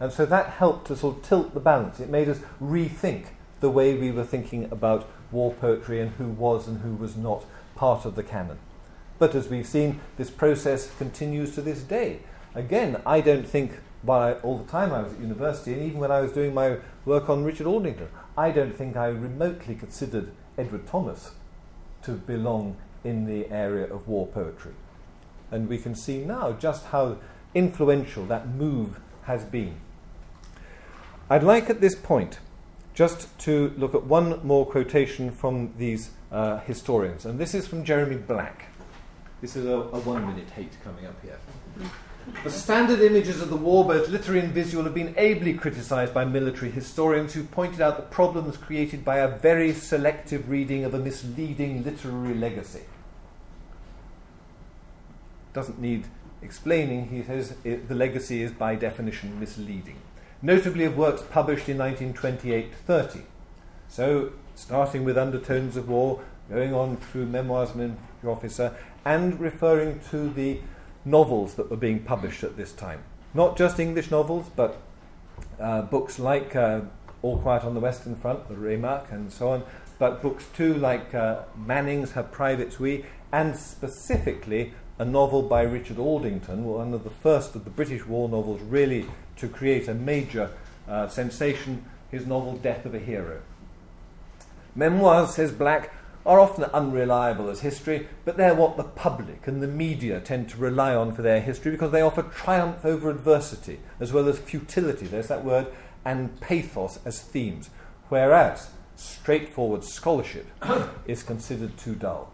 And 0.00 0.12
so 0.12 0.26
that 0.26 0.50
helped 0.50 0.88
to 0.88 0.96
sort 0.96 1.18
of 1.18 1.22
tilt 1.22 1.54
the 1.54 1.60
balance. 1.60 2.00
It 2.00 2.08
made 2.08 2.28
us 2.28 2.40
rethink 2.60 3.26
the 3.62 3.70
way 3.70 3.94
we 3.94 4.10
were 4.10 4.24
thinking 4.24 4.64
about 4.70 5.08
war 5.30 5.54
poetry 5.54 6.00
and 6.00 6.10
who 6.16 6.26
was 6.28 6.68
and 6.68 6.82
who 6.82 6.94
was 6.94 7.16
not 7.16 7.46
part 7.74 8.04
of 8.04 8.16
the 8.16 8.22
canon. 8.22 8.58
But 9.18 9.34
as 9.36 9.48
we've 9.48 9.66
seen, 9.66 10.00
this 10.18 10.30
process 10.30 10.90
continues 10.98 11.54
to 11.54 11.62
this 11.62 11.82
day. 11.82 12.18
Again, 12.56 13.00
I 13.06 13.20
don't 13.20 13.46
think, 13.46 13.78
by 14.02 14.34
all 14.34 14.58
the 14.58 14.70
time 14.70 14.92
I 14.92 15.02
was 15.02 15.12
at 15.12 15.20
university, 15.20 15.72
and 15.72 15.82
even 15.82 16.00
when 16.00 16.10
I 16.10 16.20
was 16.20 16.32
doing 16.32 16.52
my 16.52 16.78
work 17.04 17.30
on 17.30 17.44
Richard 17.44 17.68
Aldington, 17.68 18.08
I 18.36 18.50
don't 18.50 18.76
think 18.76 18.96
I 18.96 19.06
remotely 19.06 19.76
considered 19.76 20.32
Edward 20.58 20.86
Thomas 20.88 21.30
to 22.02 22.12
belong 22.12 22.76
in 23.04 23.26
the 23.26 23.48
area 23.48 23.86
of 23.86 24.08
war 24.08 24.26
poetry. 24.26 24.72
And 25.52 25.68
we 25.68 25.78
can 25.78 25.94
see 25.94 26.24
now 26.24 26.52
just 26.52 26.86
how 26.86 27.18
influential 27.54 28.26
that 28.26 28.48
move 28.48 28.98
has 29.24 29.44
been. 29.44 29.76
I'd 31.30 31.44
like 31.44 31.70
at 31.70 31.80
this 31.80 31.94
point 31.94 32.40
just 32.94 33.38
to 33.40 33.72
look 33.76 33.94
at 33.94 34.04
one 34.04 34.44
more 34.44 34.66
quotation 34.66 35.30
from 35.30 35.72
these 35.78 36.10
uh, 36.30 36.58
historians, 36.60 37.24
and 37.24 37.38
this 37.38 37.54
is 37.54 37.66
from 37.66 37.84
Jeremy 37.84 38.16
Black. 38.16 38.66
This 39.40 39.56
is 39.56 39.66
a, 39.66 39.76
a 39.76 40.00
one 40.00 40.26
minute 40.26 40.50
hate 40.50 40.76
coming 40.84 41.06
up 41.06 41.20
here. 41.22 41.38
The 42.44 42.50
standard 42.50 43.00
images 43.00 43.42
of 43.42 43.50
the 43.50 43.56
war, 43.56 43.84
both 43.84 44.08
literary 44.08 44.40
and 44.40 44.52
visual, 44.52 44.84
have 44.84 44.94
been 44.94 45.14
ably 45.16 45.54
criticised 45.54 46.14
by 46.14 46.24
military 46.24 46.70
historians 46.70 47.34
who 47.34 47.42
pointed 47.42 47.80
out 47.80 47.96
the 47.96 48.04
problems 48.04 48.56
created 48.56 49.04
by 49.04 49.18
a 49.18 49.28
very 49.28 49.72
selective 49.72 50.48
reading 50.48 50.84
of 50.84 50.94
a 50.94 50.98
misleading 50.98 51.82
literary 51.82 52.34
legacy. 52.34 52.82
Doesn't 55.52 55.80
need 55.80 56.06
explaining, 56.40 57.08
he 57.08 57.22
says 57.22 57.54
it, 57.64 57.88
the 57.88 57.94
legacy 57.94 58.42
is 58.42 58.52
by 58.52 58.74
definition 58.76 59.38
misleading, 59.40 59.96
notably 60.42 60.84
of 60.84 60.96
works 60.96 61.22
published 61.22 61.68
in 61.68 61.78
1928 61.78 62.74
30. 62.74 63.20
So, 63.88 64.32
starting 64.54 65.04
with 65.04 65.16
Undertones 65.16 65.76
of 65.76 65.88
War, 65.88 66.20
going 66.50 66.74
on 66.74 66.96
through 66.96 67.26
Memoirs 67.26 67.70
of 67.70 67.76
an 67.76 67.82
Infantry 67.82 68.30
Officer, 68.30 68.76
and 69.04 69.40
referring 69.40 70.00
to 70.10 70.28
the 70.28 70.60
novels 71.04 71.54
that 71.54 71.70
were 71.70 71.76
being 71.76 72.00
published 72.00 72.44
at 72.44 72.56
this 72.56 72.72
time. 72.72 73.02
Not 73.34 73.56
just 73.56 73.78
English 73.78 74.10
novels, 74.10 74.50
but 74.54 74.78
uh, 75.60 75.82
books 75.82 76.18
like 76.18 76.54
uh, 76.54 76.82
All 77.22 77.38
Quiet 77.38 77.64
on 77.64 77.74
the 77.74 77.80
Western 77.80 78.16
Front, 78.16 78.48
the 78.48 78.56
Remarque, 78.56 79.10
and 79.10 79.32
so 79.32 79.50
on, 79.50 79.62
but 79.98 80.22
books 80.22 80.46
too 80.54 80.74
like 80.74 81.14
uh, 81.14 81.42
Manning's 81.56 82.12
Her 82.12 82.22
Privates 82.22 82.78
We, 82.78 83.04
and 83.32 83.56
specifically 83.56 84.74
a 84.98 85.04
novel 85.04 85.42
by 85.42 85.62
Richard 85.62 85.98
Aldington, 85.98 86.64
one 86.64 86.92
of 86.92 87.04
the 87.04 87.10
first 87.10 87.56
of 87.56 87.64
the 87.64 87.70
British 87.70 88.06
war 88.06 88.28
novels 88.28 88.60
really 88.60 89.06
to 89.36 89.48
create 89.48 89.88
a 89.88 89.94
major 89.94 90.50
uh, 90.88 91.08
sensation, 91.08 91.84
his 92.10 92.26
novel 92.26 92.56
Death 92.56 92.84
of 92.86 92.94
a 92.94 92.98
Hero. 92.98 93.40
Memoirs, 94.74 95.34
says 95.34 95.52
Black, 95.52 95.92
are 96.24 96.40
often 96.40 96.64
unreliable 96.64 97.50
as 97.50 97.60
history, 97.60 98.08
but 98.24 98.36
they're 98.36 98.54
what 98.54 98.76
the 98.76 98.84
public 98.84 99.46
and 99.46 99.62
the 99.62 99.66
media 99.66 100.20
tend 100.20 100.48
to 100.48 100.56
rely 100.56 100.94
on 100.94 101.12
for 101.12 101.22
their 101.22 101.40
history 101.40 101.72
because 101.72 101.90
they 101.90 102.00
offer 102.00 102.22
triumph 102.22 102.84
over 102.84 103.10
adversity, 103.10 103.80
as 103.98 104.12
well 104.12 104.28
as 104.28 104.38
futility, 104.38 105.06
there's 105.06 105.28
that 105.28 105.44
word, 105.44 105.66
and 106.04 106.40
pathos 106.40 106.98
as 107.04 107.20
themes, 107.20 107.70
whereas 108.08 108.70
straightforward 108.96 109.82
scholarship 109.84 110.46
is 111.06 111.22
considered 111.22 111.76
too 111.76 111.94
dull. 111.94 112.32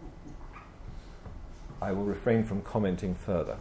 I 1.81 1.91
will 1.91 2.03
refrain 2.03 2.43
from 2.43 2.61
commenting 2.61 3.15
further. 3.15 3.57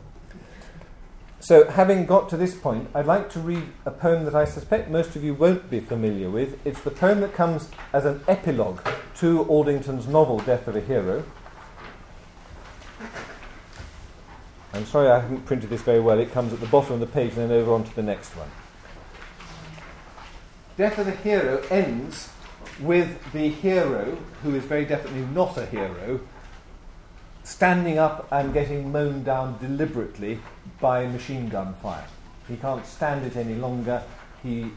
So, 1.41 1.69
having 1.71 2.05
got 2.05 2.29
to 2.31 2.37
this 2.37 2.57
point, 2.57 2.91
I'd 2.95 3.07
like 3.07 3.31
to 3.31 3.39
read 3.39 3.63
a 3.87 3.93
poem 3.93 4.25
that 4.25 4.35
I 4.35 4.45
suspect 4.45 4.91
most 4.91 5.15
of 5.15 5.23
you 5.23 5.35
won't 5.35 5.71
be 5.71 5.79
familiar 5.79 6.29
with. 6.29 6.59
It's 6.67 6.81
the 6.81 6.91
poem 6.91 7.21
that 7.21 7.33
comes 7.33 7.71
as 7.93 8.05
an 8.05 8.23
epilogue 8.27 8.81
to 9.19 9.45
Aldington's 9.45 10.09
novel, 10.09 10.41
Death 10.41 10.67
of 10.67 10.75
a 10.75 10.81
Hero. 10.81 11.25
I'm 14.75 14.85
sorry 14.85 15.09
I 15.09 15.21
haven't 15.21 15.47
printed 15.47 15.71
this 15.71 15.83
very 15.83 16.01
well. 16.01 16.19
It 16.19 16.33
comes 16.33 16.53
at 16.53 16.59
the 16.59 16.67
bottom 16.67 16.95
of 16.95 17.01
the 17.01 17.07
page 17.07 17.31
and 17.37 17.51
then 17.51 17.53
over 17.53 17.73
onto 17.73 17.95
the 17.95 18.03
next 18.03 18.31
one. 18.37 18.51
Death 20.77 20.99
of 20.99 21.07
a 21.07 21.13
Hero 21.13 21.63
ends 21.71 22.31
with 22.81 23.33
the 23.33 23.49
hero, 23.49 24.19
who 24.43 24.55
is 24.55 24.65
very 24.65 24.85
definitely 24.85 25.25
not 25.35 25.57
a 25.57 25.67
hero, 25.67 26.21
standing 27.49 27.99
up 27.99 28.29
and 28.31 28.53
getting 28.53 28.93
mown 28.93 29.25
down 29.25 29.59
deliberately 29.59 30.39
by 30.81 31.07
machine 31.07 31.49
gun 31.49 31.75
fire. 31.83 32.05
He 32.47 32.57
can't 32.57 32.85
stand 32.85 33.25
it 33.25 33.37
any 33.37 33.55
longer. 33.55 34.03
He 34.43 34.71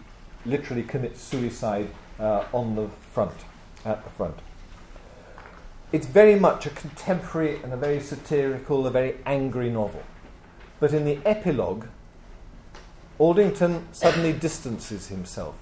literally 0.46 0.84
commits 0.84 1.22
suicide 1.22 1.90
uh, 2.18 2.46
on 2.54 2.76
the 2.76 2.88
front, 3.12 3.36
at 3.84 4.02
the 4.06 4.10
front. 4.12 4.38
It's 5.92 6.08
very 6.08 6.40
much 6.40 6.66
a 6.66 6.70
contemporary 6.70 7.62
and 7.62 7.74
a 7.74 7.78
very 7.78 8.00
satirical, 8.00 8.88
a 8.88 8.92
very 8.92 9.18
angry 9.26 9.70
novel. 9.70 10.04
But 10.80 10.94
in 10.94 11.04
the 11.04 11.20
epilogue, 11.26 11.88
Aldington 13.20 13.88
suddenly 13.92 14.32
distances 14.32 15.10
himself. 15.10 15.56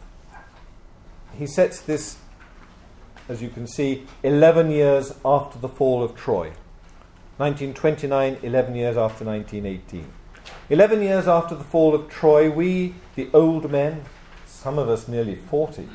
He 1.36 1.48
sets 1.48 1.82
this, 1.82 2.18
as 3.28 3.42
you 3.42 3.50
can 3.50 3.66
see, 3.66 4.06
11 4.22 4.70
years 4.70 5.16
after 5.26 5.58
the 5.58 5.68
fall 5.68 6.04
of 6.04 6.16
Troy. 6.16 6.54
1929, 7.40 8.40
11 8.44 8.76
years 8.76 8.98
after 8.98 9.24
1918. 9.24 10.12
11 10.70 11.02
years 11.02 11.26
after 11.26 11.56
the 11.56 11.64
fall 11.64 11.96
of 11.96 12.10
Troy, 12.10 12.52
we, 12.52 12.96
the 13.16 13.30
old 13.34 13.72
men, 13.72 14.04
some 14.46 14.78
of 14.78 14.90
us 14.90 15.08
nearly 15.08 15.36
40, 15.36 15.88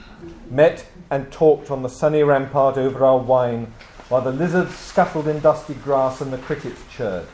met 0.49 0.87
and 1.11 1.31
talked 1.31 1.71
on 1.71 1.83
the 1.83 1.91
sunny 1.91 2.23
rampart 2.23 2.79
over 2.79 3.05
our 3.05 3.19
wine 3.19 3.75
while 4.09 4.23
the 4.23 4.33
lizards 4.33 4.75
scuttled 4.75 5.29
in 5.29 5.41
dusty 5.41 5.75
grass 5.75 6.23
and 6.23 6.33
the 6.33 6.39
crickets 6.39 6.81
chirred. 6.91 7.27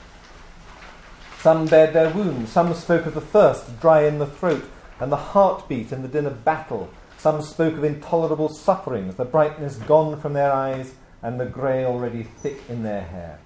Some 1.39 1.67
bared 1.67 1.95
their 1.95 2.11
wounds, 2.11 2.51
some 2.51 2.75
spoke 2.75 3.07
of 3.07 3.15
the 3.15 3.21
thirst 3.21 3.79
dry 3.81 4.03
in 4.03 4.19
the 4.19 4.27
throat 4.27 4.65
and 4.99 5.13
the 5.13 5.17
heartbeat 5.17 5.93
in 5.93 6.03
the 6.03 6.09
din 6.09 6.27
of 6.27 6.45
battle. 6.45 6.91
Some 7.17 7.43
spoke 7.43 7.75
of 7.75 7.85
intolerable 7.85 8.49
sufferings, 8.49 9.15
the 9.15 9.25
brightness 9.25 9.77
gone 9.77 10.21
from 10.21 10.33
their 10.33 10.53
eyes 10.53 10.95
and 11.23 11.39
the 11.39 11.47
grey 11.47 11.85
already 11.85 12.25
thick 12.25 12.61
in 12.69 12.83
their 12.83 13.03
hair 13.03 13.39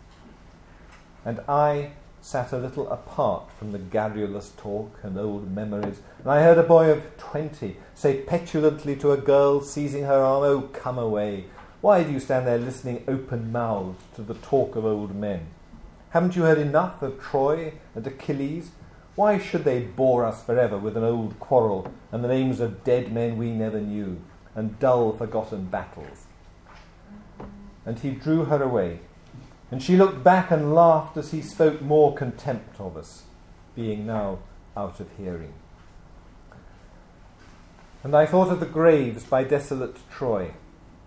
and 1.25 1.41
I 1.49 1.91
sat 2.21 2.53
a 2.53 2.59
little 2.59 2.89
apart 2.91 3.51
from 3.53 3.73
the 3.73 3.79
garrulous 3.79 4.53
talk 4.57 4.99
and 5.03 5.19
old 5.19 5.51
memories, 5.51 6.01
and 6.19 6.31
I 6.31 6.43
heard 6.43 6.59
a 6.59 6.63
boy 6.63 6.91
of 6.91 7.17
twenty 7.19 7.77
say 7.95 8.23
petulantly 8.23 8.97
to 8.97 9.13
a 9.13 9.19
girl 9.19 9.61
seizing 9.61 10.05
her 10.05 10.23
arm, 10.23 10.43
Oh, 10.43 10.61
come 10.73 10.99
away. 10.99 11.47
Why 11.81 12.03
do 12.03 12.11
you 12.11 12.21
stand 12.21 12.47
there 12.47 12.59
listening 12.59 13.05
open 13.07 13.53
mouthed 13.53 14.15
to 14.15 14.23
the 14.23 14.35
talk 14.35 14.75
of 14.75 14.87
old 14.87 15.15
men? 15.15 15.49
Haven't 16.11 16.35
you 16.35 16.43
heard 16.45 16.59
enough 16.59 17.03
of 17.03 17.21
Troy 17.21 17.75
and 17.95 18.07
Achilles? 18.07 18.71
Why 19.17 19.39
should 19.39 19.65
they 19.65 19.81
bore 19.81 20.25
us 20.25 20.43
forever 20.43 20.79
with 20.79 20.97
an 20.97 21.05
old 21.05 21.39
quarrel 21.39 21.93
and 22.11 22.25
the 22.25 22.29
names 22.29 22.61
of 22.61 22.85
dead 22.85 23.13
men 23.13 23.37
we 23.37 23.51
never 23.51 23.81
knew, 23.81 24.21
and 24.55 24.79
dull 24.79 25.13
forgotten 25.13 25.67
battles? 25.67 26.25
And 27.85 27.99
he 27.99 28.13
drew 28.13 28.47
her 28.47 28.63
away 28.63 29.01
and 29.75 29.83
she 29.83 29.97
looked 29.97 30.23
back 30.23 30.53
and 30.53 30.73
laughed 30.73 31.17
as 31.17 31.33
he 31.33 31.43
spoke 31.43 31.83
more 31.83 32.15
contempt 32.15 32.79
of 32.79 32.97
us, 32.97 33.25
being 33.75 34.07
now 34.07 34.39
out 34.77 35.01
of 35.01 35.09
hearing. 35.17 35.53
And 38.05 38.15
I 38.15 38.25
thought 38.25 38.53
of 38.53 38.61
the 38.61 38.67
graves 38.67 39.25
by 39.25 39.43
desolate 39.43 39.97
Troy, 40.13 40.55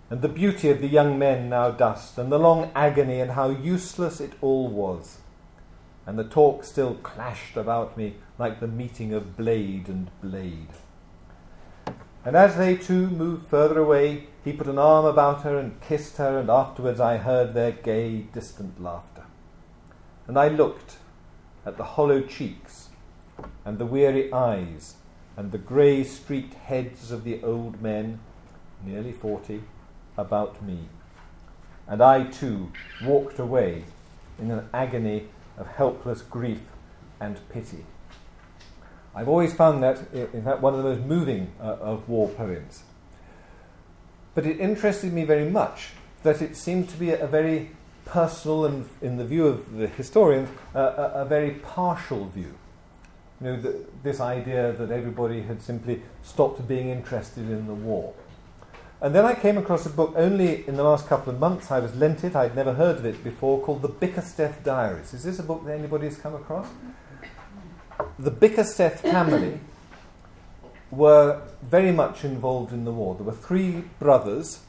and 0.09 0.22
the 0.22 0.28
beauty 0.28 0.70
of 0.70 0.82
the 0.82 0.89
young 0.89 1.18
men 1.18 1.47
now 1.47 1.72
dust, 1.72 2.18
and 2.18 2.30
the 2.30 2.38
long 2.38 2.70
agony, 2.76 3.22
and 3.22 3.32
how 3.32 3.51
useless 3.51 4.20
it 4.20 4.34
all 4.41 4.68
was. 4.68 5.20
And 6.05 6.20
the 6.20 6.26
talk 6.26 6.65
still 6.65 6.95
clashed 6.95 7.55
about 7.55 7.95
me 7.95 8.15
like 8.38 8.59
the 8.59 8.68
meeting 8.68 9.13
of 9.13 9.38
blade 9.38 9.88
and 9.88 10.11
blade. 10.22 10.74
And 12.28 12.36
as 12.36 12.57
they 12.57 12.75
two 12.75 13.07
moved 13.07 13.47
further 13.47 13.80
away, 13.80 14.28
he 14.43 14.51
put 14.51 14.67
an 14.67 14.78
arm 14.78 15.05
about 15.05 15.43
her 15.43 15.57
and 15.57 15.80
kissed 15.80 16.17
her, 16.17 16.38
and 16.38 16.49
afterwards 16.49 16.99
I 16.99 17.15
heard 17.15 17.53
their 17.53 17.71
gay, 17.71 18.23
distant 18.34 18.84
laughter. 18.84 19.23
And 20.28 20.38
I 20.38 20.49
looked 20.49 20.97
at 21.65 21.78
the 21.78 21.86
hollow 21.86 22.19
cheeks, 22.19 22.89
and 23.63 23.78
the 23.78 23.86
weary 23.86 24.30
eyes, 24.34 24.95
and 25.38 25.53
the 25.53 25.57
grey 25.57 26.03
streaked 26.03 26.55
heads 26.55 27.13
of 27.13 27.23
the 27.23 27.41
old 27.43 27.82
men, 27.82 28.19
nearly 28.84 29.13
forty, 29.13 29.63
about 30.17 30.61
me. 30.61 30.89
And 31.88 32.01
I 32.01 32.25
too 32.25 32.73
walked 33.05 33.39
away 33.39 33.86
in 34.38 34.51
an 34.51 34.67
agony 34.73 35.30
of 35.57 35.67
helpless 35.67 36.23
grief 36.23 36.63
and 37.21 37.39
pity. 37.47 37.86
I've 39.18 39.28
always 39.28 39.51
found 39.51 39.82
that, 39.82 39.97
in 40.13 40.43
fact, 40.43 40.61
one 40.61 40.76
of 40.76 40.84
the 40.84 40.89
most 40.91 41.01
moving 41.07 41.51
uh, 41.59 41.78
of 41.82 42.07
war 42.07 42.30
poems. 42.30 42.84
But 44.36 44.45
it 44.45 44.59
interested 44.59 45.11
me 45.11 45.24
very 45.24 45.49
much 45.49 45.93
that 46.22 46.39
it 46.39 46.55
seemed 46.55 46.88
to 46.89 46.97
be 46.97 47.09
a, 47.09 47.26
very 47.26 47.72
personal 48.05 48.65
and, 48.65 48.88
in 49.01 49.18
the 49.18 49.26
view 49.26 49.47
of 49.47 49.76
the 49.76 49.88
historians, 49.88 50.49
uh, 50.76 50.80
a, 50.80 51.22
a, 51.22 51.26
very 51.26 51.49
partial 51.49 52.26
view. 52.26 52.53
You 53.41 53.47
know, 53.47 53.55
the, 53.59 53.86
this 54.03 54.20
idea 54.20 54.72
that 54.74 54.91
everybody 54.91 55.41
had 55.41 55.63
simply 55.63 56.03
stopped 56.22 56.68
being 56.68 56.89
interested 56.89 57.49
in 57.49 57.65
the 57.65 57.74
war. 57.74 58.13
And 59.01 59.15
then 59.15 59.26
I 59.26 59.34
came 59.34 59.57
across 59.57 59.88
a 59.88 59.89
book 59.89 60.13
only 60.15 60.68
in 60.68 60.76
the 60.76 60.84
last 60.84 61.07
couple 61.07 61.34
of 61.34 61.39
months. 61.39 61.72
I 61.72 61.80
was 61.80 61.95
lent 61.95 62.24
it, 62.24 62.36
I'd 62.36 62.55
never 62.55 62.74
heard 62.74 62.97
of 62.97 63.05
it 63.05 63.24
before, 63.24 63.63
called 63.63 63.82
The 63.82 63.89
Bickersteth 63.89 64.63
Diaries. 64.63 65.15
Is 65.15 65.24
this 65.24 65.39
a 65.39 65.43
book 65.43 65.65
that 65.65 65.74
anybody 65.74 66.05
has 66.05 66.18
come 66.18 66.36
across? 66.36 66.68
The 68.20 68.32
Bickersteth 68.32 69.01
family 69.01 69.59
were 70.89 71.41
very 71.61 71.91
much 71.91 72.24
involved 72.24 72.74
in 72.74 72.86
the 72.86 72.91
war. 72.91 73.15
There 73.15 73.26
were 73.26 73.32
three 73.32 73.84
brothers 73.99 74.61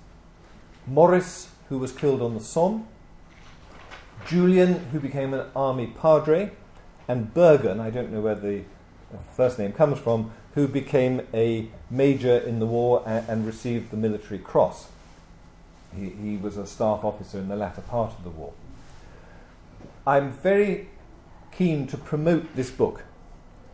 Maurice, 0.86 1.48
who 1.68 1.78
was 1.78 1.92
killed 1.92 2.22
on 2.22 2.34
the 2.34 2.40
Somme, 2.40 2.86
Julian, 4.26 4.86
who 4.90 5.00
became 5.00 5.34
an 5.34 5.46
army 5.54 5.86
padre, 5.86 6.50
and 7.06 7.32
Burgon, 7.32 7.80
I 7.80 7.90
don't 7.90 8.10
know 8.10 8.20
where 8.20 8.34
the 8.34 8.62
first 9.34 9.58
name 9.58 9.72
comes 9.72 9.98
from, 9.98 10.32
who 10.54 10.66
became 10.66 11.22
a 11.32 11.68
major 11.90 12.36
in 12.36 12.58
the 12.58 12.66
war 12.66 13.02
and, 13.06 13.28
and 13.28 13.46
received 13.46 13.90
the 13.90 13.96
military 13.96 14.38
cross. 14.38 14.88
He, 15.94 16.10
he 16.10 16.36
was 16.36 16.56
a 16.56 16.66
staff 16.66 17.04
officer 17.04 17.38
in 17.38 17.48
the 17.48 17.56
latter 17.56 17.80
part 17.80 18.12
of 18.12 18.24
the 18.24 18.30
war. 18.30 18.52
I'm 20.06 20.32
very 20.32 20.88
keen 21.52 21.86
to 21.88 21.96
promote 21.96 22.54
this 22.56 22.70
book. 22.70 23.04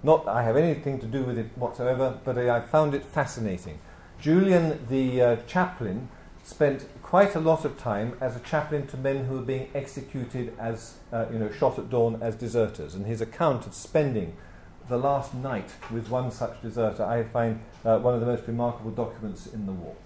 Not 0.04 0.26
that 0.26 0.32
I 0.32 0.42
have 0.42 0.58
anything 0.58 1.00
to 1.00 1.06
do 1.06 1.22
with 1.24 1.38
it 1.38 1.46
whatsoever, 1.56 2.18
but 2.24 2.36
I, 2.36 2.60
found 2.60 2.94
it 2.94 3.06
fascinating. 3.06 3.78
Julian, 4.20 4.86
the 4.90 5.22
uh, 5.22 5.36
chaplain, 5.46 6.10
spent 6.42 6.86
quite 7.02 7.34
a 7.34 7.40
lot 7.40 7.64
of 7.64 7.78
time 7.78 8.14
as 8.20 8.36
a 8.36 8.40
chaplain 8.40 8.86
to 8.88 8.98
men 8.98 9.24
who 9.24 9.36
were 9.36 9.42
being 9.42 9.70
executed 9.74 10.52
as, 10.58 10.96
uh, 11.10 11.24
you 11.32 11.38
know, 11.38 11.50
shot 11.50 11.78
at 11.78 11.88
dawn 11.88 12.18
as 12.20 12.36
deserters. 12.36 12.94
And 12.94 13.06
his 13.06 13.22
account 13.22 13.66
of 13.66 13.72
spending 13.72 14.36
the 14.90 14.98
last 14.98 15.32
night 15.32 15.70
with 15.90 16.10
one 16.10 16.30
such 16.30 16.60
deserter, 16.60 17.02
I 17.02 17.22
find 17.22 17.60
uh, 17.82 17.98
one 17.98 18.12
of 18.12 18.20
the 18.20 18.26
most 18.26 18.46
remarkable 18.46 18.90
documents 18.90 19.46
in 19.46 19.64
the 19.64 19.72
war. 19.72 19.96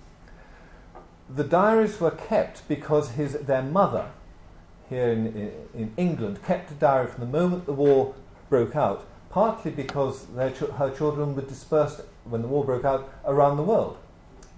The 1.28 1.42
diaries 1.42 2.00
were 2.00 2.12
kept 2.12 2.68
because 2.68 3.10
his, 3.10 3.32
their 3.32 3.62
mother, 3.62 4.12
here 4.88 5.10
in, 5.10 5.52
in 5.74 5.92
England, 5.96 6.44
kept 6.44 6.70
a 6.70 6.74
diary 6.74 7.08
from 7.08 7.20
the 7.20 7.38
moment 7.38 7.66
the 7.66 7.72
war 7.72 8.14
broke 8.48 8.76
out, 8.76 9.04
partly 9.30 9.70
because 9.70 10.24
ch- 10.24 10.70
her 10.76 10.92
children 10.96 11.34
were 11.34 11.42
dispersed 11.42 12.00
when 12.24 12.42
the 12.42 12.48
war 12.48 12.64
broke 12.64 12.84
out 12.84 13.12
around 13.24 13.56
the 13.56 13.62
world. 13.62 13.98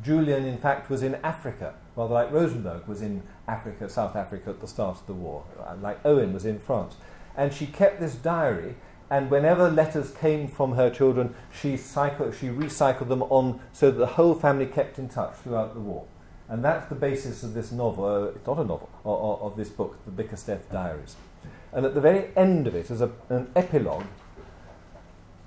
Julian, 0.03 0.47
in 0.47 0.59
fact, 0.59 0.89
was 0.89 1.03
in 1.03 1.17
Africa, 1.17 1.75
rather 1.95 2.15
like 2.15 2.33
Rosenberg 2.33 2.87
was 2.87 3.03
in 3.03 3.23
Africa, 3.47 3.89
South 3.89 4.17
Africa 4.17 4.51
at 4.51 4.61
the 4.61 4.69
start 4.69 4.99
of 4.99 5.07
the 5.07 5.13
war, 5.13 5.45
uh, 5.59 5.75
like 5.81 5.99
Owen 6.05 6.33
was 6.33 6.47
in 6.47 6.59
France. 6.59 6.97
And 7.37 7.53
she 7.53 7.67
kept 7.67 8.01
this 8.01 8.15
diary 8.15 8.77
and 9.11 9.29
whenever 9.29 9.69
letters 9.69 10.13
came 10.13 10.47
from 10.47 10.77
her 10.77 10.89
children, 10.89 11.35
she, 11.53 11.77
she 11.77 11.77
recycled 11.77 13.09
them 13.09 13.25
on 13.25 13.61
so 13.73 13.91
that 13.91 13.99
the 13.99 14.07
whole 14.07 14.35
family 14.35 14.67
kept 14.67 15.01
in 15.01 15.09
touch 15.09 15.35
throughout 15.35 15.75
the 15.75 15.81
war. 15.81 16.07
And 16.49 16.65
that's 16.65 16.89
the 16.89 16.95
basis 16.95 17.43
of 17.43 17.53
this 17.53 17.73
novel, 17.73 18.05
uh, 18.05 18.23
it's 18.27 18.47
not 18.47 18.59
a 18.59 18.65
novel, 18.65 18.89
of, 19.05 19.43
of, 19.43 19.57
this 19.57 19.69
book, 19.69 19.99
The 20.05 20.13
Bickersteth 20.13 20.71
Diaries. 20.71 21.17
And 21.73 21.85
at 21.85 21.95
the 21.95 22.01
very 22.01 22.31
end 22.37 22.69
of 22.69 22.75
it, 22.77 22.91
as 22.91 23.01
a, 23.01 23.11
an 23.29 23.51
epilogue, 23.57 24.05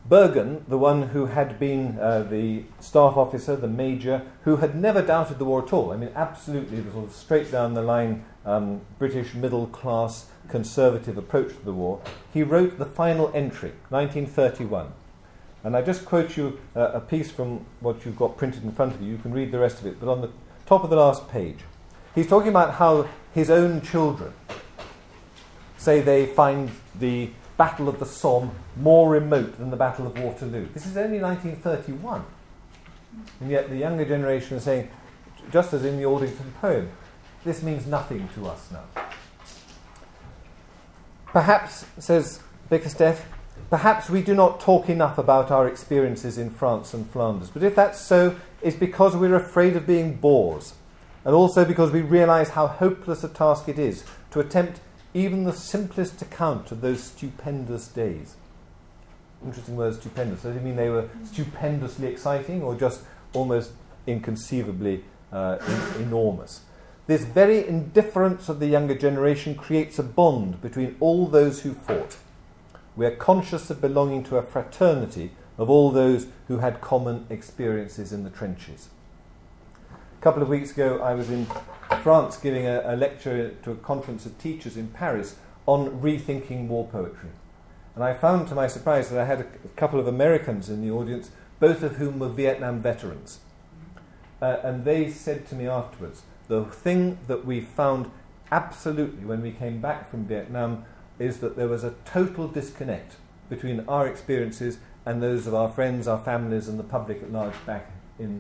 Burgon, 0.07 0.67
the 0.67 0.77
one 0.77 1.09
who 1.09 1.27
had 1.27 1.57
been 1.57 1.97
uh, 1.99 2.23
the 2.23 2.63
staff 2.81 3.15
officer, 3.15 3.55
the 3.55 3.69
major, 3.69 4.23
who 4.43 4.57
had 4.57 4.75
never 4.75 5.01
doubted 5.01 5.39
the 5.39 5.45
war 5.45 5.63
at 5.63 5.71
all, 5.71 5.91
I 5.91 5.95
mean, 5.95 6.11
absolutely, 6.13 6.81
the 6.81 6.91
sort 6.91 7.05
of 7.05 7.13
straight 7.13 7.51
down 7.51 7.73
the 7.73 7.81
line 7.81 8.25
um, 8.45 8.81
British 8.99 9.33
middle 9.33 9.67
class 9.67 10.25
conservative 10.49 11.17
approach 11.17 11.55
to 11.55 11.63
the 11.63 11.71
war, 11.71 12.01
he 12.33 12.43
wrote 12.43 12.77
the 12.77 12.85
final 12.85 13.31
entry, 13.33 13.71
1931. 13.89 14.91
And 15.63 15.77
I 15.77 15.81
just 15.81 16.03
quote 16.03 16.35
you 16.35 16.59
uh, 16.75 16.91
a 16.93 16.99
piece 16.99 17.31
from 17.31 17.65
what 17.79 18.05
you've 18.05 18.17
got 18.17 18.35
printed 18.35 18.63
in 18.63 18.73
front 18.73 18.93
of 18.93 19.01
you. 19.01 19.11
You 19.11 19.17
can 19.17 19.31
read 19.31 19.51
the 19.53 19.59
rest 19.59 19.79
of 19.79 19.85
it, 19.85 20.01
but 20.01 20.09
on 20.09 20.19
the 20.19 20.29
top 20.65 20.83
of 20.83 20.89
the 20.89 20.97
last 20.97 21.29
page, 21.29 21.59
he's 22.13 22.27
talking 22.27 22.49
about 22.49 22.73
how 22.73 23.07
his 23.33 23.49
own 23.49 23.81
children 23.81 24.33
say 25.77 26.01
they 26.01 26.25
find 26.25 26.71
the 26.99 27.29
Battle 27.57 27.87
of 27.87 27.99
the 27.99 28.05
Somme 28.05 28.51
more 28.75 29.09
remote 29.09 29.57
than 29.57 29.69
the 29.69 29.77
Battle 29.77 30.07
of 30.07 30.17
Waterloo. 30.17 30.67
This 30.73 30.85
is 30.85 30.97
only 30.97 31.19
1931. 31.19 32.23
And 33.39 33.51
yet 33.51 33.69
the 33.69 33.77
younger 33.77 34.05
generation 34.05 34.57
are 34.57 34.61
saying, 34.61 34.89
just 35.51 35.73
as 35.73 35.85
in 35.85 35.97
the 35.97 36.05
Aldington 36.05 36.53
poem, 36.59 36.89
this 37.43 37.61
means 37.61 37.85
nothing 37.85 38.29
to 38.35 38.47
us 38.47 38.69
now. 38.71 38.85
Perhaps, 41.27 41.85
says 41.99 42.39
Bickersteth, 42.69 43.25
perhaps 43.69 44.09
we 44.09 44.21
do 44.21 44.33
not 44.33 44.59
talk 44.59 44.89
enough 44.89 45.17
about 45.17 45.51
our 45.51 45.67
experiences 45.67 46.37
in 46.37 46.49
France 46.49 46.93
and 46.93 47.09
Flanders. 47.09 47.49
But 47.49 47.63
if 47.63 47.75
that's 47.75 47.99
so, 47.99 48.35
it's 48.61 48.75
because 48.75 49.15
we're 49.15 49.35
afraid 49.35 49.75
of 49.75 49.85
being 49.85 50.15
bores, 50.15 50.73
and 51.25 51.35
also 51.35 51.65
because 51.65 51.91
we 51.91 52.01
realise 52.01 52.49
how 52.49 52.67
hopeless 52.67 53.23
a 53.23 53.29
task 53.29 53.67
it 53.67 53.79
is 53.79 54.03
to 54.31 54.39
attempt 54.39 54.79
even 55.14 55.43
the 55.43 55.53
simplest 55.53 56.22
account 56.22 56.72
of 56.72 56.82
those 56.82 57.03
stupendous 57.03 57.88
days. 57.88 58.36
Interesting 59.43 59.76
word, 59.76 59.95
stupendous. 59.95 60.41
Does 60.43 60.55
it 60.55 60.64
mean 60.64 60.76
they 60.76 60.89
were 60.89 61.09
stupendously 61.26 62.07
exciting 62.07 62.64
or 62.64 62.76
just 62.76 63.01
almost 63.34 63.72
inconceivably 64.07 65.03
uh, 65.32 65.57
in- 65.68 66.03
enormous? 66.03 66.61
This 67.05 67.26
very 67.26 67.68
indifference 67.68 68.47
of 68.47 68.59
the 68.59 68.68
younger 68.68 68.95
generation 68.95 69.55
creates 69.55 69.99
a 69.99 70.03
bond 70.03 70.61
between 70.61 70.95
all 71.01 71.28
those 71.28 71.61
who 71.61 71.74
fought. 71.74 72.18
We 72.95 73.05
are 73.05 73.16
conscious 73.16 73.70
of 73.70 73.82
belonging 73.82 74.24
to 74.26 74.38
a 74.38 74.43
fraternity 74.43 75.32
of 75.57 75.70
all 75.70 75.91
those 75.91 76.28
who 76.47 76.59
had 76.59 76.80
common 76.80 77.26
experiences 77.30 78.14
in 78.14 78.24
the 78.24 78.30
trenches. 78.30 78.89
A 80.24 80.32
couple 80.32 80.41
of 80.41 80.47
weeks 80.47 80.71
ago, 80.71 81.01
I 81.01 81.15
was 81.15 81.30
in 81.30 81.45
France 82.01 82.38
giving 82.38 82.65
a, 82.65 82.82
a 82.86 82.95
lecture 82.95 83.49
to 83.61 83.71
a 83.71 83.76
conference 83.76 84.26
of 84.26 84.38
teachers 84.38 84.78
in 84.78 84.88
Paris 84.88 85.36
on 85.65 85.99
rethinking 85.99 86.69
war 86.69 86.88
poetry. 86.88 87.32
And 87.93 88.05
I 88.05 88.13
found 88.13 88.47
to 88.47 88.55
my 88.55 88.67
surprise 88.67 89.09
that 89.09 89.19
I 89.19 89.26
had 89.26 89.41
a, 89.41 89.45
a 89.65 89.67
couple 89.76 89.99
of 89.99 90.07
Americans 90.07 90.69
in 90.69 90.82
the 90.82 90.89
audience, 90.89 91.32
both 91.59 91.84
of 91.84 91.97
whom 91.97 92.19
were 92.19 92.30
Vietnam 92.30 92.80
veterans. 92.80 93.41
Uh, 94.41 94.59
and 94.63 94.86
they 94.86 95.09
said 95.09 95.45
to 95.47 95.55
me 95.55 95.67
afterwards, 95.67 96.21
the 96.47 96.63
thing 96.63 97.17
that 97.28 97.45
we 97.45 97.59
found 97.59 98.09
absolutely 98.49 99.26
when 99.26 99.41
we 99.41 99.51
came 99.51 99.82
back 99.82 100.09
from 100.09 100.26
Vietnam 100.26 100.86
is 101.19 101.41
that 101.41 101.57
there 101.57 101.67
was 101.67 101.84
a 101.84 101.95
total 102.05 102.47
disconnect 102.47 103.17
between 103.49 103.84
our 103.89 104.07
experiences 104.07 104.78
and 105.05 105.21
those 105.21 105.47
of 105.47 105.53
our 105.53 105.67
friends, 105.67 106.07
our 106.07 106.24
families, 106.24 106.69
and 106.69 106.80
the 106.80 106.84
public 106.84 107.21
at 107.21 107.30
large 107.30 107.65
back 107.65 107.91
in 108.17 108.39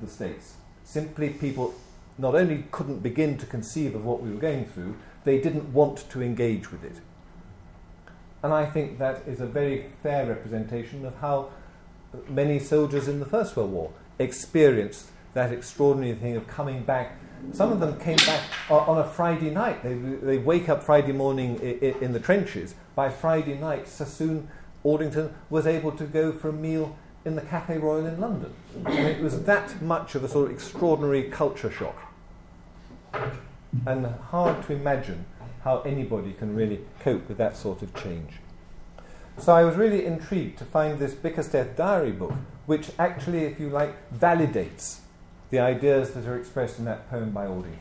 the 0.00 0.06
States. 0.06 0.58
Simply, 0.84 1.30
people 1.30 1.74
not 2.16 2.34
only 2.34 2.66
couldn't 2.70 3.02
begin 3.02 3.36
to 3.38 3.46
conceive 3.46 3.94
of 3.94 4.04
what 4.04 4.22
we 4.22 4.30
were 4.30 4.40
going 4.40 4.66
through, 4.66 4.96
they 5.24 5.40
didn't 5.40 5.72
want 5.72 6.08
to 6.10 6.22
engage 6.22 6.70
with 6.70 6.84
it. 6.84 7.00
And 8.42 8.52
I 8.52 8.66
think 8.66 8.98
that 8.98 9.22
is 9.26 9.40
a 9.40 9.46
very 9.46 9.86
fair 10.02 10.26
representation 10.26 11.04
of 11.04 11.16
how 11.16 11.50
many 12.28 12.60
soldiers 12.60 13.08
in 13.08 13.18
the 13.18 13.26
First 13.26 13.56
World 13.56 13.72
War 13.72 13.90
experienced 14.18 15.08
that 15.32 15.50
extraordinary 15.50 16.14
thing 16.14 16.36
of 16.36 16.46
coming 16.46 16.84
back 16.84 17.16
some 17.52 17.72
of 17.72 17.80
them 17.80 17.98
came 18.00 18.16
back 18.18 18.42
on 18.70 18.98
a 18.98 19.04
Friday 19.04 19.50
night. 19.50 19.82
They, 19.82 19.94
they 19.94 20.38
wake 20.38 20.68
up 20.68 20.82
Friday 20.82 21.12
morning 21.12 21.58
in 21.60 22.12
the 22.12 22.20
trenches. 22.20 22.74
By 22.94 23.10
Friday 23.10 23.58
night, 23.58 23.86
Sassoon 23.86 24.48
Aldington 24.82 25.34
was 25.50 25.66
able 25.66 25.92
to 25.92 26.04
go 26.04 26.32
for 26.32 26.48
a 26.48 26.52
meal 26.52 26.96
in 27.24 27.36
the 27.36 27.42
Cafe 27.42 27.78
Royal 27.78 28.06
in 28.06 28.20
London. 28.20 28.52
And 28.84 28.98
it 28.98 29.22
was 29.22 29.44
that 29.44 29.80
much 29.80 30.14
of 30.14 30.24
a 30.24 30.28
sort 30.28 30.50
of 30.50 30.56
extraordinary 30.56 31.24
culture 31.24 31.70
shock. 31.70 32.12
And 33.86 34.06
hard 34.06 34.64
to 34.66 34.72
imagine 34.72 35.24
how 35.62 35.80
anybody 35.80 36.32
can 36.32 36.54
really 36.54 36.80
cope 37.00 37.28
with 37.28 37.38
that 37.38 37.56
sort 37.56 37.82
of 37.82 37.94
change. 37.94 38.34
So 39.38 39.54
I 39.54 39.64
was 39.64 39.76
really 39.76 40.04
intrigued 40.04 40.58
to 40.58 40.64
find 40.64 40.98
this 40.98 41.14
Bickersteth 41.14 41.76
diary 41.76 42.12
book, 42.12 42.34
which 42.66 42.90
actually, 42.98 43.44
if 43.44 43.58
you 43.58 43.68
like, 43.68 43.94
validates 44.12 44.98
the 45.50 45.58
ideas 45.58 46.12
that 46.12 46.26
are 46.26 46.36
expressed 46.36 46.78
in 46.78 46.84
that 46.84 47.10
poem 47.10 47.30
by 47.30 47.46
Aldington. 47.46 47.80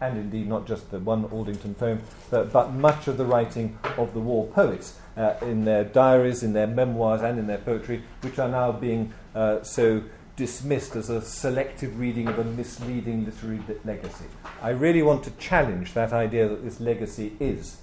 And 0.00 0.16
indeed, 0.16 0.48
not 0.48 0.66
just 0.66 0.90
the 0.90 0.98
one 0.98 1.24
Aldington 1.26 1.74
poem, 1.74 2.02
but, 2.30 2.52
but 2.52 2.72
much 2.72 3.08
of 3.08 3.18
the 3.18 3.26
writing 3.26 3.78
of 3.98 4.14
the 4.14 4.20
war 4.20 4.46
poets 4.46 4.98
uh, 5.16 5.34
in 5.42 5.64
their 5.64 5.84
diaries, 5.84 6.42
in 6.42 6.52
their 6.52 6.66
memoirs, 6.66 7.22
and 7.22 7.38
in 7.38 7.46
their 7.46 7.58
poetry, 7.58 8.02
which 8.22 8.38
are 8.38 8.48
now 8.48 8.72
being 8.72 9.12
uh, 9.34 9.62
so 9.62 10.02
dismissed 10.36 10.96
as 10.96 11.10
a 11.10 11.20
selective 11.20 11.98
reading 11.98 12.26
of 12.28 12.38
a 12.38 12.44
misleading 12.44 13.24
literary 13.24 13.60
legacy. 13.84 14.24
I 14.62 14.70
really 14.70 15.02
want 15.02 15.22
to 15.24 15.30
challenge 15.32 15.92
that 15.94 16.12
idea 16.12 16.48
that 16.48 16.64
this 16.64 16.80
legacy 16.80 17.36
is 17.38 17.78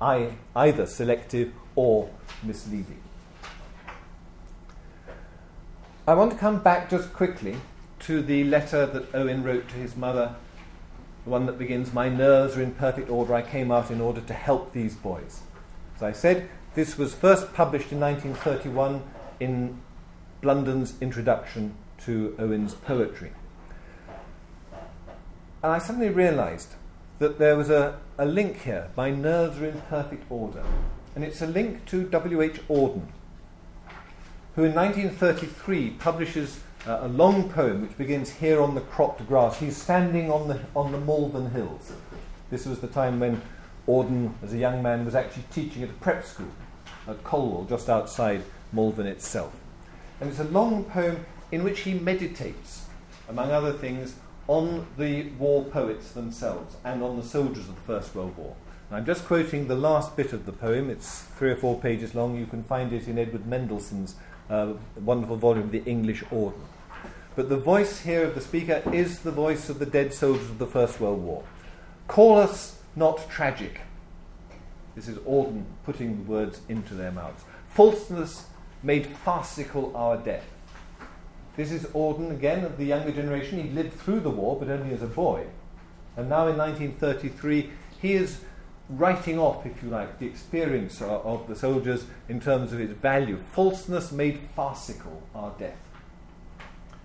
I, 0.00 0.32
either 0.54 0.86
selective 0.86 1.52
or 1.74 2.08
misleading. 2.42 3.00
I 6.06 6.14
want 6.14 6.32
to 6.32 6.38
come 6.38 6.60
back 6.60 6.88
just 6.88 7.12
quickly 7.12 7.56
to 8.00 8.22
the 8.22 8.44
letter 8.44 8.86
that 8.86 9.14
Owen 9.14 9.42
wrote 9.42 9.68
to 9.68 9.74
his 9.74 9.96
mother 9.96 10.36
the 11.24 11.30
one 11.30 11.44
that 11.44 11.58
begins, 11.58 11.92
My 11.92 12.08
nerves 12.08 12.56
are 12.56 12.62
in 12.62 12.72
perfect 12.72 13.10
order, 13.10 13.34
I 13.34 13.42
came 13.42 13.70
out 13.70 13.90
in 13.90 14.00
order 14.00 14.22
to 14.22 14.32
help 14.32 14.72
these 14.72 14.94
boys. 14.94 15.42
As 15.96 16.02
I 16.02 16.12
said, 16.12 16.48
this 16.78 16.96
was 16.96 17.12
first 17.12 17.52
published 17.54 17.90
in 17.90 17.98
1931 17.98 19.02
in 19.40 19.80
Blunden's 20.40 20.94
introduction 21.00 21.74
to 22.04 22.36
Owen's 22.38 22.72
poetry. 22.72 23.32
And 25.60 25.72
I 25.72 25.78
suddenly 25.78 26.08
realized 26.08 26.74
that 27.18 27.40
there 27.40 27.56
was 27.56 27.68
a, 27.68 27.98
a 28.16 28.24
link 28.24 28.62
here. 28.62 28.92
My 28.96 29.10
nerves 29.10 29.58
are 29.58 29.66
in 29.66 29.80
perfect 29.88 30.30
order. 30.30 30.62
And 31.16 31.24
it's 31.24 31.42
a 31.42 31.48
link 31.48 31.84
to 31.86 32.04
W.H. 32.04 32.60
Auden, 32.68 33.08
who 34.54 34.62
in 34.62 34.72
1933 34.72 35.90
publishes 35.98 36.60
uh, 36.86 37.00
a 37.00 37.08
long 37.08 37.50
poem 37.50 37.82
which 37.82 37.98
begins 37.98 38.30
here 38.30 38.62
on 38.62 38.76
the 38.76 38.82
cropped 38.82 39.26
grass. 39.26 39.58
He's 39.58 39.76
standing 39.76 40.30
on 40.30 40.46
the, 40.46 40.60
on 40.76 40.92
the 40.92 41.00
Malvern 41.00 41.50
Hills. 41.50 41.90
This 42.50 42.66
was 42.66 42.78
the 42.78 42.86
time 42.86 43.18
when 43.18 43.42
Auden, 43.88 44.34
as 44.44 44.52
a 44.52 44.58
young 44.58 44.80
man, 44.80 45.04
was 45.04 45.16
actually 45.16 45.42
teaching 45.50 45.82
at 45.82 45.90
a 45.90 45.94
prep 45.94 46.24
school 46.24 46.46
at 47.08 47.24
Colwall, 47.24 47.64
just 47.64 47.88
outside 47.88 48.42
Malvern 48.72 49.06
itself. 49.06 49.52
And 50.20 50.30
it's 50.30 50.38
a 50.38 50.44
long 50.44 50.84
poem 50.84 51.24
in 51.50 51.64
which 51.64 51.80
he 51.80 51.94
meditates, 51.94 52.86
among 53.28 53.50
other 53.50 53.72
things, 53.72 54.14
on 54.46 54.86
the 54.96 55.24
war 55.38 55.64
poets 55.64 56.12
themselves 56.12 56.76
and 56.84 57.02
on 57.02 57.16
the 57.16 57.22
soldiers 57.22 57.68
of 57.68 57.74
the 57.74 57.80
First 57.82 58.14
World 58.14 58.36
War. 58.36 58.54
I'm 58.90 59.04
just 59.04 59.26
quoting 59.26 59.68
the 59.68 59.74
last 59.74 60.16
bit 60.16 60.32
of 60.32 60.46
the 60.46 60.52
poem. 60.52 60.88
It's 60.88 61.22
three 61.36 61.50
or 61.50 61.56
four 61.56 61.78
pages 61.78 62.14
long. 62.14 62.38
You 62.38 62.46
can 62.46 62.62
find 62.62 62.90
it 62.92 63.06
in 63.06 63.18
Edward 63.18 63.46
Mendelson's 63.46 64.14
uh, 64.48 64.72
wonderful 64.96 65.36
volume, 65.36 65.70
The 65.70 65.84
English 65.84 66.24
Auden. 66.24 66.60
But 67.36 67.50
the 67.50 67.58
voice 67.58 68.00
here 68.00 68.24
of 68.24 68.34
the 68.34 68.40
speaker 68.40 68.82
is 68.92 69.20
the 69.20 69.30
voice 69.30 69.68
of 69.68 69.78
the 69.78 69.86
dead 69.86 70.14
soldiers 70.14 70.48
of 70.48 70.58
the 70.58 70.66
First 70.66 71.00
World 71.00 71.22
War. 71.22 71.44
Call 72.06 72.38
us 72.38 72.80
not 72.96 73.28
tragic. 73.28 73.82
This 74.98 75.06
is 75.06 75.18
Auden 75.18 75.62
putting 75.84 76.26
words 76.26 76.60
into 76.68 76.92
their 76.92 77.12
mouths. 77.12 77.44
Falseness 77.68 78.46
made 78.82 79.06
farcical 79.06 79.96
our 79.96 80.16
death. 80.16 80.44
This 81.54 81.70
is 81.70 81.84
Auden, 81.94 82.32
again, 82.32 82.64
of 82.64 82.76
the 82.78 82.86
younger 82.86 83.12
generation. 83.12 83.62
He 83.62 83.70
lived 83.70 83.92
through 83.92 84.18
the 84.18 84.30
war, 84.30 84.58
but 84.58 84.68
only 84.68 84.92
as 84.92 85.00
a 85.00 85.06
boy. 85.06 85.46
And 86.16 86.28
now 86.28 86.48
in 86.48 86.56
1933, 86.56 87.70
he 88.02 88.14
is 88.14 88.40
writing 88.88 89.38
off, 89.38 89.64
if 89.64 89.80
you 89.84 89.88
like, 89.88 90.18
the 90.18 90.26
experience 90.26 91.00
of 91.00 91.46
the 91.46 91.54
soldiers 91.54 92.06
in 92.28 92.40
terms 92.40 92.72
of 92.72 92.80
its 92.80 92.94
value. 92.94 93.38
Falseness 93.52 94.10
made 94.10 94.40
farcical 94.56 95.22
our 95.32 95.54
death. 95.60 95.78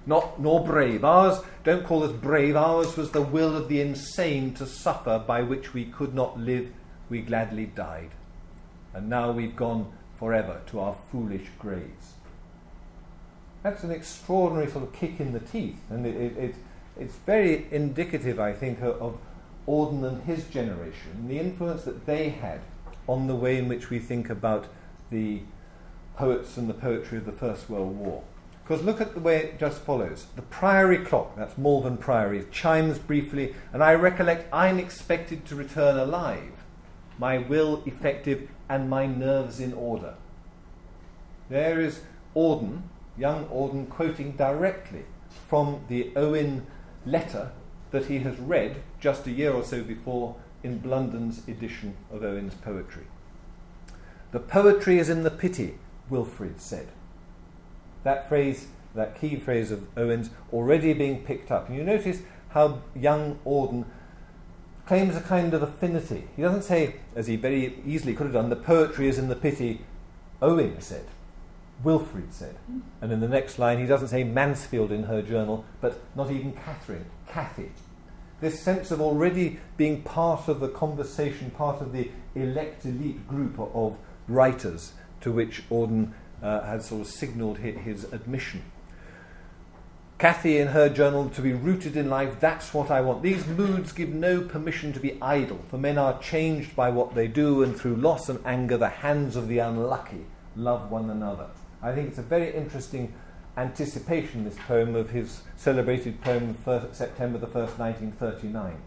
Not 0.08 0.42
nor 0.42 0.66
brave. 0.66 1.06
Ours, 1.06 1.44
don't 1.64 1.86
call 1.86 2.04
us 2.04 2.12
brave, 2.12 2.56
ours 2.56 2.98
was 2.98 3.12
the 3.12 3.22
will 3.22 3.56
of 3.56 3.68
the 3.68 3.82
insane 3.82 4.56
to 4.56 4.66
suffer 4.66 5.20
by 5.20 5.44
which 5.44 5.76
we 5.76 5.86
could 5.86 6.16
not 6.16 6.40
live, 6.40 6.72
we 7.14 7.22
gladly 7.22 7.68
died. 7.68 8.10
And 8.94 9.08
now 9.08 9.32
we've 9.32 9.56
gone 9.56 9.94
forever 10.18 10.62
to 10.68 10.80
our 10.80 10.96
foolish 11.12 11.48
graves. 11.60 12.14
That's 13.62 13.84
an 13.84 13.92
extraordinary 13.92 14.70
sort 14.70 14.84
of 14.84 14.94
kick 14.94 15.20
in 15.20 15.32
the 15.32 15.40
teeth, 15.40 15.80
and 15.90 16.06
it, 16.08 16.16
it, 16.16 16.38
it 16.38 16.56
it's 17.00 17.16
very 17.26 17.68
indicative, 17.72 18.40
I 18.40 18.54
think, 18.54 18.82
of, 18.82 19.02
of 19.02 19.18
Auden 19.68 20.04
and 20.04 20.24
his 20.24 20.46
generation, 20.48 21.28
the 21.28 21.40
influence 21.40 21.84
that 21.84 22.06
they 22.06 22.30
had 22.30 22.62
on 23.08 23.28
the 23.28 23.36
way 23.36 23.58
in 23.58 23.68
which 23.68 23.90
we 23.90 24.00
think 24.00 24.30
about 24.30 24.68
the 25.12 25.42
poets 26.18 26.58
and 26.58 26.68
the 26.68 26.74
poetry 26.74 27.20
of 27.20 27.26
the 27.26 27.32
First 27.32 27.70
World 27.70 27.96
War. 27.96 28.24
Because 28.64 28.84
look 28.84 29.02
at 29.02 29.14
the 29.14 29.20
way 29.20 29.38
it 29.38 29.60
just 29.60 29.82
follows. 29.82 30.28
The 30.36 30.42
priory 30.42 31.00
clock, 31.00 31.36
that's 31.36 31.58
Malvern 31.58 31.98
Priory, 31.98 32.46
chimes 32.52 32.98
briefly, 32.98 33.54
and 33.72 33.84
I 33.84 33.94
recollect 33.94 34.52
I'm 34.52 34.80
expected 34.80 35.46
to 35.46 35.56
return 35.56 35.98
alive, 35.98 36.63
my 37.18 37.38
will 37.38 37.84
effective, 37.86 38.50
and 38.70 38.90
my 38.90 39.06
nerves 39.06 39.60
in 39.60 39.74
order. 39.74 40.16
There 41.50 41.80
is 41.80 42.02
Auden, 42.36 42.84
young 43.18 43.46
Auden, 43.46 43.90
quoting 43.90 44.34
directly 44.34 45.06
from 45.48 45.82
the 45.88 46.12
Owen 46.16 46.66
letter 47.06 47.52
that 47.92 48.06
he 48.06 48.20
has 48.20 48.40
read 48.40 48.82
just 49.00 49.28
a 49.28 49.32
year 49.32 49.54
or 49.54 49.64
so 49.64 49.84
before 49.84 50.36
in 50.64 50.80
Blunden's 50.80 51.48
edition 51.48 51.96
of 52.12 52.24
Owen's 52.24 52.56
poetry. 52.56 53.04
The 54.32 54.40
poetry 54.40 54.98
is 54.98 55.10
in 55.10 55.24
the 55.24 55.30
pity, 55.30 55.76
Wilfred 56.10 56.60
said. 56.60 56.88
That 58.04 58.28
phrase, 58.28 58.68
that 58.96 59.20
key 59.20 59.36
phrase 59.36 59.72
of 59.72 59.86
Owen's, 59.96 60.32
already 60.52 60.94
being 60.94 61.24
picked 61.24 61.52
up. 61.52 61.70
And 61.70 61.78
you 61.78 61.84
notice 61.84 62.22
how 62.50 62.82
young 62.96 63.40
Auden 63.46 63.86
claims 64.86 65.16
a 65.16 65.22
kind 65.22 65.54
of 65.54 65.64
affinity. 65.64 66.28
He 66.36 66.42
doesn't 66.42 66.64
say, 66.64 66.96
as 67.16 67.28
he 67.28 67.36
very 67.36 67.82
easily 67.86 68.14
could 68.14 68.26
have 68.26 68.34
done, 68.34 68.50
the 68.50 68.56
poetry 68.56 69.08
is 69.08 69.18
in 69.18 69.30
the 69.30 69.36
pity, 69.36 69.82
Owen 70.42 70.82
said. 70.82 71.06
Wilfred 71.84 72.34
said. 72.34 72.56
And 73.02 73.12
in 73.12 73.20
the 73.20 73.28
next 73.28 73.60
line, 73.60 73.80
he 73.80 73.86
doesn't 73.86 74.10
say 74.10 74.24
Mansfield 74.24 74.92
in 74.92 75.04
her 75.04 75.22
journal, 75.22 75.66
but 75.82 76.02
not 76.16 76.32
even 76.32 76.54
Katherine, 76.54 77.06
Kathy 77.28 77.72
this 78.44 78.60
sense 78.60 78.92
of 78.92 79.00
already 79.00 79.58
being 79.78 80.02
part 80.02 80.50
of 80.50 80.60
the 80.60 80.68
conversation, 80.68 81.50
part 81.52 81.82
of 81.82 81.94
the 81.94 82.12
elect 82.36 82.86
elite 82.86 83.26
group 83.28 83.58
of 83.58 83.98
writers 84.28 84.92
to 85.22 85.32
which 85.32 85.64
Auden 85.70 86.12
uh, 86.42 86.62
had 86.62 86.84
sort 86.84 87.02
of 87.02 87.08
signalled 87.08 87.60
his, 87.60 87.78
his 87.80 88.04
admission. 88.12 88.62
Kathy, 90.24 90.58
in 90.58 90.70
her 90.70 90.88
journal, 90.88 91.30
to 91.32 91.42
be 91.42 91.52
rooted 91.52 91.98
in 91.98 92.10
life, 92.10 92.40
that's 92.40 92.74
what 92.74 92.90
I 92.90 93.02
want. 93.02 93.24
These 93.24 93.46
moods 93.46 93.92
give 93.92 94.08
no 94.08 94.40
permission 94.40 94.94
to 94.94 95.00
be 95.02 95.22
idle, 95.22 95.60
for 95.68 95.78
men 95.78 95.98
are 95.98 96.18
changed 96.22 96.78
by 96.78 96.92
what 96.92 97.14
they 97.14 97.28
do, 97.28 97.62
and 97.62 97.76
through 97.76 97.98
loss 97.98 98.30
and 98.30 98.40
anger, 98.46 98.78
the 98.78 98.88
hands 98.88 99.36
of 99.36 99.50
the 99.50 99.58
unlucky 99.58 100.24
love 100.56 100.90
one 100.90 101.10
another. 101.10 101.48
I 101.82 101.92
think 101.92 102.08
it's 102.08 102.20
a 102.20 102.22
very 102.22 102.56
interesting 102.56 103.14
anticipation, 103.58 104.46
this 104.46 104.56
poem, 104.66 104.96
of 104.96 105.10
his 105.10 105.42
celebrated 105.58 106.22
poem, 106.22 106.54
first, 106.54 106.96
September 106.96 107.38
the 107.38 107.48
1st, 107.48 107.78
1939. 107.78 108.78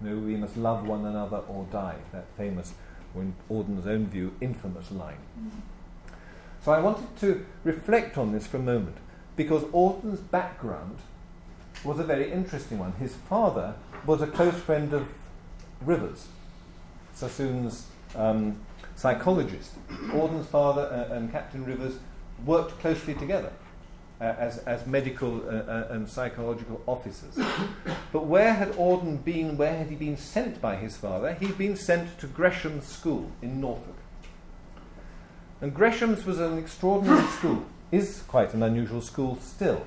You 0.00 0.10
know, 0.10 0.18
we 0.18 0.34
must 0.34 0.56
love 0.56 0.84
one 0.84 1.06
another 1.06 1.42
or 1.48 1.64
die, 1.70 1.98
that 2.10 2.24
famous, 2.36 2.74
or 3.14 3.22
in 3.22 3.36
Auden's 3.48 3.86
own 3.86 4.08
view, 4.08 4.34
infamous 4.40 4.90
line. 4.90 5.18
Mm. 5.40 5.50
So 6.64 6.72
I 6.72 6.80
wanted 6.80 7.16
to 7.18 7.46
reflect 7.62 8.18
on 8.18 8.32
this 8.32 8.48
for 8.48 8.56
a 8.56 8.60
moment, 8.60 8.96
because 9.36 9.62
Auden's 9.64 10.20
background 10.20 10.98
was 11.84 11.98
a 11.98 12.04
very 12.04 12.30
interesting 12.30 12.78
one. 12.78 12.92
His 12.92 13.14
father 13.14 13.74
was 14.06 14.22
a 14.22 14.26
close 14.26 14.54
friend 14.54 14.92
of 14.92 15.08
Rivers, 15.80 16.28
Sassoon's 17.14 17.86
um, 18.14 18.60
psychologist. 18.94 19.72
Auden's 20.12 20.46
father 20.46 20.82
uh, 20.82 21.14
and 21.14 21.32
Captain 21.32 21.64
Rivers 21.64 21.96
worked 22.44 22.78
closely 22.80 23.14
together 23.14 23.52
uh, 24.20 24.34
as, 24.38 24.58
as 24.58 24.86
medical 24.86 25.42
uh, 25.48 25.52
uh, 25.52 25.86
and 25.90 26.08
psychological 26.08 26.80
officers. 26.86 27.36
but 28.12 28.26
where 28.26 28.54
had 28.54 28.70
Auden 28.72 29.22
been? 29.24 29.56
Where 29.56 29.76
had 29.76 29.88
he 29.88 29.96
been 29.96 30.16
sent 30.16 30.60
by 30.60 30.76
his 30.76 30.96
father? 30.96 31.34
He'd 31.34 31.58
been 31.58 31.76
sent 31.76 32.18
to 32.20 32.26
Gresham's 32.26 32.86
School 32.86 33.32
in 33.42 33.60
Norfolk. 33.60 33.96
And 35.60 35.74
Gresham's 35.74 36.24
was 36.24 36.40
an 36.40 36.58
extraordinary 36.58 37.26
school, 37.28 37.64
is 37.92 38.24
quite 38.26 38.54
an 38.54 38.62
unusual 38.64 39.00
school 39.00 39.38
still. 39.40 39.86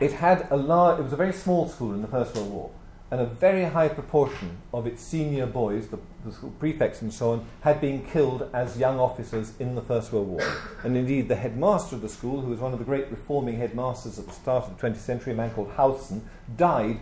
It 0.00 0.14
had 0.14 0.48
a 0.50 0.56
large, 0.56 0.98
it 0.98 1.02
was 1.04 1.12
a 1.12 1.16
very 1.16 1.32
small 1.32 1.68
school 1.68 1.92
in 1.92 2.02
the 2.02 2.08
First 2.08 2.34
World 2.34 2.50
War 2.50 2.70
and 3.14 3.22
a 3.22 3.26
very 3.26 3.62
high 3.62 3.88
proportion 3.88 4.56
of 4.72 4.88
its 4.88 5.00
senior 5.00 5.46
boys, 5.46 5.86
the, 5.86 5.98
the 6.24 6.48
prefects 6.58 7.00
and 7.00 7.14
so 7.14 7.30
on, 7.30 7.46
had 7.60 7.80
been 7.80 8.04
killed 8.04 8.50
as 8.52 8.76
young 8.76 8.98
officers 8.98 9.52
in 9.60 9.76
the 9.76 9.80
First 9.80 10.12
World 10.12 10.26
War. 10.26 10.42
And 10.82 10.96
indeed, 10.96 11.28
the 11.28 11.36
headmaster 11.36 11.94
of 11.94 12.02
the 12.02 12.08
school, 12.08 12.40
who 12.40 12.48
was 12.48 12.58
one 12.58 12.72
of 12.72 12.80
the 12.80 12.84
great 12.84 13.08
reforming 13.12 13.58
headmasters 13.58 14.18
at 14.18 14.26
the 14.26 14.32
start 14.32 14.64
of 14.64 14.76
the 14.76 14.88
20th 14.88 14.96
century, 14.96 15.32
a 15.32 15.36
man 15.36 15.50
called 15.50 15.70
Howson, 15.76 16.28
died 16.56 16.98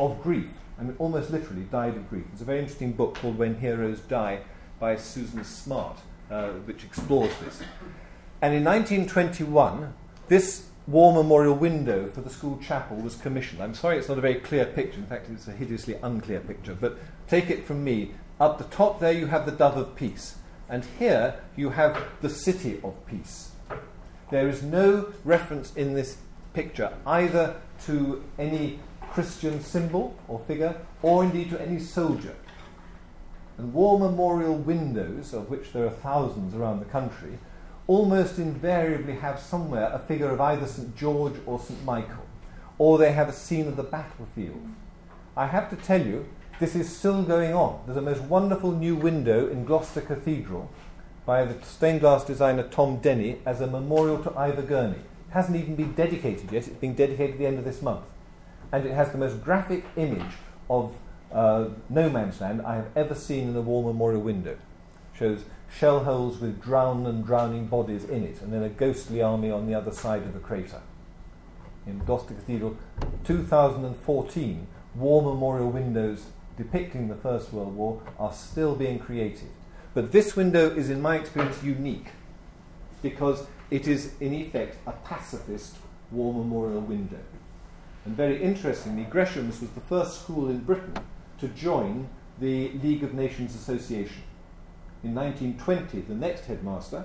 of 0.00 0.20
grief. 0.20 0.48
I 0.80 0.82
mean, 0.82 0.96
almost 0.98 1.30
literally 1.30 1.62
died 1.62 1.96
of 1.96 2.10
grief. 2.10 2.24
There's 2.30 2.40
a 2.40 2.44
very 2.44 2.58
interesting 2.58 2.92
book 2.92 3.14
called 3.14 3.38
When 3.38 3.60
Heroes 3.60 4.00
Die 4.00 4.40
by 4.80 4.96
Susan 4.96 5.44
Smart, 5.44 5.98
uh, 6.28 6.48
which 6.48 6.82
explores 6.82 7.32
this. 7.38 7.62
And 8.42 8.54
in 8.54 8.64
1921, 8.64 9.94
this 10.26 10.66
war 10.88 11.14
memorial 11.14 11.54
window 11.54 12.08
for 12.08 12.22
the 12.22 12.28
school 12.28 12.58
chapel 12.60 12.96
was 12.96 13.14
commissioned. 13.14 13.62
I'm 13.62 13.72
sorry 13.72 13.98
it's 13.98 14.08
not 14.08 14.18
a 14.18 14.20
very 14.20 14.34
clear 14.34 14.66
picture, 14.66 14.98
in 14.98 15.06
fact, 15.06 15.30
it's 15.30 15.46
a 15.46 15.52
hideously 15.52 15.94
unclear 16.02 16.40
picture, 16.40 16.74
but 16.74 16.98
take 17.28 17.50
it 17.50 17.64
from 17.64 17.84
me. 17.84 18.10
Up 18.40 18.58
the 18.58 18.64
top 18.64 18.98
there, 18.98 19.12
you 19.12 19.26
have 19.26 19.46
the 19.46 19.52
dove 19.52 19.76
of 19.76 19.94
peace, 19.94 20.38
and 20.68 20.84
here 20.98 21.36
you 21.54 21.70
have 21.70 22.02
the 22.20 22.28
city 22.28 22.80
of 22.82 23.06
peace. 23.06 23.52
There 24.32 24.48
is 24.48 24.60
no 24.60 25.12
reference 25.24 25.72
in 25.76 25.94
this 25.94 26.16
picture 26.52 26.92
either 27.06 27.54
to 27.86 28.24
any 28.40 28.80
Christian 29.12 29.60
symbol 29.60 30.16
or 30.26 30.40
figure, 30.40 30.74
or 31.00 31.22
indeed 31.22 31.50
to 31.50 31.62
any 31.62 31.78
soldier. 31.78 32.34
And 33.56 33.72
war 33.72 34.00
memorial 34.00 34.56
windows, 34.56 35.32
of 35.32 35.48
which 35.48 35.72
there 35.72 35.86
are 35.86 35.90
thousands 35.90 36.56
around 36.56 36.80
the 36.80 36.86
country, 36.86 37.38
almost 37.86 38.38
invariably 38.38 39.14
have 39.14 39.38
somewhere 39.38 39.90
a 39.92 39.98
figure 39.98 40.30
of 40.30 40.40
either 40.40 40.66
St. 40.66 40.96
George 40.96 41.34
or 41.46 41.58
St. 41.58 41.84
Michael, 41.84 42.26
or 42.78 42.98
they 42.98 43.12
have 43.12 43.28
a 43.28 43.32
scene 43.32 43.68
of 43.68 43.76
the 43.76 43.82
battlefield. 43.82 44.66
I 45.36 45.46
have 45.46 45.70
to 45.70 45.76
tell 45.76 46.04
you, 46.04 46.26
this 46.60 46.76
is 46.76 46.94
still 46.94 47.22
going 47.22 47.54
on. 47.54 47.82
There's 47.86 47.98
a 47.98 48.02
most 48.02 48.22
wonderful 48.22 48.72
new 48.72 48.94
window 48.94 49.48
in 49.48 49.64
Gloucester 49.64 50.00
Cathedral 50.00 50.70
by 51.24 51.44
the 51.44 51.64
stained 51.64 52.00
glass 52.00 52.24
designer 52.24 52.64
Tom 52.64 52.98
Denny 52.98 53.38
as 53.46 53.60
a 53.60 53.66
memorial 53.66 54.22
to 54.22 54.36
Ivor 54.36 54.62
Gurney. 54.62 54.98
It 54.98 55.32
hasn't 55.32 55.56
even 55.56 55.76
been 55.76 55.92
dedicated 55.94 56.52
yet, 56.52 56.68
it's 56.68 56.76
being 56.76 56.94
dedicated 56.94 57.34
at 57.34 57.38
the 57.38 57.46
end 57.46 57.58
of 57.58 57.64
this 57.64 57.82
month. 57.82 58.04
And 58.70 58.86
it 58.86 58.92
has 58.92 59.10
the 59.10 59.18
most 59.18 59.42
graphic 59.42 59.84
image 59.96 60.32
of 60.68 60.94
uh, 61.32 61.68
no 61.88 62.10
man's 62.10 62.40
land 62.40 62.62
I 62.62 62.76
have 62.76 62.88
ever 62.94 63.14
seen 63.14 63.48
in 63.48 63.56
a 63.56 63.60
war 63.60 63.84
memorial 63.84 64.20
window. 64.20 64.56
Shows 65.14 65.44
shell 65.76 66.04
holes 66.04 66.38
with 66.38 66.60
drowned 66.60 67.06
and 67.06 67.24
drowning 67.24 67.66
bodies 67.66 68.04
in 68.04 68.24
it, 68.24 68.40
and 68.42 68.52
then 68.52 68.62
a 68.62 68.68
ghostly 68.68 69.22
army 69.22 69.50
on 69.50 69.66
the 69.66 69.74
other 69.74 69.92
side 69.92 70.22
of 70.22 70.34
the 70.34 70.40
crater. 70.40 70.82
In 71.86 71.98
Gloucester 72.00 72.34
Cathedral, 72.34 72.76
2014, 73.24 74.66
war 74.94 75.22
memorial 75.22 75.70
windows 75.70 76.26
depicting 76.56 77.08
the 77.08 77.16
First 77.16 77.52
World 77.52 77.74
War 77.74 78.02
are 78.18 78.32
still 78.32 78.74
being 78.76 78.98
created. 78.98 79.48
But 79.94 80.12
this 80.12 80.36
window 80.36 80.70
is, 80.70 80.90
in 80.90 81.00
my 81.00 81.16
experience, 81.16 81.62
unique 81.62 82.08
because 83.02 83.46
it 83.70 83.88
is, 83.88 84.12
in 84.20 84.32
effect, 84.32 84.76
a 84.86 84.92
pacifist 84.92 85.76
war 86.10 86.32
memorial 86.32 86.80
window. 86.80 87.18
And 88.04 88.16
very 88.16 88.42
interestingly, 88.42 89.04
Gresham's 89.04 89.60
was 89.60 89.70
the 89.70 89.80
first 89.80 90.22
school 90.22 90.48
in 90.48 90.60
Britain 90.60 90.94
to 91.38 91.48
join 91.48 92.08
the 92.38 92.70
League 92.82 93.02
of 93.02 93.14
Nations 93.14 93.54
Association. 93.54 94.22
In 95.04 95.14
1920, 95.14 96.00
the 96.02 96.14
next 96.14 96.46
headmaster 96.46 97.04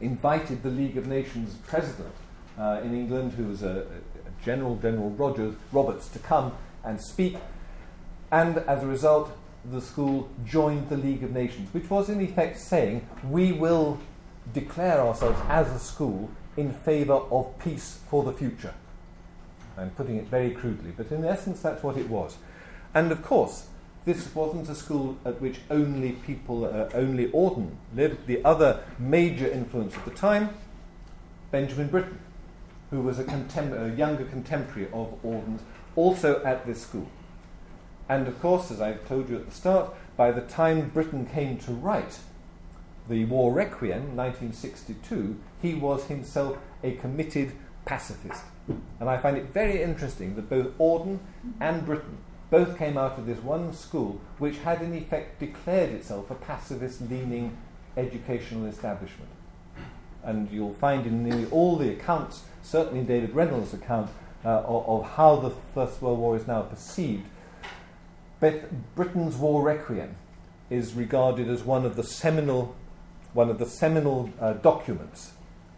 invited 0.00 0.62
the 0.62 0.70
League 0.70 0.96
of 0.96 1.06
Nations 1.06 1.56
president 1.66 2.14
uh, 2.58 2.80
in 2.82 2.94
England, 2.94 3.32
who 3.32 3.44
was 3.44 3.62
a, 3.62 3.80
a 3.80 4.44
General 4.44 4.76
General 4.76 5.10
Rogers 5.10 5.54
Roberts, 5.72 6.08
to 6.08 6.18
come 6.18 6.52
and 6.84 7.00
speak. 7.00 7.36
And 8.30 8.58
as 8.58 8.82
a 8.82 8.86
result, 8.86 9.36
the 9.70 9.80
school 9.80 10.30
joined 10.44 10.88
the 10.88 10.96
League 10.96 11.22
of 11.22 11.32
Nations, 11.32 11.72
which 11.74 11.90
was 11.90 12.08
in 12.08 12.20
effect 12.20 12.58
saying, 12.58 13.06
we 13.28 13.52
will 13.52 13.98
declare 14.54 15.00
ourselves 15.00 15.38
as 15.48 15.70
a 15.70 15.78
school 15.78 16.30
in 16.56 16.72
favour 16.72 17.14
of 17.30 17.58
peace 17.58 17.98
for 18.08 18.22
the 18.22 18.32
future. 18.32 18.74
I'm 19.76 19.90
putting 19.90 20.16
it 20.16 20.28
very 20.28 20.52
crudely, 20.52 20.92
but 20.96 21.10
in 21.10 21.24
essence, 21.24 21.60
that's 21.60 21.82
what 21.82 21.98
it 21.98 22.08
was. 22.08 22.38
And 22.94 23.12
of 23.12 23.22
course, 23.22 23.66
this 24.06 24.32
wasn't 24.36 24.68
a 24.68 24.74
school 24.74 25.18
at 25.24 25.40
which 25.42 25.58
only 25.68 26.12
people, 26.12 26.64
uh, 26.64 26.88
only 26.94 27.26
Auden 27.32 27.72
lived. 27.94 28.28
The 28.28 28.42
other 28.44 28.84
major 29.00 29.48
influence 29.48 29.96
at 29.96 30.04
the 30.04 30.12
time, 30.12 30.50
Benjamin 31.50 31.88
Britten, 31.88 32.20
who 32.90 33.02
was 33.02 33.18
a, 33.18 33.24
contem- 33.24 33.74
a 33.74 33.94
younger 33.96 34.24
contemporary 34.24 34.88
of 34.92 35.20
Auden's, 35.24 35.62
also 35.96 36.42
at 36.44 36.64
this 36.66 36.82
school. 36.82 37.08
And 38.08 38.28
of 38.28 38.40
course, 38.40 38.70
as 38.70 38.80
I 38.80 38.92
told 38.92 39.28
you 39.28 39.36
at 39.36 39.46
the 39.46 39.54
start, 39.54 39.92
by 40.16 40.30
the 40.30 40.42
time 40.42 40.90
Britten 40.90 41.26
came 41.26 41.58
to 41.58 41.72
write 41.72 42.20
the 43.08 43.24
War 43.24 43.52
Requiem, 43.52 44.16
1962, 44.16 45.36
he 45.60 45.74
was 45.74 46.04
himself 46.04 46.58
a 46.84 46.92
committed 46.92 47.52
pacifist. 47.84 48.44
And 49.00 49.08
I 49.08 49.18
find 49.18 49.36
it 49.36 49.52
very 49.52 49.82
interesting 49.82 50.36
that 50.36 50.48
both 50.48 50.78
Auden 50.78 51.18
and 51.60 51.84
Britten 51.84 52.18
both 52.50 52.78
came 52.78 52.96
out 52.96 53.18
of 53.18 53.26
this 53.26 53.38
one 53.38 53.72
school 53.72 54.20
which 54.38 54.58
had 54.58 54.80
in 54.82 54.94
effect 54.94 55.40
declared 55.40 55.90
itself 55.90 56.30
a 56.30 56.34
pacifist 56.34 57.00
leaning 57.02 57.56
educational 57.96 58.66
establishment. 58.66 59.30
And 60.22 60.50
you'll 60.50 60.74
find 60.74 61.06
in 61.06 61.24
nearly 61.24 61.46
all 61.50 61.76
the 61.76 61.90
accounts, 61.90 62.44
certainly 62.62 63.00
in 63.00 63.06
David 63.06 63.34
Reynolds' 63.34 63.72
account, 63.72 64.10
uh, 64.44 64.60
of, 64.60 64.88
of, 64.88 65.10
how 65.12 65.36
the 65.36 65.50
First 65.74 66.00
World 66.00 66.18
War 66.18 66.36
is 66.36 66.46
now 66.46 66.62
perceived, 66.62 67.26
Beth 68.38 68.66
Britten's 68.94 69.36
War 69.36 69.62
Requiem 69.62 70.14
is 70.68 70.94
regarded 70.94 71.48
as 71.48 71.64
one 71.64 71.84
of 71.84 71.96
the 71.96 72.02
seminal, 72.02 72.76
one 73.32 73.48
of 73.48 73.58
the 73.58 73.66
seminal 73.66 74.30
uh, 74.40 74.52
documents 74.54 75.32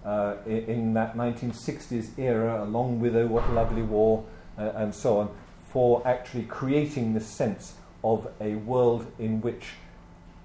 uh, 0.04 0.36
in, 0.44 0.64
in, 0.64 0.94
that 0.94 1.16
1960s 1.16 2.18
era, 2.18 2.62
along 2.62 3.00
with 3.00 3.14
Oh 3.16 3.26
What 3.26 3.48
a 3.48 3.52
Lovely 3.52 3.82
War 3.82 4.24
uh, 4.58 4.72
and 4.74 4.94
so 4.94 5.18
on, 5.18 5.30
for 5.70 6.06
actually 6.06 6.44
creating 6.44 7.14
this 7.14 7.26
sense 7.26 7.74
of 8.02 8.28
a 8.40 8.54
world 8.54 9.06
in 9.18 9.40
which 9.40 9.74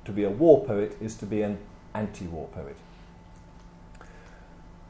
to 0.05 0.11
be 0.11 0.24
a 0.24 0.30
war 0.30 0.65
poet 0.65 0.97
is 1.01 1.15
to 1.15 1.26
be 1.26 1.41
an 1.41 1.57
anti 1.93 2.26
war 2.26 2.47
poet. 2.53 2.76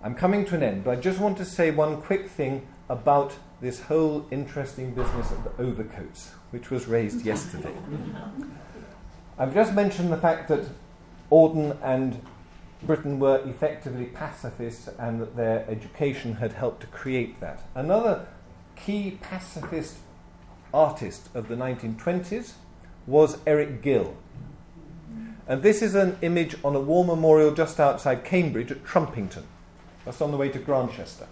I'm 0.01 0.15
coming 0.15 0.43
to 0.45 0.55
an 0.55 0.63
end, 0.63 0.84
but 0.84 0.97
I 0.97 1.01
just 1.01 1.19
want 1.19 1.38
to 1.38 1.45
say 1.45 1.71
one 1.71 2.01
quick 2.01 2.29
thing 2.29 2.67
about 2.89 3.34
this 3.61 3.81
whole 3.81 4.25
interesting 4.31 4.93
business 4.93 5.31
of 5.31 5.43
the 5.43 5.63
overcoats, 5.63 6.31
which 6.51 6.69
was 6.69 6.88
raised 6.88 7.25
yesterday. 7.25 7.73
I've 9.38 9.53
just 9.53 9.73
mentioned 9.73 10.11
the 10.11 10.17
fact 10.17 10.49
that 10.49 10.65
Auden 11.31 11.77
and 11.81 12.21
Britten 12.84 13.19
were 13.19 13.41
effectively 13.45 14.05
pacifists 14.05 14.89
and 14.99 15.21
that 15.21 15.36
their 15.36 15.65
education 15.69 16.36
had 16.36 16.53
helped 16.53 16.81
to 16.81 16.88
create 16.88 17.39
that. 17.39 17.63
Another 17.73 18.27
key 18.75 19.17
pacifist 19.21 19.97
artist 20.74 21.30
of 21.34 21.47
the 21.47 21.55
1920s 21.55 22.53
was 23.05 23.38
Eric 23.45 23.82
Gill. 23.82 24.15
And 25.47 25.61
this 25.61 25.82
is 25.82 25.93
an 25.93 26.17
image 26.21 26.55
on 26.63 26.76
a 26.76 26.80
war 26.80 27.03
memorial 27.03 27.53
just 27.53 27.80
outside 27.80 28.24
Cambridge 28.24 28.71
at 28.71 28.84
Trumpington. 28.84 29.43
That's 30.05 30.21
on 30.21 30.32
the 30.32 30.38
way 30.38 30.49
to 30.49 30.59
Grantchester. 30.59 31.28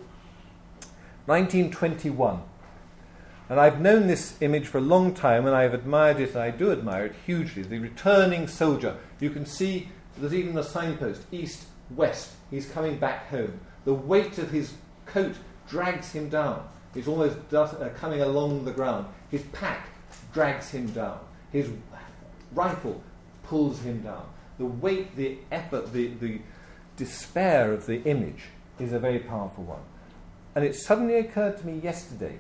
1921. 1.25 2.41
And 3.49 3.59
I've 3.59 3.81
known 3.81 4.07
this 4.07 4.35
image 4.41 4.67
for 4.67 4.77
a 4.77 4.81
long 4.81 5.13
time 5.13 5.45
and 5.45 5.55
I've 5.55 5.73
admired 5.73 6.19
it, 6.19 6.31
and 6.31 6.39
I 6.39 6.51
do 6.51 6.71
admire 6.71 7.07
it 7.07 7.15
hugely. 7.25 7.63
The 7.63 7.79
returning 7.79 8.47
soldier. 8.47 8.97
You 9.19 9.29
can 9.29 9.45
see 9.45 9.89
there's 10.17 10.33
even 10.33 10.57
a 10.57 10.63
signpost 10.63 11.23
east, 11.31 11.65
west. 11.89 12.31
He's 12.49 12.69
coming 12.69 12.97
back 12.97 13.29
home. 13.29 13.59
The 13.85 13.93
weight 13.93 14.37
of 14.37 14.51
his 14.51 14.73
coat 15.05 15.35
drags 15.67 16.11
him 16.11 16.29
down. 16.29 16.67
He's 16.93 17.07
almost 17.07 17.37
uh, 17.53 17.89
coming 17.95 18.21
along 18.21 18.65
the 18.65 18.71
ground. 18.71 19.07
His 19.29 19.43
pack 19.53 19.89
drags 20.33 20.69
him 20.69 20.87
down. 20.87 21.19
His 21.51 21.69
rifle 22.53 23.01
pulls 23.43 23.81
him 23.81 24.01
down. 24.01 24.25
The 24.57 24.65
weight, 24.65 25.15
the 25.15 25.37
effort, 25.51 25.93
the, 25.93 26.07
the 26.07 26.41
despair 26.97 27.73
of 27.73 27.85
the 27.85 28.03
image 28.03 28.43
is 28.79 28.93
a 28.93 28.99
very 28.99 29.19
powerful 29.19 29.63
one. 29.63 29.81
And 30.53 30.65
it 30.65 30.75
suddenly 30.75 31.15
occurred 31.15 31.57
to 31.59 31.65
me 31.65 31.79
yesterday, 31.79 32.39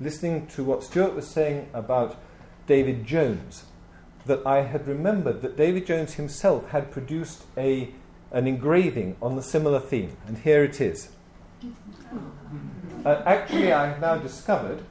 listening 0.00 0.46
to 0.48 0.64
what 0.64 0.84
Stuart 0.84 1.14
was 1.14 1.28
saying 1.28 1.68
about 1.74 2.16
David 2.66 3.04
Jones, 3.04 3.64
that 4.26 4.46
I 4.46 4.62
had 4.62 4.86
remembered 4.86 5.42
that 5.42 5.56
David 5.56 5.86
Jones 5.86 6.14
himself 6.14 6.70
had 6.70 6.92
produced 6.92 7.42
a, 7.56 7.90
an 8.30 8.46
engraving 8.46 9.16
on 9.20 9.34
the 9.34 9.42
similar 9.42 9.80
theme. 9.80 10.16
And 10.28 10.38
here 10.38 10.62
it 10.62 10.80
is. 10.80 11.08
Uh, 13.04 13.22
actually, 13.26 13.72
I 13.72 13.86
have 13.86 14.00
now 14.00 14.16
discovered 14.16 14.84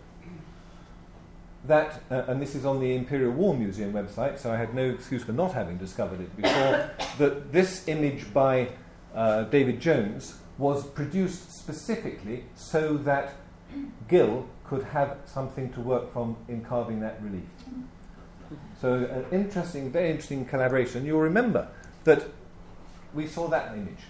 that, 1.65 2.01
uh, 2.09 2.23
and 2.27 2.41
this 2.41 2.55
is 2.55 2.65
on 2.65 2.79
the 2.79 2.95
Imperial 2.95 3.31
War 3.31 3.53
Museum 3.53 3.93
website, 3.93 4.39
so 4.39 4.51
I 4.51 4.57
had 4.57 4.73
no 4.73 4.89
excuse 4.89 5.23
for 5.23 5.31
not 5.31 5.53
having 5.53 5.77
discovered 5.77 6.21
it 6.21 6.35
before, 6.35 6.89
that 7.17 7.51
this 7.51 7.87
image 7.87 8.33
by 8.33 8.69
uh, 9.13 9.43
David 9.43 9.79
Jones 9.79 10.35
was 10.57 10.85
produced 10.85 11.51
specifically 11.51 12.45
so 12.55 12.97
that 12.97 13.33
Gill 14.07 14.47
could 14.65 14.83
have 14.83 15.17
something 15.25 15.71
to 15.73 15.81
work 15.81 16.11
from 16.13 16.37
in 16.47 16.61
carving 16.61 16.99
that 17.01 17.21
relief. 17.21 17.43
So, 18.79 18.93
an 18.93 19.25
interesting, 19.31 19.91
very 19.91 20.09
interesting 20.09 20.45
collaboration. 20.45 21.05
You'll 21.05 21.21
remember 21.21 21.67
that 22.03 22.25
we 23.13 23.27
saw 23.27 23.47
that 23.47 23.73
image 23.77 24.03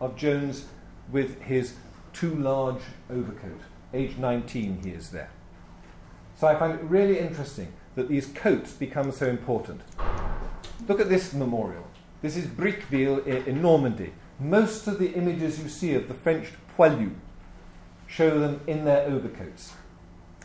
of 0.00 0.16
Jones 0.16 0.64
with 1.12 1.40
his 1.42 1.74
too 2.12 2.34
large 2.34 2.82
overcoat. 3.10 3.60
Age 3.92 4.16
19, 4.16 4.82
he 4.82 4.90
is 4.90 5.10
there. 5.10 5.30
So 6.36 6.46
I 6.46 6.54
find 6.54 6.74
it 6.74 6.82
really 6.82 7.18
interesting 7.18 7.72
that 7.94 8.08
these 8.08 8.26
coats 8.26 8.72
become 8.72 9.12
so 9.12 9.26
important. 9.26 9.80
Look 10.88 11.00
at 11.00 11.08
this 11.08 11.32
memorial. 11.32 11.86
This 12.22 12.36
is 12.36 12.46
Briqueville 12.46 13.26
in 13.26 13.62
Normandy. 13.62 14.12
Most 14.38 14.86
of 14.86 14.98
the 14.98 15.12
images 15.12 15.62
you 15.62 15.68
see 15.68 15.94
of 15.94 16.08
the 16.08 16.14
French 16.14 16.48
poilus 16.78 17.12
show 18.06 18.38
them 18.38 18.60
in 18.66 18.84
their 18.84 19.06
overcoats. 19.06 19.74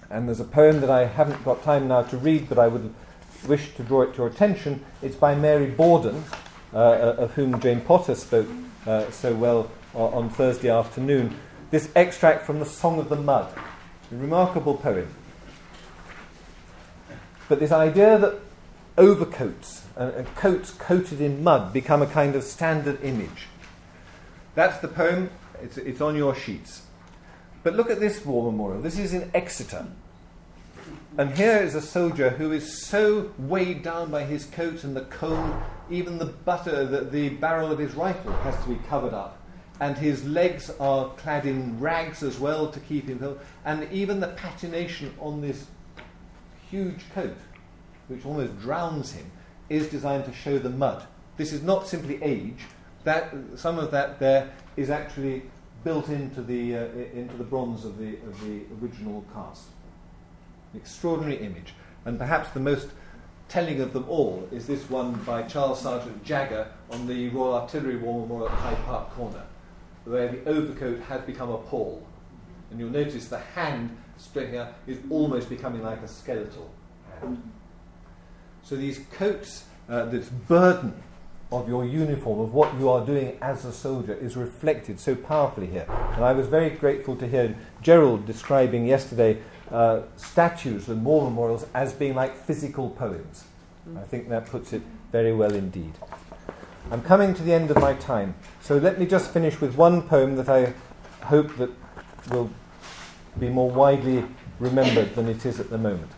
And 0.09 0.28
there's 0.28 0.39
a 0.39 0.45
poem 0.45 0.82
that 0.82 0.89
I 0.89 1.05
haven't 1.05 1.43
got 1.43 1.63
time 1.63 1.88
now 1.88 2.03
to 2.03 2.18
read, 2.18 2.47
but 2.47 2.59
I 2.59 2.68
would 2.68 2.93
wish 3.47 3.74
to 3.76 3.84
draw 3.84 4.03
it 4.03 4.11
to 4.13 4.18
your 4.20 4.28
attention. 4.28 4.84
It's 5.01 5.16
by 5.16 5.36
Mary 5.36 5.68
Borden, 5.68 6.24
uh, 6.74 6.78
uh 6.78 7.16
of 7.18 7.34
whom 7.34 7.59
Jane 7.59 7.82
Potter 7.82 8.16
spoke 8.16 8.47
uh, 8.86 9.09
so 9.11 9.34
well 9.34 9.70
Uh, 9.96 10.08
on 10.08 10.30
Thursday 10.30 10.70
afternoon. 10.70 11.34
This 11.72 11.89
extract 11.96 12.46
from 12.46 12.60
the 12.60 12.66
Song 12.66 13.00
of 13.00 13.08
the 13.08 13.16
Mud, 13.16 13.50
a 14.12 14.16
remarkable 14.16 14.76
poem. 14.76 15.08
But 17.48 17.62
this 17.62 17.72
idea 17.72 18.18
that 18.18 18.41
overcoats 18.98 19.86
and, 19.96 20.14
and 20.14 20.36
coats 20.36 20.72
coated 20.72 21.22
in 21.22 21.46
mud 21.46 21.72
become 21.72 22.02
a 22.02 22.08
kind 22.08 22.36
of 22.36 22.43
standard 22.43 23.02
image. 23.06 23.48
That's 24.54 24.80
the 24.80 24.89
poem, 24.89 25.30
it's, 25.62 25.78
it's 25.78 26.02
on 26.02 26.18
your 26.18 26.36
sheets. 26.36 26.82
But 27.64 27.76
look 27.76 27.89
at 27.89 28.02
this 28.02 28.26
war 28.26 28.52
memorial. 28.52 28.82
This 28.82 29.00
is 29.00 29.14
in 29.14 29.32
Exeter. 29.34 29.88
And 31.18 31.38
here 31.38 31.60
is 31.60 31.74
a 31.74 31.82
soldier 31.82 32.32
who 32.32 32.52
is 32.52 32.86
so 32.86 33.32
weighed 33.38 33.82
down 33.82 34.12
by 34.12 34.26
his 34.26 34.43
coat 34.43 34.84
and 34.84 34.93
the 34.93 35.06
cold, 35.06 35.56
even 35.89 36.18
the 36.18 36.26
butter, 36.26 36.86
the, 36.86 37.00
the 37.00 37.30
barrel 37.30 37.72
of 37.72 37.80
his 37.80 37.93
rifle 37.93 38.34
has 38.34 38.62
to 38.64 38.70
be 38.72 38.80
covered 38.89 39.14
up. 39.14 39.39
And 39.80 39.97
his 39.97 40.26
legs 40.26 40.71
are 40.80 41.09
clad 41.15 41.45
in 41.45 41.80
rags 41.80 42.23
as 42.23 42.39
well 42.39 42.71
to 42.71 42.80
keep 42.80 43.07
him. 43.07 43.38
And 43.65 43.91
even 43.91 44.19
the 44.19 44.30
patination 44.30 45.11
on 45.19 45.41
this 45.41 45.65
huge 46.69 47.09
coat, 47.13 47.36
which 48.07 48.26
almost 48.26 48.59
drowns 48.59 49.11
him, 49.11 49.32
is 49.69 49.88
designed 49.88 50.26
to 50.26 50.34
show 50.34 50.59
the 50.59 50.69
mud. 50.69 51.05
This 51.38 51.51
is 51.51 51.61
not 51.61 51.88
simply 51.88 52.21
age. 52.23 52.59
That, 53.03 53.34
some 53.55 53.78
of 53.78 53.91
that 53.91 54.19
there 54.19 54.51
is 54.78 54.89
actually 54.89 55.43
built 55.84 56.09
into 56.09 56.41
the, 56.41 56.76
uh, 56.76 56.88
into 57.13 57.36
the 57.38 57.43
bronze 57.43 57.86
of 57.86 57.97
the, 57.97 58.15
of 58.28 58.41
the 58.41 58.61
original 58.82 59.23
cast. 59.34 59.67
Extraordinary 60.73 61.38
image. 61.38 61.73
And 62.05 62.17
perhaps 62.17 62.49
the 62.51 62.59
most 62.59 62.89
telling 63.47 63.80
of 63.80 63.93
them 63.93 64.05
all 64.07 64.47
is 64.51 64.67
this 64.67 64.89
one 64.89 65.13
by 65.26 65.43
Charles 65.43 65.84
Sargeant 65.84 66.23
Jagger 66.23 66.67
on 66.89 67.07
the 67.07 67.30
Royal 67.30 67.55
Artillery 67.55 67.97
War 67.97 68.21
Memorial 68.21 68.49
at 68.49 68.57
Hyde 68.57 68.86
Park 68.86 69.11
Corner, 69.11 69.43
where 70.06 70.28
the 70.28 70.45
overcoat 70.49 71.01
has 71.01 71.22
become 71.22 71.49
a 71.49 71.58
pall. 71.58 72.06
And 72.72 72.80
you'll 72.80 72.89
notice 72.89 73.28
the 73.28 73.39
hand 73.39 73.97
spreading 74.18 74.58
out 74.58 74.74
is 74.88 74.99
almost 75.10 75.49
becoming 75.49 75.84
like 75.84 76.01
a 76.01 76.08
skeletal 76.08 76.72
hand. 77.20 77.51
So 78.64 78.76
these 78.76 79.01
coats, 79.12 79.66
uh, 79.89 80.06
this 80.06 80.30
burden 80.30 80.93
of 81.51 81.68
your 81.68 81.86
uniform, 81.86 82.39
of 82.39 82.53
what 82.53 82.74
you 82.80 82.89
are 82.89 83.06
doing 83.06 83.38
as 83.41 83.66
a 83.66 83.72
soldier, 83.72 84.14
is 84.14 84.36
reflected 84.36 84.99
so 84.99 85.16
powerfully 85.16 85.68
here. 85.68 85.86
And 86.16 86.24
I 86.24 86.34
was 86.34 86.47
very 86.47 86.72
grateful 86.72 87.16
to 87.18 87.28
hear 87.28 87.56
Gerald 87.82 88.26
describing 88.26 88.86
yesterday 88.86 89.41
uh, 89.72 90.01
statues 90.16 90.88
and 90.88 91.03
war 91.06 91.30
memorials 91.30 91.66
as 91.74 91.93
being 91.93 92.16
like 92.16 92.36
physical 92.36 92.89
poems. 92.89 93.45
I 93.95 94.01
think 94.01 94.30
that 94.30 94.47
puts 94.47 94.74
it 94.74 94.82
very 95.12 95.34
well 95.34 95.53
indeed. 95.53 95.93
I'm 96.92 97.02
coming 97.02 97.34
to 97.34 97.44
the 97.44 97.54
end 97.54 97.72
of 97.72 97.78
my 97.78 97.94
time, 97.94 98.36
so 98.62 98.78
let 98.78 99.00
me 99.00 99.06
just 99.06 99.32
finish 99.32 99.60
with 99.60 99.76
one 99.76 100.04
poem 100.04 100.36
that 100.36 100.50
I 100.50 100.74
hope 101.26 101.56
that 101.58 101.72
will 102.30 102.52
be 103.40 103.50
more 103.50 103.70
widely 103.70 104.24
remembered 104.60 105.16
than 105.16 105.28
it 105.28 105.46
is 105.46 105.60
at 105.60 105.70
the 105.70 105.78
moment. 105.78 106.12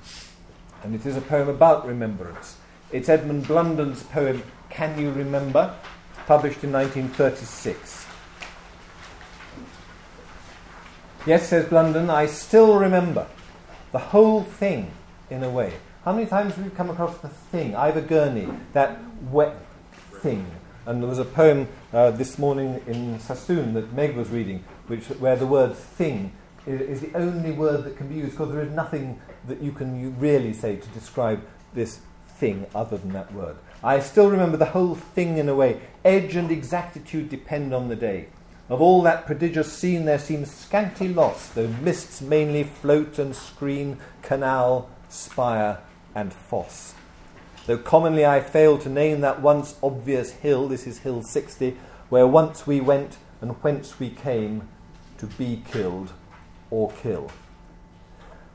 And 0.84 0.94
it 0.94 1.06
is 1.06 1.16
a 1.16 1.22
poem 1.22 1.48
about 1.48 1.88
remembrance. 1.88 2.58
It's 2.92 3.10
Edmund 3.10 3.48
Blunden's 3.48 4.04
poem 4.04 4.44
can 4.70 5.00
You 5.00 5.12
Remember? 5.12 5.76
published 6.28 6.62
in 6.62 6.74
1936. 6.74 8.06
Yes, 11.26 11.48
says 11.48 11.66
Blunden, 11.66 12.10
I 12.10 12.26
still 12.26 12.78
remember 12.78 13.28
the 13.94 14.00
whole 14.00 14.44
thing 14.44 14.92
in 15.30 15.44
a 15.44 15.50
way. 15.50 15.74
How 16.04 16.12
many 16.12 16.26
times 16.26 16.56
have 16.56 16.66
you 16.66 16.72
come 16.72 16.90
across 16.90 17.18
the 17.20 17.30
thing, 17.30 17.76
Ivor 17.76 18.02
Gurney, 18.02 18.50
that 18.74 19.00
wet 19.32 19.56
thing? 20.22 20.46
And 20.88 21.04
there 21.04 21.10
was 21.10 21.20
a 21.20 21.26
poem 21.26 21.68
uh, 21.92 22.12
this 22.12 22.40
morning 22.40 22.82
in 22.88 23.20
Sassoon 23.20 23.74
that 23.74 23.92
Meg 23.92 24.16
was 24.16 24.30
reading, 24.30 24.64
which, 24.88 25.08
where 25.20 25.36
the 25.36 25.46
word 25.46 25.76
thing 25.76 26.32
is, 26.66 27.02
the 27.02 27.14
only 27.14 27.52
word 27.52 27.84
that 27.84 27.98
can 27.98 28.08
be 28.08 28.16
used 28.16 28.32
because 28.32 28.54
there 28.54 28.64
is 28.64 28.72
nothing 28.72 29.20
that 29.50 29.62
you 29.62 29.74
can 29.74 30.18
really 30.18 30.54
say 30.54 30.78
to 30.78 30.88
describe 30.90 31.46
this 31.74 32.00
thing 32.30 32.66
other 32.74 32.98
than 32.98 33.12
that 33.12 33.34
word. 33.34 33.58
I 33.84 34.00
still 34.00 34.30
remember 34.30 34.56
the 34.56 34.68
whole 34.68 34.96
thing 34.96 35.38
in 35.38 35.50
a 35.50 35.56
way. 35.56 35.82
Edge 36.06 36.38
and 36.38 36.50
exactitude 36.50 37.28
depend 37.28 37.74
on 37.74 37.90
the 37.90 37.98
day. 37.98 38.28
Of 38.70 38.82
all 38.82 39.02
that 39.02 39.26
prodigious 39.26 39.72
scene 39.72 40.06
there 40.06 40.18
seems 40.18 40.50
scanty 40.50 41.10
loss, 41.10 41.50
though 41.50 41.68
mists 41.68 42.22
mainly 42.22 42.64
float 42.64 43.20
and 43.20 43.36
screen 43.36 43.98
canal, 44.22 44.90
spire, 45.10 45.80
and 46.16 46.32
fosse. 46.32 46.94
Though 47.68 47.78
commonly 47.78 48.26
I 48.26 48.40
fail 48.40 48.78
to 48.78 48.90
name 48.90 49.20
that 49.22 49.42
once 49.42 49.76
obvious 49.84 50.32
hill, 50.32 50.70
this 50.70 50.88
is 50.88 51.00
Hill 51.00 51.22
60, 51.22 51.76
where 52.08 52.26
once 52.26 52.66
we 52.66 52.80
went 52.80 53.18
and 53.42 53.52
whence 53.62 54.00
we 54.00 54.10
came 54.10 54.70
to 55.18 55.26
be 55.26 55.62
killed 55.70 56.14
or 56.72 56.92
kill. 56.92 57.30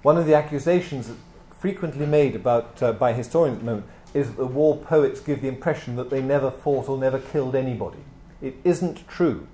One 0.01 0.17
of 0.17 0.25
the 0.25 0.35
accusations 0.35 1.13
frequently 1.61 2.07
made 2.07 2.35
about, 2.35 2.83
uh, 2.83 2.93
by 2.93 3.13
historians 3.13 3.59
at 3.59 3.61
the 3.61 3.71
moment 3.71 3.87
is 4.15 4.29
that 4.29 4.37
the 4.39 4.47
war 4.47 4.79
poets 4.79 5.21
give 5.21 5.43
the 5.43 5.49
impression 5.49 5.97
that 5.97 6.09
they 6.09 6.23
never 6.23 6.51
fought 6.51 6.89
or 6.89 6.97
never 6.97 7.19
killed 7.19 7.55
anybody. 7.55 8.01
It 8.41 8.57
isn't 8.65 9.07
true. 9.09 9.47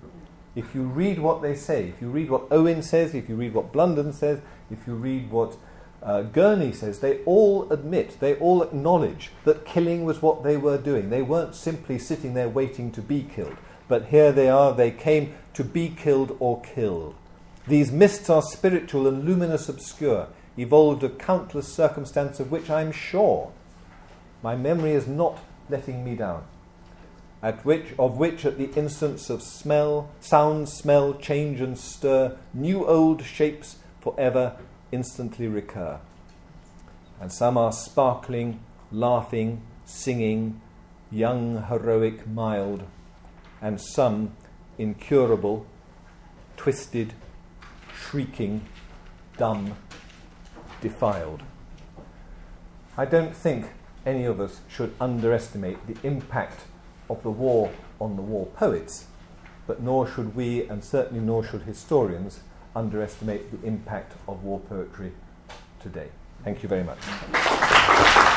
If 0.54 0.72
you 0.72 0.82
read 0.82 1.18
what 1.18 1.42
they 1.42 1.56
say, 1.56 1.88
if 1.88 2.00
you 2.00 2.10
read 2.10 2.30
what 2.30 2.46
Owen 2.52 2.80
says, 2.80 3.12
if 3.12 3.28
you 3.28 3.34
read 3.34 3.54
what 3.54 3.72
Blunden 3.72 4.12
says, 4.12 4.40
if 4.70 4.86
you 4.86 4.94
read 4.94 5.32
what 5.32 5.56
uh, 6.02 6.22
Gurney 6.22 6.72
says, 6.72 7.00
they 7.00 7.18
all 7.24 7.70
admit, 7.72 8.18
they 8.20 8.36
all 8.36 8.62
acknowledge 8.62 9.30
that 9.44 9.64
killing 9.64 10.04
was 10.04 10.22
what 10.22 10.42
they 10.42 10.56
were 10.56 10.78
doing. 10.78 11.10
They 11.10 11.22
weren't 11.22 11.54
simply 11.54 11.98
sitting 11.98 12.34
there 12.34 12.48
waiting 12.48 12.92
to 12.92 13.02
be 13.02 13.22
killed. 13.22 13.56
But 13.88 14.06
here 14.06 14.32
they 14.32 14.48
are, 14.48 14.72
they 14.72 14.90
came 14.90 15.34
to 15.54 15.64
be 15.64 15.88
killed 15.88 16.36
or 16.38 16.60
kill. 16.60 17.14
These 17.66 17.90
mists 17.90 18.30
are 18.30 18.42
spiritual 18.42 19.06
and 19.06 19.24
luminous 19.24 19.68
obscure, 19.68 20.28
evolved 20.56 21.02
of 21.02 21.18
countless 21.18 21.72
circumstance 21.72 22.38
of 22.38 22.50
which 22.50 22.70
I'm 22.70 22.92
sure 22.92 23.52
my 24.42 24.56
memory 24.56 24.92
is 24.92 25.06
not 25.06 25.38
letting 25.68 26.04
me 26.04 26.14
down. 26.14 26.44
At 27.42 27.64
which, 27.64 27.94
of 27.98 28.16
which, 28.16 28.44
at 28.44 28.58
the 28.58 28.70
instance 28.72 29.30
of 29.30 29.42
smell, 29.42 30.10
sound, 30.20 30.68
smell, 30.68 31.14
change, 31.14 31.60
and 31.60 31.78
stir, 31.78 32.36
new 32.52 32.86
old 32.86 33.24
shapes 33.24 33.76
forever 34.00 34.56
instantly 34.92 35.46
recur. 35.46 36.00
And 37.20 37.32
some 37.32 37.56
are 37.56 37.72
sparkling, 37.72 38.60
laughing, 38.92 39.62
singing, 39.84 40.60
young, 41.10 41.64
heroic, 41.64 42.26
mild, 42.26 42.84
and 43.60 43.80
some 43.80 44.36
incurable, 44.76 45.66
twisted, 46.56 47.14
shrieking, 47.94 48.66
dumb, 49.36 49.76
defiled. 50.80 51.42
I 52.96 53.04
don't 53.04 53.34
think 53.34 53.70
any 54.06 54.24
of 54.24 54.40
us 54.40 54.60
should 54.68 54.94
underestimate 55.00 55.86
the 55.86 56.06
impact 56.06 56.62
of 57.10 57.22
the 57.22 57.30
war 57.30 57.70
on 58.00 58.16
the 58.16 58.22
war 58.22 58.46
poets, 58.46 59.06
but 59.66 59.82
nor 59.82 60.08
should 60.08 60.34
we, 60.34 60.66
and 60.68 60.82
certainly 60.84 61.22
nor 61.22 61.44
should 61.44 61.62
historians, 61.62 62.40
underestimate 62.78 63.50
the 63.50 63.66
impact 63.66 64.14
of 64.28 64.44
war 64.44 64.60
poetry 64.60 65.12
today. 65.80 66.08
Thank 66.44 66.62
you 66.62 66.68
very 66.68 66.84
much. 66.84 68.27